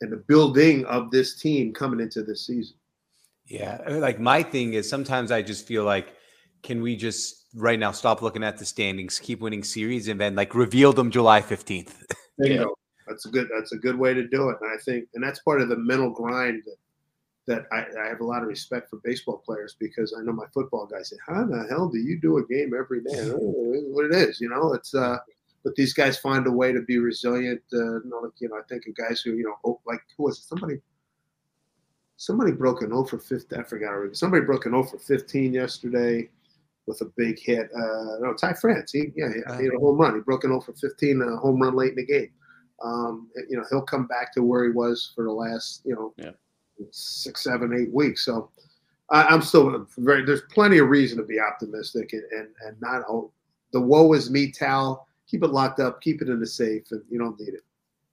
and 0.00 0.10
the 0.10 0.16
building 0.16 0.84
of 0.86 1.10
this 1.10 1.34
team 1.36 1.72
coming 1.72 2.00
into 2.00 2.22
this 2.22 2.46
season. 2.46 2.76
Yeah, 3.46 3.80
like 3.86 4.18
my 4.18 4.42
thing 4.42 4.74
is 4.74 4.88
sometimes 4.88 5.30
I 5.30 5.42
just 5.42 5.66
feel 5.66 5.84
like, 5.84 6.14
can 6.62 6.82
we 6.82 6.96
just 6.96 7.46
right 7.54 7.78
now 7.78 7.92
stop 7.92 8.22
looking 8.22 8.44
at 8.44 8.58
the 8.58 8.64
standings, 8.64 9.18
keep 9.18 9.40
winning 9.40 9.62
series, 9.62 10.08
and 10.08 10.20
then 10.20 10.34
like 10.34 10.54
reveal 10.54 10.92
them 10.92 11.10
July 11.10 11.40
fifteenth? 11.40 12.04
Yeah. 12.40 12.66
That's 13.08 13.26
a 13.26 13.30
good. 13.30 13.48
That's 13.52 13.72
a 13.72 13.76
good 13.76 13.98
way 13.98 14.14
to 14.14 14.28
do 14.28 14.50
it. 14.50 14.58
And 14.60 14.70
I 14.70 14.76
think, 14.84 15.08
and 15.14 15.24
that's 15.24 15.40
part 15.40 15.60
of 15.60 15.68
the 15.68 15.76
mental 15.76 16.10
grind 16.10 16.62
that 16.66 16.76
that 17.48 17.66
I, 17.72 17.86
I, 18.00 18.08
have 18.08 18.20
a 18.20 18.24
lot 18.24 18.42
of 18.42 18.48
respect 18.48 18.90
for 18.90 19.00
baseball 19.02 19.42
players 19.44 19.74
because 19.80 20.14
I 20.16 20.22
know 20.22 20.32
my 20.32 20.46
football 20.54 20.86
guys 20.86 21.08
say, 21.08 21.16
"How 21.26 21.44
the 21.44 21.66
hell 21.68 21.88
do 21.88 21.98
you 21.98 22.20
do 22.20 22.36
a 22.38 22.46
game 22.46 22.72
every 22.78 23.02
day?" 23.02 23.30
what 23.34 24.04
it 24.04 24.14
is, 24.14 24.40
you 24.40 24.48
know. 24.48 24.74
It's 24.74 24.94
uh, 24.94 25.16
but 25.64 25.74
these 25.74 25.94
guys 25.94 26.18
find 26.18 26.46
a 26.46 26.52
way 26.52 26.72
to 26.72 26.82
be 26.82 26.98
resilient. 26.98 27.62
Uh, 27.72 28.00
you 28.38 28.48
know, 28.48 28.56
I 28.56 28.62
think 28.68 28.86
of 28.86 28.94
guys 28.94 29.22
who 29.22 29.32
you 29.32 29.44
know, 29.44 29.56
oh, 29.64 29.80
like 29.86 30.00
who 30.16 30.24
was 30.24 30.38
it? 30.38 30.44
somebody? 30.44 30.80
Somebody 32.16 32.52
broke 32.52 32.82
an 32.82 32.88
0 32.88 33.04
for 33.04 33.18
15. 33.18 33.58
I 33.58 33.62
forgot 33.62 33.92
already. 33.92 34.14
Somebody 34.14 34.44
broke 34.44 34.66
an 34.66 34.72
0 34.72 34.82
for 34.84 34.98
15 34.98 35.54
yesterday 35.54 36.28
with 36.86 37.00
a 37.00 37.06
big 37.16 37.38
hit. 37.38 37.70
Uh, 37.72 38.18
no, 38.20 38.34
Ty 38.38 38.54
France. 38.54 38.92
He 38.92 39.12
yeah, 39.16 39.28
he, 39.28 39.56
he 39.58 39.64
had 39.64 39.74
a 39.74 39.80
home 39.80 39.98
run. 39.98 40.14
He 40.14 40.20
broke 40.20 40.44
an 40.44 40.50
0 40.50 40.60
for 40.60 40.74
15, 40.74 41.22
a 41.22 41.36
home 41.36 41.62
run 41.62 41.74
late 41.74 41.90
in 41.90 41.96
the 41.96 42.06
game. 42.06 42.30
Um, 42.84 43.28
you 43.48 43.56
know, 43.56 43.64
he'll 43.70 43.82
come 43.82 44.06
back 44.06 44.32
to 44.34 44.42
where 44.42 44.64
he 44.64 44.70
was 44.70 45.12
for 45.14 45.24
the 45.24 45.32
last, 45.32 45.82
you 45.84 45.94
know, 45.94 46.12
yeah 46.16 46.30
six, 46.90 47.44
seven, 47.44 47.74
eight 47.74 47.92
weeks. 47.92 48.24
So 48.24 48.50
I, 49.10 49.32
am 49.32 49.42
still 49.42 49.86
very. 49.96 50.24
There's 50.24 50.42
plenty 50.50 50.78
of 50.78 50.88
reason 50.88 51.18
to 51.18 51.24
be 51.24 51.40
optimistic 51.40 52.12
and 52.12 52.24
and, 52.32 52.48
and 52.64 52.80
not 52.80 53.02
oh, 53.08 53.30
the 53.72 53.80
woe 53.80 54.12
is 54.12 54.30
me 54.30 54.50
towel. 54.50 55.06
Keep 55.26 55.44
it 55.44 55.50
locked 55.50 55.80
up. 55.80 56.00
Keep 56.00 56.22
it 56.22 56.28
in 56.28 56.40
the 56.40 56.46
safe, 56.46 56.84
and 56.90 57.02
you 57.10 57.18
don't 57.18 57.38
need 57.38 57.54
it. 57.54 57.64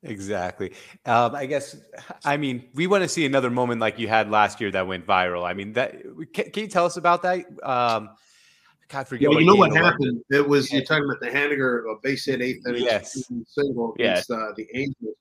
Exactly. 0.04 0.73
Um, 1.06 1.36
I 1.36 1.45
guess. 1.45 1.75
I 2.23 2.38
mean, 2.38 2.65
we 2.73 2.88
want 2.88 3.04
to 3.04 3.10
see 3.10 3.25
another 3.25 3.49
moment 3.49 3.82
like 3.82 3.97
you 3.97 4.08
had 4.08 4.30
last 4.30 4.62
year 4.62 4.71
that 4.71 4.88
went 4.88 5.06
viral. 5.06 5.43
I 5.43 5.54
mean, 5.54 5.73
that 5.73 6.01
can, 6.34 6.51
can 6.51 6.63
you 6.63 6.69
tell 6.69 6.86
us 6.86 6.97
about 6.97 7.23
that? 7.23 7.45
Um, 7.63 8.10
God, 8.88 9.08
forget. 9.08 9.30
Well, 9.30 9.39
you 9.39 9.47
know 9.47 9.56
what 9.56 9.75
happened? 9.75 10.21
Was. 10.30 10.39
It 10.39 10.47
was 10.47 10.71
you're 10.71 10.84
talking 10.84 11.06
about 11.06 11.19
the 11.19 11.28
Haniger 11.28 11.91
uh, 11.91 11.95
base 12.04 12.25
hit 12.25 12.41
eighth 12.41 12.67
inning 12.67 12.84
yes. 12.84 13.23
single 13.47 13.93
against 13.95 14.30
uh, 14.30 14.51
the 14.56 14.67
Angels, 14.73 15.15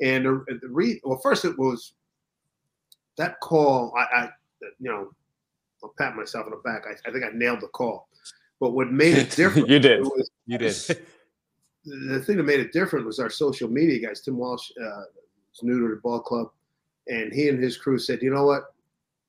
and 0.00 0.24
the, 0.24 0.58
the 0.62 0.68
re, 0.68 1.00
well, 1.02 1.18
first 1.18 1.44
it 1.44 1.58
was 1.58 1.94
that 3.18 3.38
call, 3.40 3.92
I, 3.96 4.00
I 4.16 4.30
you 4.78 4.90
know, 4.90 5.10
I'll 5.82 5.94
pat 5.98 6.16
myself 6.16 6.46
on 6.46 6.52
the 6.52 6.56
back. 6.58 6.84
I, 6.86 7.08
I, 7.08 7.12
think 7.12 7.24
I 7.24 7.30
nailed 7.32 7.60
the 7.60 7.68
call. 7.68 8.08
But 8.60 8.70
what 8.70 8.90
made 8.90 9.16
it 9.16 9.30
different? 9.36 9.68
you 9.68 9.78
did. 9.78 10.00
Was, 10.00 10.30
you 10.46 10.58
did. 10.58 10.74
the 11.84 12.22
thing 12.24 12.36
that 12.36 12.44
made 12.44 12.60
it 12.60 12.72
different 12.72 13.06
was 13.06 13.18
our 13.18 13.30
social 13.30 13.68
media 13.68 14.06
guys. 14.06 14.20
Tim 14.20 14.36
Walsh 14.36 14.70
uh, 14.80 15.02
was 15.50 15.62
new 15.62 15.80
to 15.80 15.94
the 15.94 16.00
ball 16.02 16.20
club, 16.20 16.50
and 17.06 17.32
he 17.32 17.48
and 17.48 17.62
his 17.62 17.76
crew 17.76 17.98
said, 17.98 18.22
"You 18.22 18.30
know 18.34 18.46
what? 18.46 18.74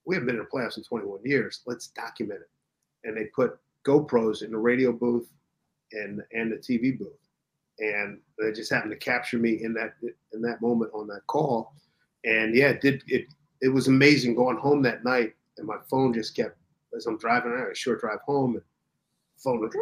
We 0.05 0.15
haven't 0.15 0.27
been 0.27 0.37
in 0.37 0.43
the 0.43 0.49
playoffs 0.49 0.77
in 0.77 0.83
21 0.83 1.19
years. 1.23 1.61
Let's 1.67 1.87
document 1.87 2.41
it." 2.41 3.07
And 3.07 3.15
they 3.15 3.25
put 3.25 3.59
GoPros 3.85 4.43
in 4.43 4.51
the 4.51 4.57
radio 4.57 4.91
booth 4.91 5.29
and 5.91 6.21
and 6.33 6.51
the 6.51 6.57
TV 6.57 6.97
booth, 6.97 7.19
and 7.79 8.19
they 8.39 8.51
just 8.51 8.71
happened 8.71 8.91
to 8.91 8.97
capture 8.97 9.37
me 9.37 9.63
in 9.63 9.73
that 9.73 9.93
in 10.33 10.41
that 10.41 10.61
moment 10.61 10.91
on 10.93 11.07
that 11.07 11.25
call. 11.27 11.73
And 12.25 12.55
yeah, 12.55 12.69
it 12.69 12.81
did 12.81 13.03
it 13.07 13.27
it 13.61 13.69
was 13.69 13.87
amazing 13.87 14.35
going 14.35 14.57
home 14.57 14.81
that 14.83 15.03
night, 15.03 15.33
and 15.57 15.67
my 15.67 15.77
phone 15.89 16.13
just 16.13 16.35
kept 16.35 16.57
as 16.95 17.05
I'm 17.05 17.17
driving. 17.17 17.53
I 17.53 17.61
had 17.61 17.69
a 17.69 17.75
short 17.75 18.01
drive 18.01 18.21
home, 18.21 18.55
and 18.55 18.63
phone 19.37 19.59
was 19.59 19.73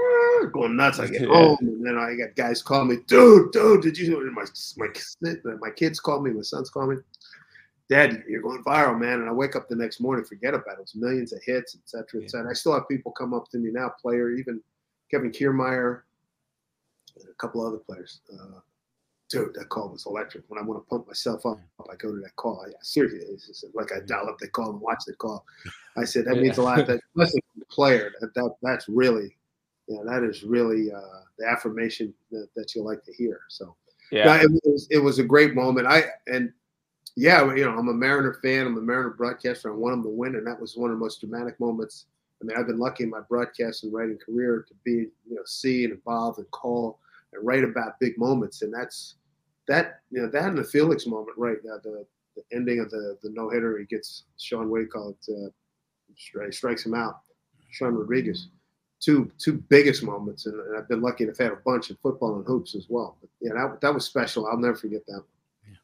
going 0.51 0.75
nuts. 0.75 0.99
I 0.99 1.07
get 1.07 1.21
yeah. 1.27 1.27
home, 1.27 1.57
and 1.61 1.85
then 1.85 1.97
I 1.97 2.15
got 2.15 2.35
guys 2.35 2.61
calling 2.61 2.89
me, 2.89 2.97
dude, 3.07 3.51
dude, 3.51 3.81
did 3.81 3.97
you? 3.97 4.19
And 4.21 4.33
my 4.33 4.45
my 4.77 5.55
my 5.59 5.71
kids 5.71 5.99
called 5.99 6.23
me, 6.23 6.31
my 6.31 6.41
sons 6.41 6.69
called 6.69 6.89
me, 6.89 6.97
Dad, 7.89 8.23
you're 8.27 8.41
going 8.41 8.63
viral, 8.63 8.99
man. 8.99 9.21
And 9.21 9.29
I 9.29 9.31
wake 9.31 9.55
up 9.55 9.69
the 9.69 9.75
next 9.75 10.01
morning, 10.01 10.25
forget 10.25 10.53
about 10.53 10.79
it. 10.79 10.81
It's 10.81 10.95
millions 10.95 11.31
of 11.31 11.41
hits, 11.43 11.75
et 11.75 11.81
cetera, 11.85 12.23
et 12.23 12.29
cetera. 12.29 12.49
I 12.49 12.53
still 12.53 12.73
have 12.73 12.87
people 12.87 13.11
come 13.13 13.33
up 13.33 13.49
to 13.51 13.57
me 13.57 13.71
now, 13.71 13.93
player, 14.01 14.31
even 14.31 14.61
Kevin 15.09 15.31
Kiermaier, 15.31 16.01
and 17.15 17.29
a 17.29 17.33
couple 17.35 17.65
other 17.65 17.77
players. 17.77 18.19
Uh, 18.31 18.59
dude, 19.29 19.53
that 19.55 19.69
call 19.69 19.89
was 19.89 20.05
electric. 20.05 20.43
When 20.47 20.59
I 20.59 20.65
want 20.65 20.83
to 20.83 20.89
pump 20.89 21.07
myself 21.07 21.45
up, 21.45 21.59
I 21.81 21.95
go 21.95 22.13
to 22.13 22.21
that 22.21 22.35
call. 22.35 22.65
I, 22.65 22.71
seriously, 22.81 23.19
it's 23.33 23.47
just 23.47 23.65
like 23.73 23.91
I 23.91 23.99
dial 24.05 24.29
up 24.29 24.37
the 24.39 24.47
call 24.47 24.71
and 24.71 24.81
watch 24.81 25.03
the 25.05 25.13
call. 25.13 25.45
I 25.97 26.05
said 26.05 26.25
that 26.25 26.37
means 26.37 26.57
a 26.57 26.63
lot. 26.63 26.85
That 26.87 26.99
especially 27.17 27.43
the 27.57 27.65
player, 27.65 28.13
that, 28.19 28.33
that 28.33 28.55
that's 28.61 28.87
really, 28.87 29.35
yeah, 29.87 29.99
that 30.05 30.23
is 30.23 30.43
really 30.43 30.91
uh, 30.91 31.21
the 31.37 31.47
affirmation 31.47 32.13
that, 32.31 32.47
that 32.55 32.75
you 32.75 32.83
like 32.83 33.03
to 33.03 33.13
hear. 33.13 33.41
So 33.49 33.75
yeah, 34.11 34.41
it, 34.41 34.51
was, 34.63 34.87
it 34.89 34.99
was 34.99 35.19
a 35.19 35.23
great 35.23 35.53
moment. 35.53 35.87
I 35.87 36.05
and 36.27 36.51
yeah, 37.15 37.53
you 37.53 37.65
know, 37.65 37.71
I'm 37.71 37.89
a 37.89 37.93
Mariner 37.93 38.39
fan. 38.41 38.67
I'm 38.67 38.77
a 38.77 38.81
Mariner 38.81 39.09
broadcaster. 39.09 39.71
I 39.71 39.75
want 39.75 39.93
them 39.93 40.03
to 40.03 40.09
win, 40.09 40.35
and 40.35 40.47
that 40.47 40.59
was 40.59 40.77
one 40.77 40.91
of 40.91 40.97
the 40.97 41.03
most 41.03 41.19
dramatic 41.19 41.59
moments. 41.59 42.05
I 42.41 42.45
mean, 42.45 42.55
I've 42.55 42.67
been 42.67 42.77
lucky 42.77 43.03
in 43.03 43.09
my 43.09 43.21
broadcast 43.21 43.83
and 43.83 43.91
writing 43.91 44.19
career 44.23 44.63
to 44.67 44.73
be, 44.85 45.07
you 45.27 45.35
know, 45.35 45.41
see 45.45 45.83
and 45.83 45.93
involved 45.93 46.37
and 46.37 46.49
call 46.51 46.99
and 47.33 47.45
write 47.45 47.63
about 47.63 47.99
big 47.99 48.17
moments, 48.17 48.61
and 48.61 48.73
that's 48.73 49.15
that 49.67 50.01
you 50.11 50.21
know 50.21 50.29
that 50.29 50.45
and 50.45 50.57
the 50.57 50.63
Felix 50.63 51.05
moment, 51.05 51.37
right? 51.37 51.57
Uh, 51.57 51.77
the 51.83 52.05
the 52.35 52.43
ending 52.55 52.79
of 52.79 52.89
the 52.89 53.17
the 53.21 53.29
no 53.31 53.49
hitter, 53.49 53.77
he 53.77 53.85
gets 53.85 54.23
Sean 54.37 54.69
Wade 54.69 54.91
called 54.91 55.17
uh, 55.29 55.49
strikes 56.51 56.85
him 56.85 56.93
out. 56.93 57.19
Sean 57.71 57.93
Rodriguez, 57.93 58.47
two 58.99 59.31
two 59.37 59.53
biggest 59.69 60.03
moments, 60.03 60.45
and, 60.45 60.59
and, 60.59 60.77
I've 60.77 60.87
been 60.87 61.01
lucky 61.01 61.25
to 61.25 61.31
have 61.31 61.37
had 61.37 61.51
a 61.51 61.61
bunch 61.65 61.89
of 61.89 61.99
football 61.99 62.35
and 62.37 62.45
hoops 62.45 62.75
as 62.75 62.85
well. 62.89 63.17
But 63.19 63.29
yeah, 63.41 63.53
that 63.53 63.81
that 63.81 63.93
was 63.93 64.05
special. 64.05 64.47
I'll 64.47 64.57
never 64.57 64.75
forget 64.75 65.05
that. 65.07 65.13
One. 65.13 65.77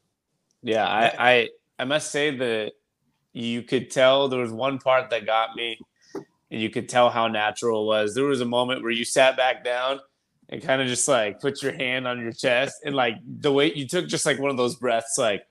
Yeah, 0.62 0.88
I 0.88 1.32
I, 1.32 1.50
I 1.80 1.86
must 1.86 2.12
say 2.12 2.36
that 2.38 2.74
you 3.34 3.64
could 3.64 3.92
tell 3.92 4.30
there 4.30 4.40
was 4.40 4.52
one 4.52 4.80
part 4.80 5.10
that 5.10 5.26
got 5.26 5.56
me, 5.56 5.78
and 6.16 6.62
you 6.62 6.70
could 6.70 6.88
tell 6.88 7.10
how 7.10 7.28
natural 7.28 7.84
it 7.84 7.88
was. 7.88 8.16
There 8.16 8.26
was 8.26 8.42
a 8.42 8.46
moment 8.46 8.82
where 8.82 8.92
you 8.92 9.04
sat 9.04 9.36
back 9.36 9.66
down 9.66 10.00
and 10.54 10.62
kind 10.62 10.82
of 10.82 10.88
just 10.88 11.08
like 11.08 11.40
put 11.40 11.64
your 11.64 11.74
hand 11.74 12.08
on 12.08 12.22
your 12.22 12.32
chest 12.32 12.78
and 12.86 12.96
like 12.96 13.16
the 13.40 13.52
way 13.52 13.74
you 13.74 13.88
took 13.88 14.08
just 14.08 14.24
like 14.24 14.38
one 14.38 14.52
of 14.52 14.58
those 14.58 14.76
breaths 14.76 15.18
like 15.18 15.44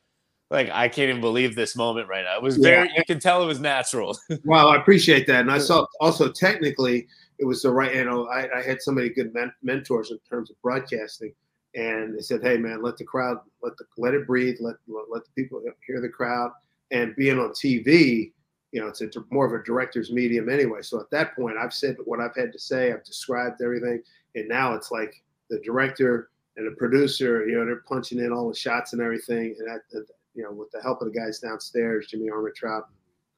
like 0.48 0.70
I 0.70 0.86
can't 0.88 1.08
even 1.08 1.20
believe 1.20 1.56
this 1.56 1.74
moment 1.74 2.08
right 2.08 2.24
now. 2.24 2.36
It 2.36 2.42
was 2.42 2.58
very 2.58 2.86
yeah. 2.86 2.98
you 2.98 3.04
can 3.06 3.18
tell 3.18 3.42
it 3.42 3.46
was 3.46 3.58
natural. 3.58 4.16
wow, 4.44 4.68
I 4.68 4.76
appreciate 4.76 5.26
that. 5.26 5.40
And 5.40 5.50
I 5.50 5.58
saw 5.58 5.86
also 5.98 6.30
technically 6.30 7.08
it 7.38 7.46
was 7.46 7.62
the 7.62 7.70
right 7.70 7.94
you 7.94 8.04
know 8.04 8.26
I, 8.28 8.58
I 8.58 8.62
had 8.62 8.80
so 8.80 8.92
many 8.92 9.08
good 9.08 9.34
men- 9.34 9.52
mentors 9.62 10.10
in 10.10 10.18
terms 10.28 10.50
of 10.50 10.60
broadcasting 10.62 11.32
and 11.74 12.16
they 12.16 12.20
said, 12.22 12.42
"Hey 12.42 12.58
man, 12.58 12.82
let 12.82 12.96
the 12.96 13.04
crowd 13.04 13.38
let 13.62 13.76
the 13.76 13.84
let 13.98 14.14
it 14.14 14.26
breathe, 14.26 14.58
let 14.60 14.76
let, 14.86 15.06
let 15.10 15.24
the 15.24 15.30
people 15.34 15.62
hear 15.86 16.00
the 16.00 16.08
crowd." 16.08 16.52
And 16.90 17.16
being 17.16 17.38
on 17.38 17.50
TV, 17.50 18.32
you 18.72 18.80
know, 18.80 18.88
it's 18.88 19.00
a, 19.00 19.08
more 19.30 19.46
of 19.46 19.58
a 19.58 19.64
director's 19.64 20.12
medium 20.12 20.48
anyway. 20.48 20.82
So 20.82 21.00
at 21.00 21.10
that 21.10 21.34
point, 21.34 21.56
I've 21.56 21.72
said 21.72 21.96
what 22.04 22.20
I've 22.20 22.36
had 22.36 22.52
to 22.52 22.58
say. 22.58 22.92
I've 22.92 23.04
described 23.04 23.62
everything, 23.62 24.02
and 24.34 24.48
now 24.48 24.74
it's 24.74 24.90
like 24.90 25.22
the 25.50 25.60
director 25.60 26.30
and 26.56 26.66
the 26.66 26.76
producer, 26.76 27.46
you 27.46 27.56
know, 27.56 27.64
they're 27.64 27.82
punching 27.88 28.18
in 28.18 28.32
all 28.32 28.48
the 28.48 28.54
shots 28.54 28.92
and 28.92 29.02
everything. 29.02 29.54
And 29.58 29.68
that, 29.68 30.06
you 30.34 30.42
know, 30.42 30.52
with 30.52 30.70
the 30.70 30.82
help 30.82 31.00
of 31.02 31.12
the 31.12 31.18
guys 31.18 31.38
downstairs, 31.38 32.06
Jimmy 32.08 32.28
Armentrout, 32.30 32.84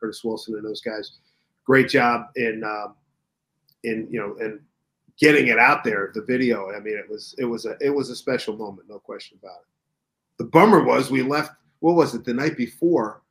Curtis 0.01 0.23
Wilson, 0.25 0.55
and 0.55 0.65
those 0.65 0.81
guys, 0.81 1.19
great 1.65 1.89
job 1.89 2.27
in, 2.37 2.63
um, 2.65 2.95
in 3.85 4.09
you 4.11 4.21
know, 4.21 4.37
and 4.45 4.61
getting 5.19 5.49
it 5.49 5.59
out 5.59 5.85
there. 5.85 6.11
The 6.15 6.23
video, 6.23 6.71
I 6.71 6.81
mean, 6.81 6.97
it 6.97 7.09
was 7.09 7.35
it 7.39 7.45
was 7.45 7.67
a 7.67 7.77
it 7.81 7.91
was 7.91 8.11
a 8.11 8.17
special 8.17 8.57
moment, 8.57 8.89
no 8.89 8.99
question 8.99 9.39
about 9.43 9.61
it. 9.61 9.67
The 10.39 10.45
bummer 10.45 10.83
was 10.83 11.11
we 11.11 11.23
left. 11.23 11.53
What 11.81 11.97
was 11.97 12.15
it 12.15 12.25
the 12.25 12.35
night 12.35 12.57
before? 12.57 13.23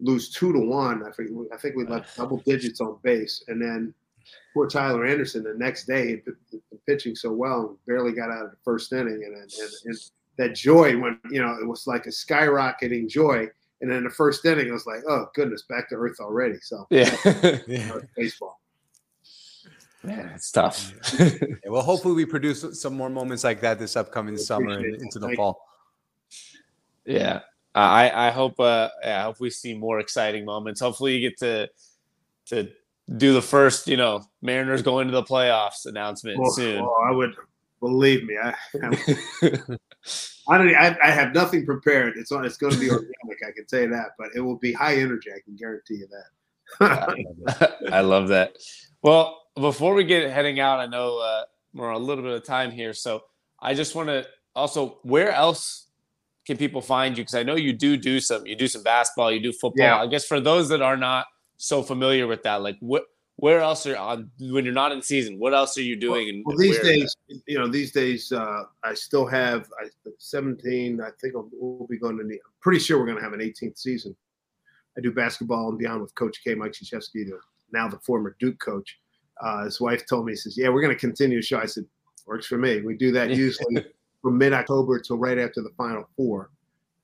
Lose 0.00 0.30
two 0.30 0.52
to 0.52 0.58
one. 0.58 1.04
I 1.06 1.10
think 1.10 1.30
I 1.52 1.56
think 1.56 1.76
we 1.76 1.84
left 1.84 2.16
double 2.16 2.38
digits 2.38 2.80
on 2.80 2.98
base, 3.02 3.44
and 3.48 3.60
then 3.60 3.94
poor 4.54 4.68
Tyler 4.68 5.04
Anderson 5.04 5.42
the 5.42 5.54
next 5.54 5.86
day 5.86 6.08
he'd 6.08 6.24
been 6.24 6.60
pitching 6.86 7.14
so 7.14 7.32
well 7.32 7.78
barely 7.86 8.12
got 8.12 8.30
out 8.30 8.44
of 8.44 8.50
the 8.50 8.56
first 8.64 8.92
inning 8.92 9.22
and, 9.24 9.34
and, 9.36 9.70
and 9.84 9.96
that 10.38 10.54
joy 10.54 10.98
when 10.98 11.18
you 11.30 11.40
know 11.40 11.56
it 11.60 11.66
was 11.66 11.86
like 11.86 12.06
a 12.06 12.10
skyrocketing 12.10 13.08
joy 13.08 13.46
and 13.80 13.90
then 13.90 14.04
the 14.04 14.10
first 14.10 14.44
inning 14.44 14.68
it 14.68 14.72
was 14.72 14.86
like 14.86 15.02
oh 15.08 15.26
goodness 15.34 15.62
back 15.68 15.88
to 15.88 15.94
earth 15.94 16.18
already 16.20 16.58
so. 16.60 16.86
Yeah, 16.90 17.14
yeah. 17.66 17.98
baseball. 18.16 18.60
Yeah 20.04 20.34
it's 20.34 20.50
tough. 20.50 20.92
Yeah, 21.18 21.30
well 21.66 21.82
hopefully 21.82 22.14
we 22.14 22.26
produce 22.26 22.80
some 22.80 22.96
more 22.96 23.10
moments 23.10 23.44
like 23.44 23.60
that 23.60 23.78
this 23.78 23.96
upcoming 23.96 24.36
summer 24.36 24.72
and 24.72 25.00
into 25.00 25.18
the 25.18 25.34
fall. 25.36 25.60
Yeah. 27.04 27.40
I 27.74 28.28
I 28.28 28.30
hope 28.30 28.58
uh 28.60 28.88
yeah, 29.02 29.20
I 29.20 29.22
hope 29.22 29.40
we 29.40 29.50
see 29.50 29.74
more 29.74 30.00
exciting 30.00 30.44
moments. 30.44 30.80
Hopefully 30.80 31.16
you 31.16 31.30
get 31.30 31.38
to 31.38 31.70
to 32.46 32.70
do 33.16 33.32
the 33.32 33.42
first, 33.42 33.88
you 33.88 33.96
know, 33.96 34.24
Mariners 34.40 34.82
going 34.82 35.08
to 35.08 35.12
the 35.12 35.22
playoffs 35.22 35.86
announcement 35.86 36.38
well, 36.38 36.50
soon. 36.50 36.82
Well, 36.82 36.96
I 37.04 37.10
would 37.10 37.34
believe 37.80 38.24
me. 38.24 38.36
I, 38.42 38.54
I 40.48 40.58
don't. 40.58 40.74
I, 40.74 40.96
I, 41.02 41.10
have 41.10 41.34
nothing 41.34 41.64
prepared. 41.64 42.14
It's 42.16 42.32
on. 42.32 42.44
It's 42.44 42.56
going 42.56 42.72
to 42.72 42.78
be 42.78 42.90
organic. 42.90 43.38
I 43.46 43.52
can 43.54 43.68
say 43.68 43.86
that, 43.86 44.10
but 44.18 44.28
it 44.34 44.40
will 44.40 44.58
be 44.58 44.72
high 44.72 44.96
energy. 44.96 45.30
I 45.30 45.40
can 45.44 45.56
guarantee 45.56 45.94
you 45.94 46.08
that. 46.08 47.78
I 47.92 48.00
love 48.00 48.28
that. 48.28 48.56
Well, 49.02 49.40
before 49.56 49.94
we 49.94 50.04
get 50.04 50.30
heading 50.30 50.60
out, 50.60 50.80
I 50.80 50.86
know 50.86 51.18
uh, 51.18 51.42
we're 51.74 51.90
a 51.90 51.98
little 51.98 52.24
bit 52.24 52.32
of 52.32 52.44
time 52.44 52.70
here, 52.70 52.92
so 52.92 53.22
I 53.60 53.74
just 53.74 53.94
want 53.94 54.08
to 54.08 54.26
also 54.54 54.98
where 55.02 55.32
else 55.32 55.88
can 56.46 56.56
people 56.56 56.80
find 56.80 57.16
you? 57.16 57.22
Because 57.24 57.34
I 57.34 57.42
know 57.42 57.56
you 57.56 57.72
do 57.72 57.96
do 57.96 58.20
some. 58.20 58.46
You 58.46 58.56
do 58.56 58.68
some 58.68 58.82
basketball. 58.82 59.30
You 59.30 59.40
do 59.40 59.52
football. 59.52 59.86
Yeah. 59.86 60.00
I 60.00 60.06
guess 60.06 60.24
for 60.24 60.40
those 60.40 60.68
that 60.70 60.82
are 60.82 60.96
not 60.96 61.26
so 61.62 61.82
familiar 61.82 62.26
with 62.26 62.42
that. 62.42 62.62
Like 62.62 62.76
what 62.80 63.04
where 63.36 63.60
else 63.60 63.86
are 63.86 63.96
on 63.96 64.30
when 64.38 64.64
you're 64.64 64.74
not 64.74 64.92
in 64.92 65.02
season? 65.02 65.38
What 65.38 65.54
else 65.54 65.76
are 65.78 65.82
you 65.82 65.96
doing? 65.96 66.42
Well, 66.44 66.56
well 66.56 66.58
these 66.58 66.78
days, 66.80 67.16
you 67.46 67.58
know, 67.58 67.66
these 67.66 67.92
days 67.92 68.30
uh, 68.32 68.64
I 68.84 68.94
still 68.94 69.26
have 69.26 69.68
I 69.80 69.88
17. 70.18 71.00
I 71.00 71.08
think 71.20 71.34
we'll 71.34 71.86
be 71.88 71.98
going 71.98 72.16
to. 72.16 72.22
I'm 72.22 72.38
pretty 72.60 72.78
sure 72.78 72.98
we're 72.98 73.06
going 73.06 73.18
to 73.18 73.24
have 73.24 73.32
an 73.32 73.40
18th 73.40 73.78
season 73.78 74.14
I 74.96 75.00
do 75.00 75.12
basketball 75.12 75.70
and 75.70 75.78
beyond 75.78 76.02
with 76.02 76.14
Coach 76.14 76.42
K, 76.44 76.54
Mike 76.54 76.72
Krzyzewski, 76.72 77.30
now 77.72 77.88
the 77.88 77.98
former 77.98 78.36
Duke 78.38 78.58
coach. 78.58 78.98
Uh, 79.40 79.64
his 79.64 79.80
wife 79.80 80.06
told 80.06 80.26
me, 80.26 80.32
he 80.32 80.36
says, 80.36 80.56
"Yeah, 80.56 80.68
we're 80.68 80.82
going 80.82 80.94
to 80.94 81.00
continue 81.00 81.38
the 81.38 81.42
show." 81.42 81.58
I 81.58 81.66
said, 81.66 81.84
"Works 82.26 82.46
for 82.46 82.58
me." 82.58 82.82
We 82.82 82.96
do 82.96 83.10
that 83.12 83.30
usually 83.36 83.84
from 84.20 84.38
mid 84.38 84.52
October 84.52 85.00
till 85.00 85.16
right 85.16 85.38
after 85.38 85.62
the 85.62 85.72
Final 85.76 86.08
Four. 86.16 86.50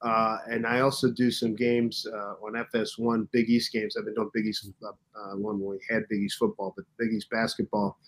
Uh, 0.00 0.38
and 0.48 0.66
I 0.66 0.80
also 0.80 1.10
do 1.10 1.30
some 1.30 1.56
games 1.56 2.06
uh, 2.12 2.34
on 2.44 2.52
FS1 2.72 3.28
Big 3.32 3.50
East 3.50 3.72
games. 3.72 3.96
I've 3.96 4.04
been 4.04 4.14
doing 4.14 4.30
Big 4.32 4.46
East 4.46 4.70
uh, 4.84 4.88
uh, 4.88 5.36
one 5.36 5.58
when 5.58 5.70
we 5.70 5.78
had 5.90 6.04
Big 6.08 6.20
East 6.20 6.38
football, 6.38 6.72
but 6.76 6.84
Big 6.98 7.12
East 7.12 7.28
basketball 7.30 7.98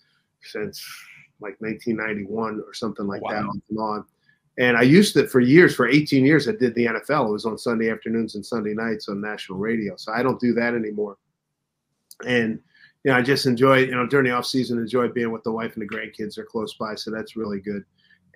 since 0.42 0.84
like 1.40 1.60
1991 1.60 2.62
or 2.64 2.72
something 2.74 3.06
like 3.06 3.22
wow. 3.22 3.30
that 3.30 3.44
on 3.44 3.62
and 3.68 3.78
on. 3.78 4.04
And 4.58 4.76
I 4.76 4.82
used 4.82 5.16
it 5.16 5.30
for 5.30 5.40
years, 5.40 5.74
for 5.74 5.88
18 5.88 6.24
years. 6.24 6.48
I 6.48 6.52
did 6.52 6.74
the 6.74 6.86
NFL. 6.86 7.28
It 7.28 7.32
was 7.32 7.46
on 7.46 7.58
Sunday 7.58 7.90
afternoons 7.90 8.34
and 8.34 8.44
Sunday 8.44 8.74
nights 8.74 9.08
on 9.08 9.20
national 9.20 9.58
radio. 9.58 9.96
So 9.96 10.12
I 10.12 10.22
don't 10.22 10.40
do 10.40 10.52
that 10.54 10.74
anymore. 10.74 11.16
And 12.26 12.60
you 13.02 13.10
know, 13.10 13.16
I 13.16 13.22
just 13.22 13.46
enjoy, 13.46 13.78
you 13.78 13.92
know, 13.92 14.06
during 14.06 14.26
the 14.26 14.32
off 14.32 14.44
season, 14.44 14.78
enjoy 14.78 15.08
being 15.08 15.30
with 15.32 15.42
the 15.42 15.52
wife 15.52 15.74
and 15.74 15.82
the 15.82 15.88
grandkids 15.88 16.36
are 16.36 16.44
close 16.44 16.74
by. 16.74 16.94
So 16.94 17.10
that's 17.10 17.34
really 17.34 17.60
good. 17.60 17.84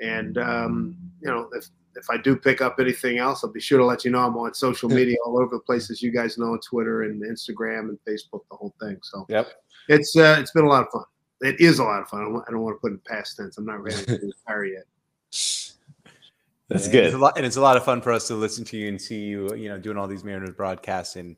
And 0.01 0.39
um, 0.39 0.97
you 1.21 1.29
know, 1.29 1.51
if 1.53 1.69
if 1.97 2.11
I 2.11 2.17
do 2.17 2.37
pick 2.37 2.61
up 2.61 2.77
anything 2.79 3.19
else, 3.19 3.45
I'll 3.45 3.53
be 3.53 3.61
sure 3.61 3.79
to 3.79 3.85
let 3.85 4.05
you 4.05 4.11
know. 4.11 4.21
I'm 4.21 4.37
on 4.37 4.55
social 4.55 4.89
media 4.89 5.17
all 5.25 5.39
over 5.39 5.57
the 5.57 5.61
places 5.61 6.03
you 6.03 6.11
guys 6.11 6.39
know, 6.39 6.53
on 6.53 6.61
Twitter 6.61 7.03
and 7.03 7.23
Instagram 7.23 7.89
and 7.89 7.99
Facebook, 8.07 8.41
the 8.51 8.57
whole 8.57 8.75
thing. 8.81 8.99
So 9.03 9.27
yep, 9.29 9.49
it's 9.89 10.17
uh, 10.17 10.37
it's 10.39 10.53
been 10.53 10.65
a 10.65 10.69
lot 10.69 10.85
of 10.85 10.93
fun. 10.93 11.05
It 11.41 11.61
is 11.61 11.79
a 11.79 11.85
lot 11.85 12.01
of 12.01 12.09
fun. 12.09 12.23
I 12.23 12.25
don't, 12.25 12.45
I 12.49 12.51
don't 12.51 12.63
want 12.63 12.77
to 12.77 12.81
put 12.81 12.93
in 12.93 13.01
past 13.07 13.37
tense. 13.37 13.59
I'm 13.59 13.67
not 13.67 13.83
ready 13.83 14.05
to 14.05 14.13
retire 14.47 14.65
yet. 14.65 14.85
That's 16.69 16.87
yeah, 16.87 16.93
good. 16.93 17.05
It's 17.05 17.17
lot, 17.17 17.37
and 17.37 17.45
it's 17.45 17.57
a 17.57 17.61
lot 17.61 17.77
of 17.77 17.85
fun 17.85 18.01
for 18.01 18.13
us 18.13 18.27
to 18.29 18.35
listen 18.35 18.65
to 18.67 18.77
you 18.77 18.89
and 18.89 19.01
see 19.01 19.21
you, 19.21 19.55
you 19.55 19.69
know, 19.69 19.79
doing 19.79 19.97
all 19.97 20.07
these 20.07 20.25
Mariners 20.25 20.55
broadcasts. 20.55 21.17
And 21.17 21.37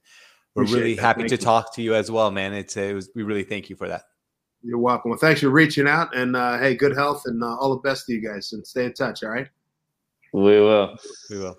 we're 0.54 0.62
Appreciate 0.62 0.80
really 0.80 0.94
that. 0.94 1.02
happy 1.02 1.20
thank 1.22 1.30
to 1.30 1.36
you. 1.36 1.42
talk 1.42 1.74
to 1.74 1.82
you 1.82 1.94
as 1.94 2.10
well, 2.10 2.30
man. 2.30 2.52
It's 2.52 2.76
it 2.76 2.94
was 2.94 3.10
we 3.14 3.22
really 3.22 3.44
thank 3.44 3.68
you 3.68 3.76
for 3.76 3.88
that. 3.88 4.02
You're 4.62 4.78
welcome. 4.78 5.10
Well, 5.10 5.18
thanks 5.18 5.40
for 5.40 5.50
reaching 5.50 5.86
out, 5.86 6.14
and 6.16 6.36
uh, 6.36 6.58
hey, 6.58 6.74
good 6.74 6.96
health 6.96 7.22
and 7.26 7.42
uh, 7.42 7.56
all 7.56 7.70
the 7.70 7.80
best 7.88 8.06
to 8.06 8.12
you 8.12 8.26
guys. 8.26 8.52
And 8.52 8.66
stay 8.66 8.84
in 8.84 8.94
touch. 8.94 9.22
All 9.22 9.30
right. 9.30 9.48
We 10.36 10.42
will. 10.42 10.94
We 11.30 11.38
will. 11.38 11.56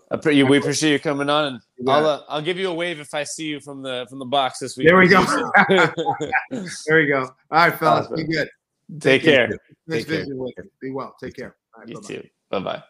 we 0.47 0.57
appreciate 0.59 0.91
you 0.91 0.99
coming 0.99 1.31
on, 1.31 1.59
and 1.79 1.89
I'll 1.89 2.05
uh, 2.05 2.21
I'll 2.29 2.43
give 2.43 2.59
you 2.59 2.69
a 2.69 2.73
wave 2.75 2.99
if 2.99 3.11
I 3.11 3.23
see 3.23 3.47
you 3.47 3.59
from 3.59 3.81
the 3.81 4.05
from 4.07 4.19
the 4.19 4.25
box 4.25 4.59
this 4.59 4.77
week. 4.77 4.85
There 4.85 4.99
we 4.99 5.07
go. 5.07 5.23
there 5.67 6.97
we 6.97 7.07
go. 7.07 7.21
All 7.21 7.31
right, 7.49 7.73
fellas, 7.73 8.05
awesome. 8.05 8.17
be 8.17 8.25
good. 8.25 8.47
Take, 8.99 9.01
Take 9.01 9.23
care. 9.23 9.47
care. 9.47 9.59
Nice 9.87 10.05
Take 10.05 10.25
care. 10.27 10.65
Be 10.79 10.91
well. 10.91 11.15
Take 11.19 11.35
care. 11.35 11.55
Right, 11.75 11.87
you 11.87 11.95
bye-bye. 11.95 12.07
too. 12.07 12.23
Bye 12.51 12.59
bye. 12.59 12.83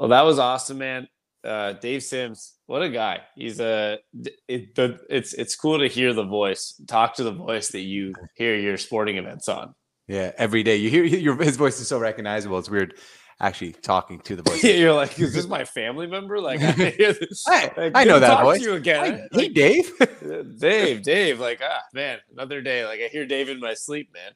Well, 0.00 0.08
that 0.08 0.22
was 0.22 0.40
awesome, 0.40 0.78
man. 0.78 1.06
Uh, 1.44 1.74
Dave 1.74 2.02
Sims, 2.02 2.54
what 2.66 2.82
a 2.82 2.88
guy! 2.88 3.20
He's 3.36 3.60
a 3.60 4.00
it, 4.48 4.74
the, 4.74 4.98
it's 5.08 5.32
it's 5.34 5.54
cool 5.54 5.78
to 5.78 5.86
hear 5.86 6.12
the 6.12 6.24
voice, 6.24 6.74
talk 6.88 7.14
to 7.16 7.22
the 7.22 7.30
voice 7.30 7.68
that 7.68 7.82
you 7.82 8.14
hear 8.34 8.56
your 8.56 8.76
sporting 8.78 9.16
events 9.16 9.48
on. 9.48 9.76
Yeah, 10.08 10.32
every 10.36 10.64
day 10.64 10.74
you 10.74 10.90
hear 10.90 11.04
your 11.04 11.40
his 11.40 11.56
voice 11.56 11.80
is 11.80 11.86
so 11.86 12.00
recognizable. 12.00 12.58
It's 12.58 12.68
weird 12.68 12.94
actually 13.42 13.72
talking 13.72 14.20
to 14.20 14.36
the 14.36 14.42
voice. 14.48 14.64
You're 14.64 14.94
like, 14.94 15.18
is 15.18 15.34
this 15.34 15.46
my 15.46 15.64
family 15.64 16.06
member? 16.06 16.40
Like, 16.40 16.60
I, 16.62 16.94
I, 17.48 17.90
I 17.94 18.04
know 18.04 18.18
that 18.18 18.42
voice. 18.42 18.62
you 18.62 18.74
again. 18.74 19.28
Hi, 19.32 19.40
hey, 19.40 19.48
Dave. 19.48 19.92
Dave, 20.58 21.02
Dave. 21.02 21.40
Like, 21.40 21.60
ah, 21.62 21.82
man, 21.92 22.18
another 22.32 22.62
day. 22.62 22.86
Like, 22.86 23.00
I 23.00 23.08
hear 23.08 23.26
Dave 23.26 23.48
in 23.48 23.60
my 23.60 23.74
sleep, 23.74 24.10
man. 24.14 24.32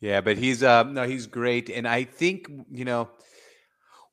Yeah, 0.00 0.20
but 0.20 0.36
he's 0.36 0.62
uh 0.62 0.82
no, 0.82 1.06
he's 1.06 1.26
great, 1.26 1.70
and 1.70 1.88
I 1.88 2.04
think 2.04 2.46
you 2.70 2.84
know 2.84 3.08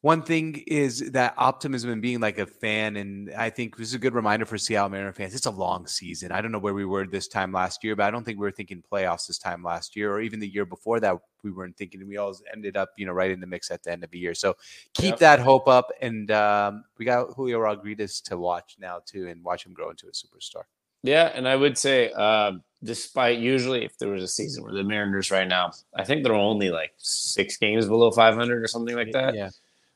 one 0.02 0.24
thing 0.24 0.64
is 0.66 1.12
that 1.12 1.36
optimism 1.38 1.92
and 1.92 2.02
being 2.02 2.20
like 2.20 2.40
a 2.40 2.48
fan, 2.48 2.98
and 2.98 3.32
I 3.34 3.52
think 3.52 3.78
this 3.78 3.90
is 3.90 3.94
a 3.94 4.00
good 4.00 4.16
reminder 4.16 4.48
for 4.48 4.58
Seattle 4.58 4.90
Mariner 4.90 5.14
fans. 5.14 5.36
It's 5.36 5.46
a 5.46 5.52
long 5.52 5.86
season. 5.86 6.32
I 6.32 6.42
don't 6.42 6.52
know 6.52 6.58
where 6.58 6.74
we 6.74 6.86
were 6.86 7.06
this 7.06 7.28
time 7.28 7.52
last 7.52 7.84
year, 7.84 7.96
but 7.96 8.06
I 8.06 8.12
don't 8.12 8.24
think 8.24 8.40
we 8.40 8.48
were 8.48 8.52
thinking 8.52 8.84
playoffs 8.92 9.28
this 9.28 9.38
time 9.38 9.64
last 9.64 9.96
year, 9.96 10.12
or 10.12 10.20
even 10.20 10.40
the 10.40 10.48
year 10.48 10.66
before 10.66 11.00
that. 11.02 11.18
We 11.44 11.52
weren't 11.52 11.78
thinking. 11.78 12.08
We 12.08 12.18
all 12.18 12.36
ended 12.52 12.78
up, 12.78 12.90
you 12.98 13.06
know, 13.06 13.12
right 13.12 13.30
in 13.30 13.40
the 13.40 13.48
mix 13.48 13.70
at 13.70 13.84
the 13.84 13.92
end 13.92 14.04
of 14.04 14.10
the 14.10 14.18
year. 14.18 14.34
So 14.34 14.56
keep 14.96 15.12
yep. 15.12 15.20
that 15.20 15.40
hope 15.40 15.68
up, 15.68 15.92
and 16.02 16.32
um, 16.32 16.84
we 16.98 17.06
got 17.06 17.34
Julio 17.36 17.60
Rodriguez 17.60 18.22
to 18.22 18.40
watch 18.40 18.78
now 18.80 19.02
too, 19.06 19.28
and 19.28 19.44
watch 19.44 19.66
him 19.66 19.74
grow 19.74 19.92
into 19.92 20.08
a 20.08 20.12
superstar. 20.12 20.64
Yeah, 21.04 21.32
and 21.34 21.48
I 21.48 21.56
would 21.56 21.78
say, 21.78 22.12
uh, 22.16 22.54
despite 22.84 23.40
usually 23.40 23.86
if 23.86 23.98
there 23.98 24.10
was 24.10 24.24
a 24.24 24.28
season 24.28 24.64
where 24.64 24.74
the 24.74 24.84
Mariners 24.84 25.32
right 25.32 25.48
now, 25.48 25.72
I 25.96 26.04
think 26.04 26.24
they're 26.24 26.34
only 26.34 26.70
like 26.70 26.94
six 26.98 27.58
games 27.58 27.88
below 27.88 28.12
500 28.12 28.64
or 28.64 28.68
something 28.68 28.96
like 28.96 29.12
that. 29.12 29.36
Yeah. 29.36 29.50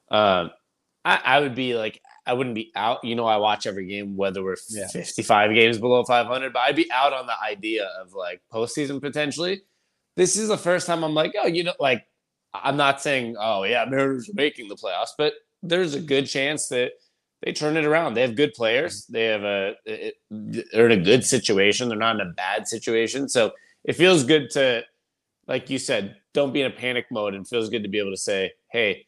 Um, 0.09 0.51
I, 1.03 1.19
I 1.23 1.39
would 1.39 1.55
be 1.55 1.75
like, 1.75 2.01
I 2.25 2.33
wouldn't 2.33 2.55
be 2.55 2.71
out. 2.75 3.03
You 3.03 3.15
know, 3.15 3.25
I 3.25 3.37
watch 3.37 3.67
every 3.67 3.85
game, 3.85 4.17
whether 4.17 4.43
we're 4.43 4.55
yeah. 4.69 4.87
55 4.87 5.53
games 5.53 5.77
below 5.77 6.03
500, 6.03 6.53
but 6.53 6.59
I'd 6.59 6.75
be 6.75 6.91
out 6.91 7.13
on 7.13 7.27
the 7.27 7.39
idea 7.39 7.89
of 8.01 8.13
like 8.13 8.41
postseason 8.51 8.99
potentially. 8.99 9.61
This 10.15 10.35
is 10.35 10.47
the 10.47 10.57
first 10.57 10.87
time 10.87 11.03
I'm 11.03 11.13
like, 11.13 11.35
oh, 11.39 11.47
you 11.47 11.63
know, 11.63 11.73
like 11.79 12.05
I'm 12.53 12.77
not 12.77 13.01
saying, 13.01 13.35
oh 13.39 13.63
yeah, 13.63 13.85
Mariners 13.85 14.29
are 14.29 14.33
making 14.33 14.69
the 14.69 14.75
playoffs, 14.75 15.09
but 15.17 15.33
there's 15.61 15.93
a 15.93 15.99
good 15.99 16.25
chance 16.25 16.67
that 16.69 16.93
they 17.41 17.51
turn 17.51 17.77
it 17.77 17.85
around. 17.85 18.13
They 18.13 18.21
have 18.21 18.35
good 18.35 18.53
players. 18.53 19.05
They 19.07 19.25
have 19.25 19.43
a 19.43 19.75
it, 19.85 20.15
they're 20.31 20.89
in 20.89 20.99
a 20.99 21.03
good 21.03 21.23
situation. 21.23 21.89
They're 21.89 21.97
not 21.97 22.19
in 22.19 22.27
a 22.27 22.33
bad 22.33 22.67
situation. 22.67 23.29
So 23.29 23.51
it 23.83 23.93
feels 23.93 24.23
good 24.23 24.49
to, 24.51 24.83
like 25.47 25.69
you 25.69 25.77
said, 25.77 26.15
don't 26.33 26.53
be 26.53 26.61
in 26.61 26.67
a 26.71 26.75
panic 26.75 27.05
mode, 27.11 27.35
and 27.35 27.47
feels 27.47 27.69
good 27.69 27.83
to 27.83 27.89
be 27.89 27.99
able 27.99 28.11
to 28.11 28.17
say, 28.17 28.53
hey, 28.71 29.05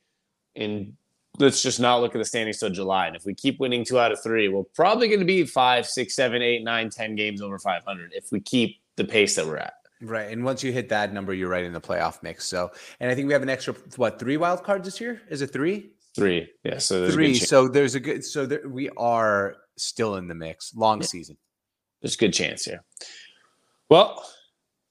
and 0.58 0.94
let's 1.40 1.62
just 1.62 1.80
not 1.80 2.02
look 2.02 2.16
at 2.16 2.18
the 2.18 2.26
standings 2.26 2.60
till 2.60 2.70
July. 2.70 3.08
And 3.08 3.16
if 3.16 3.26
we 3.26 3.34
keep 3.34 3.60
winning 3.60 3.86
two 3.86 4.00
out 4.00 4.12
of 4.12 4.22
three, 4.22 4.48
we're 4.48 4.64
probably 4.76 5.08
going 5.08 5.20
to 5.20 5.26
be 5.26 5.44
five, 5.44 5.86
six, 5.86 6.16
seven, 6.16 6.42
eight, 6.42 6.64
nine, 6.64 6.90
ten 6.90 7.16
games 7.16 7.42
over 7.42 7.60
500 7.60 8.12
if 8.14 8.32
we 8.32 8.40
keep 8.40 8.78
the 8.96 9.06
pace 9.06 9.36
that 9.36 9.46
we're 9.46 9.58
at. 9.58 9.74
Right, 10.00 10.32
and 10.32 10.44
once 10.44 10.64
you 10.64 10.72
hit 10.72 10.90
that 10.90 11.12
number, 11.12 11.34
you're 11.34 11.50
right 11.50 11.64
in 11.64 11.74
the 11.74 11.82
playoff 11.82 12.22
mix. 12.22 12.46
So, 12.46 12.72
and 13.00 13.10
I 13.10 13.16
think 13.16 13.28
we 13.28 13.34
have 13.34 13.42
an 13.42 13.50
extra 13.50 13.74
what 13.96 14.20
three 14.20 14.38
wild 14.38 14.64
cards 14.64 14.86
this 14.86 15.02
year? 15.02 15.22
Is 15.30 15.42
it 15.42 15.48
three? 15.48 15.92
Three, 16.16 16.50
yeah. 16.64 16.78
So 16.78 17.10
three. 17.10 17.34
So 17.34 17.68
there's 17.68 17.96
a 17.96 18.00
good. 18.00 18.24
So 18.24 18.46
there, 18.46 18.68
we 18.68 18.90
are 18.92 19.56
still 19.76 20.16
in 20.18 20.28
the 20.28 20.36
mix. 20.36 20.76
Long 20.76 21.02
yeah. 21.02 21.08
season. 21.08 21.38
There's 22.02 22.14
a 22.14 22.18
good 22.18 22.34
chance 22.34 22.66
here. 22.66 22.84
Well, 23.90 24.24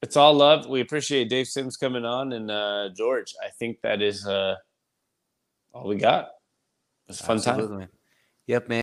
it's 0.03 0.17
all 0.17 0.35
love. 0.35 0.67
We 0.67 0.81
appreciate 0.81 1.29
Dave 1.29 1.47
Sims 1.47 1.77
coming 1.77 2.05
on, 2.05 2.33
and 2.33 2.51
uh, 2.51 2.89
George. 2.97 3.33
I 3.45 3.51
think 3.51 3.81
that 3.83 4.03
is 4.03 4.27
uh, 4.27 4.57
all 5.77 5.89
we 5.89 5.97
got. 5.97 6.25
It 6.25 6.29
was 7.09 7.21
a 7.21 7.25
fun 7.25 7.37
Absolutely. 7.37 7.79
time. 7.79 7.89
Yep, 8.47 8.69
man. 8.69 8.75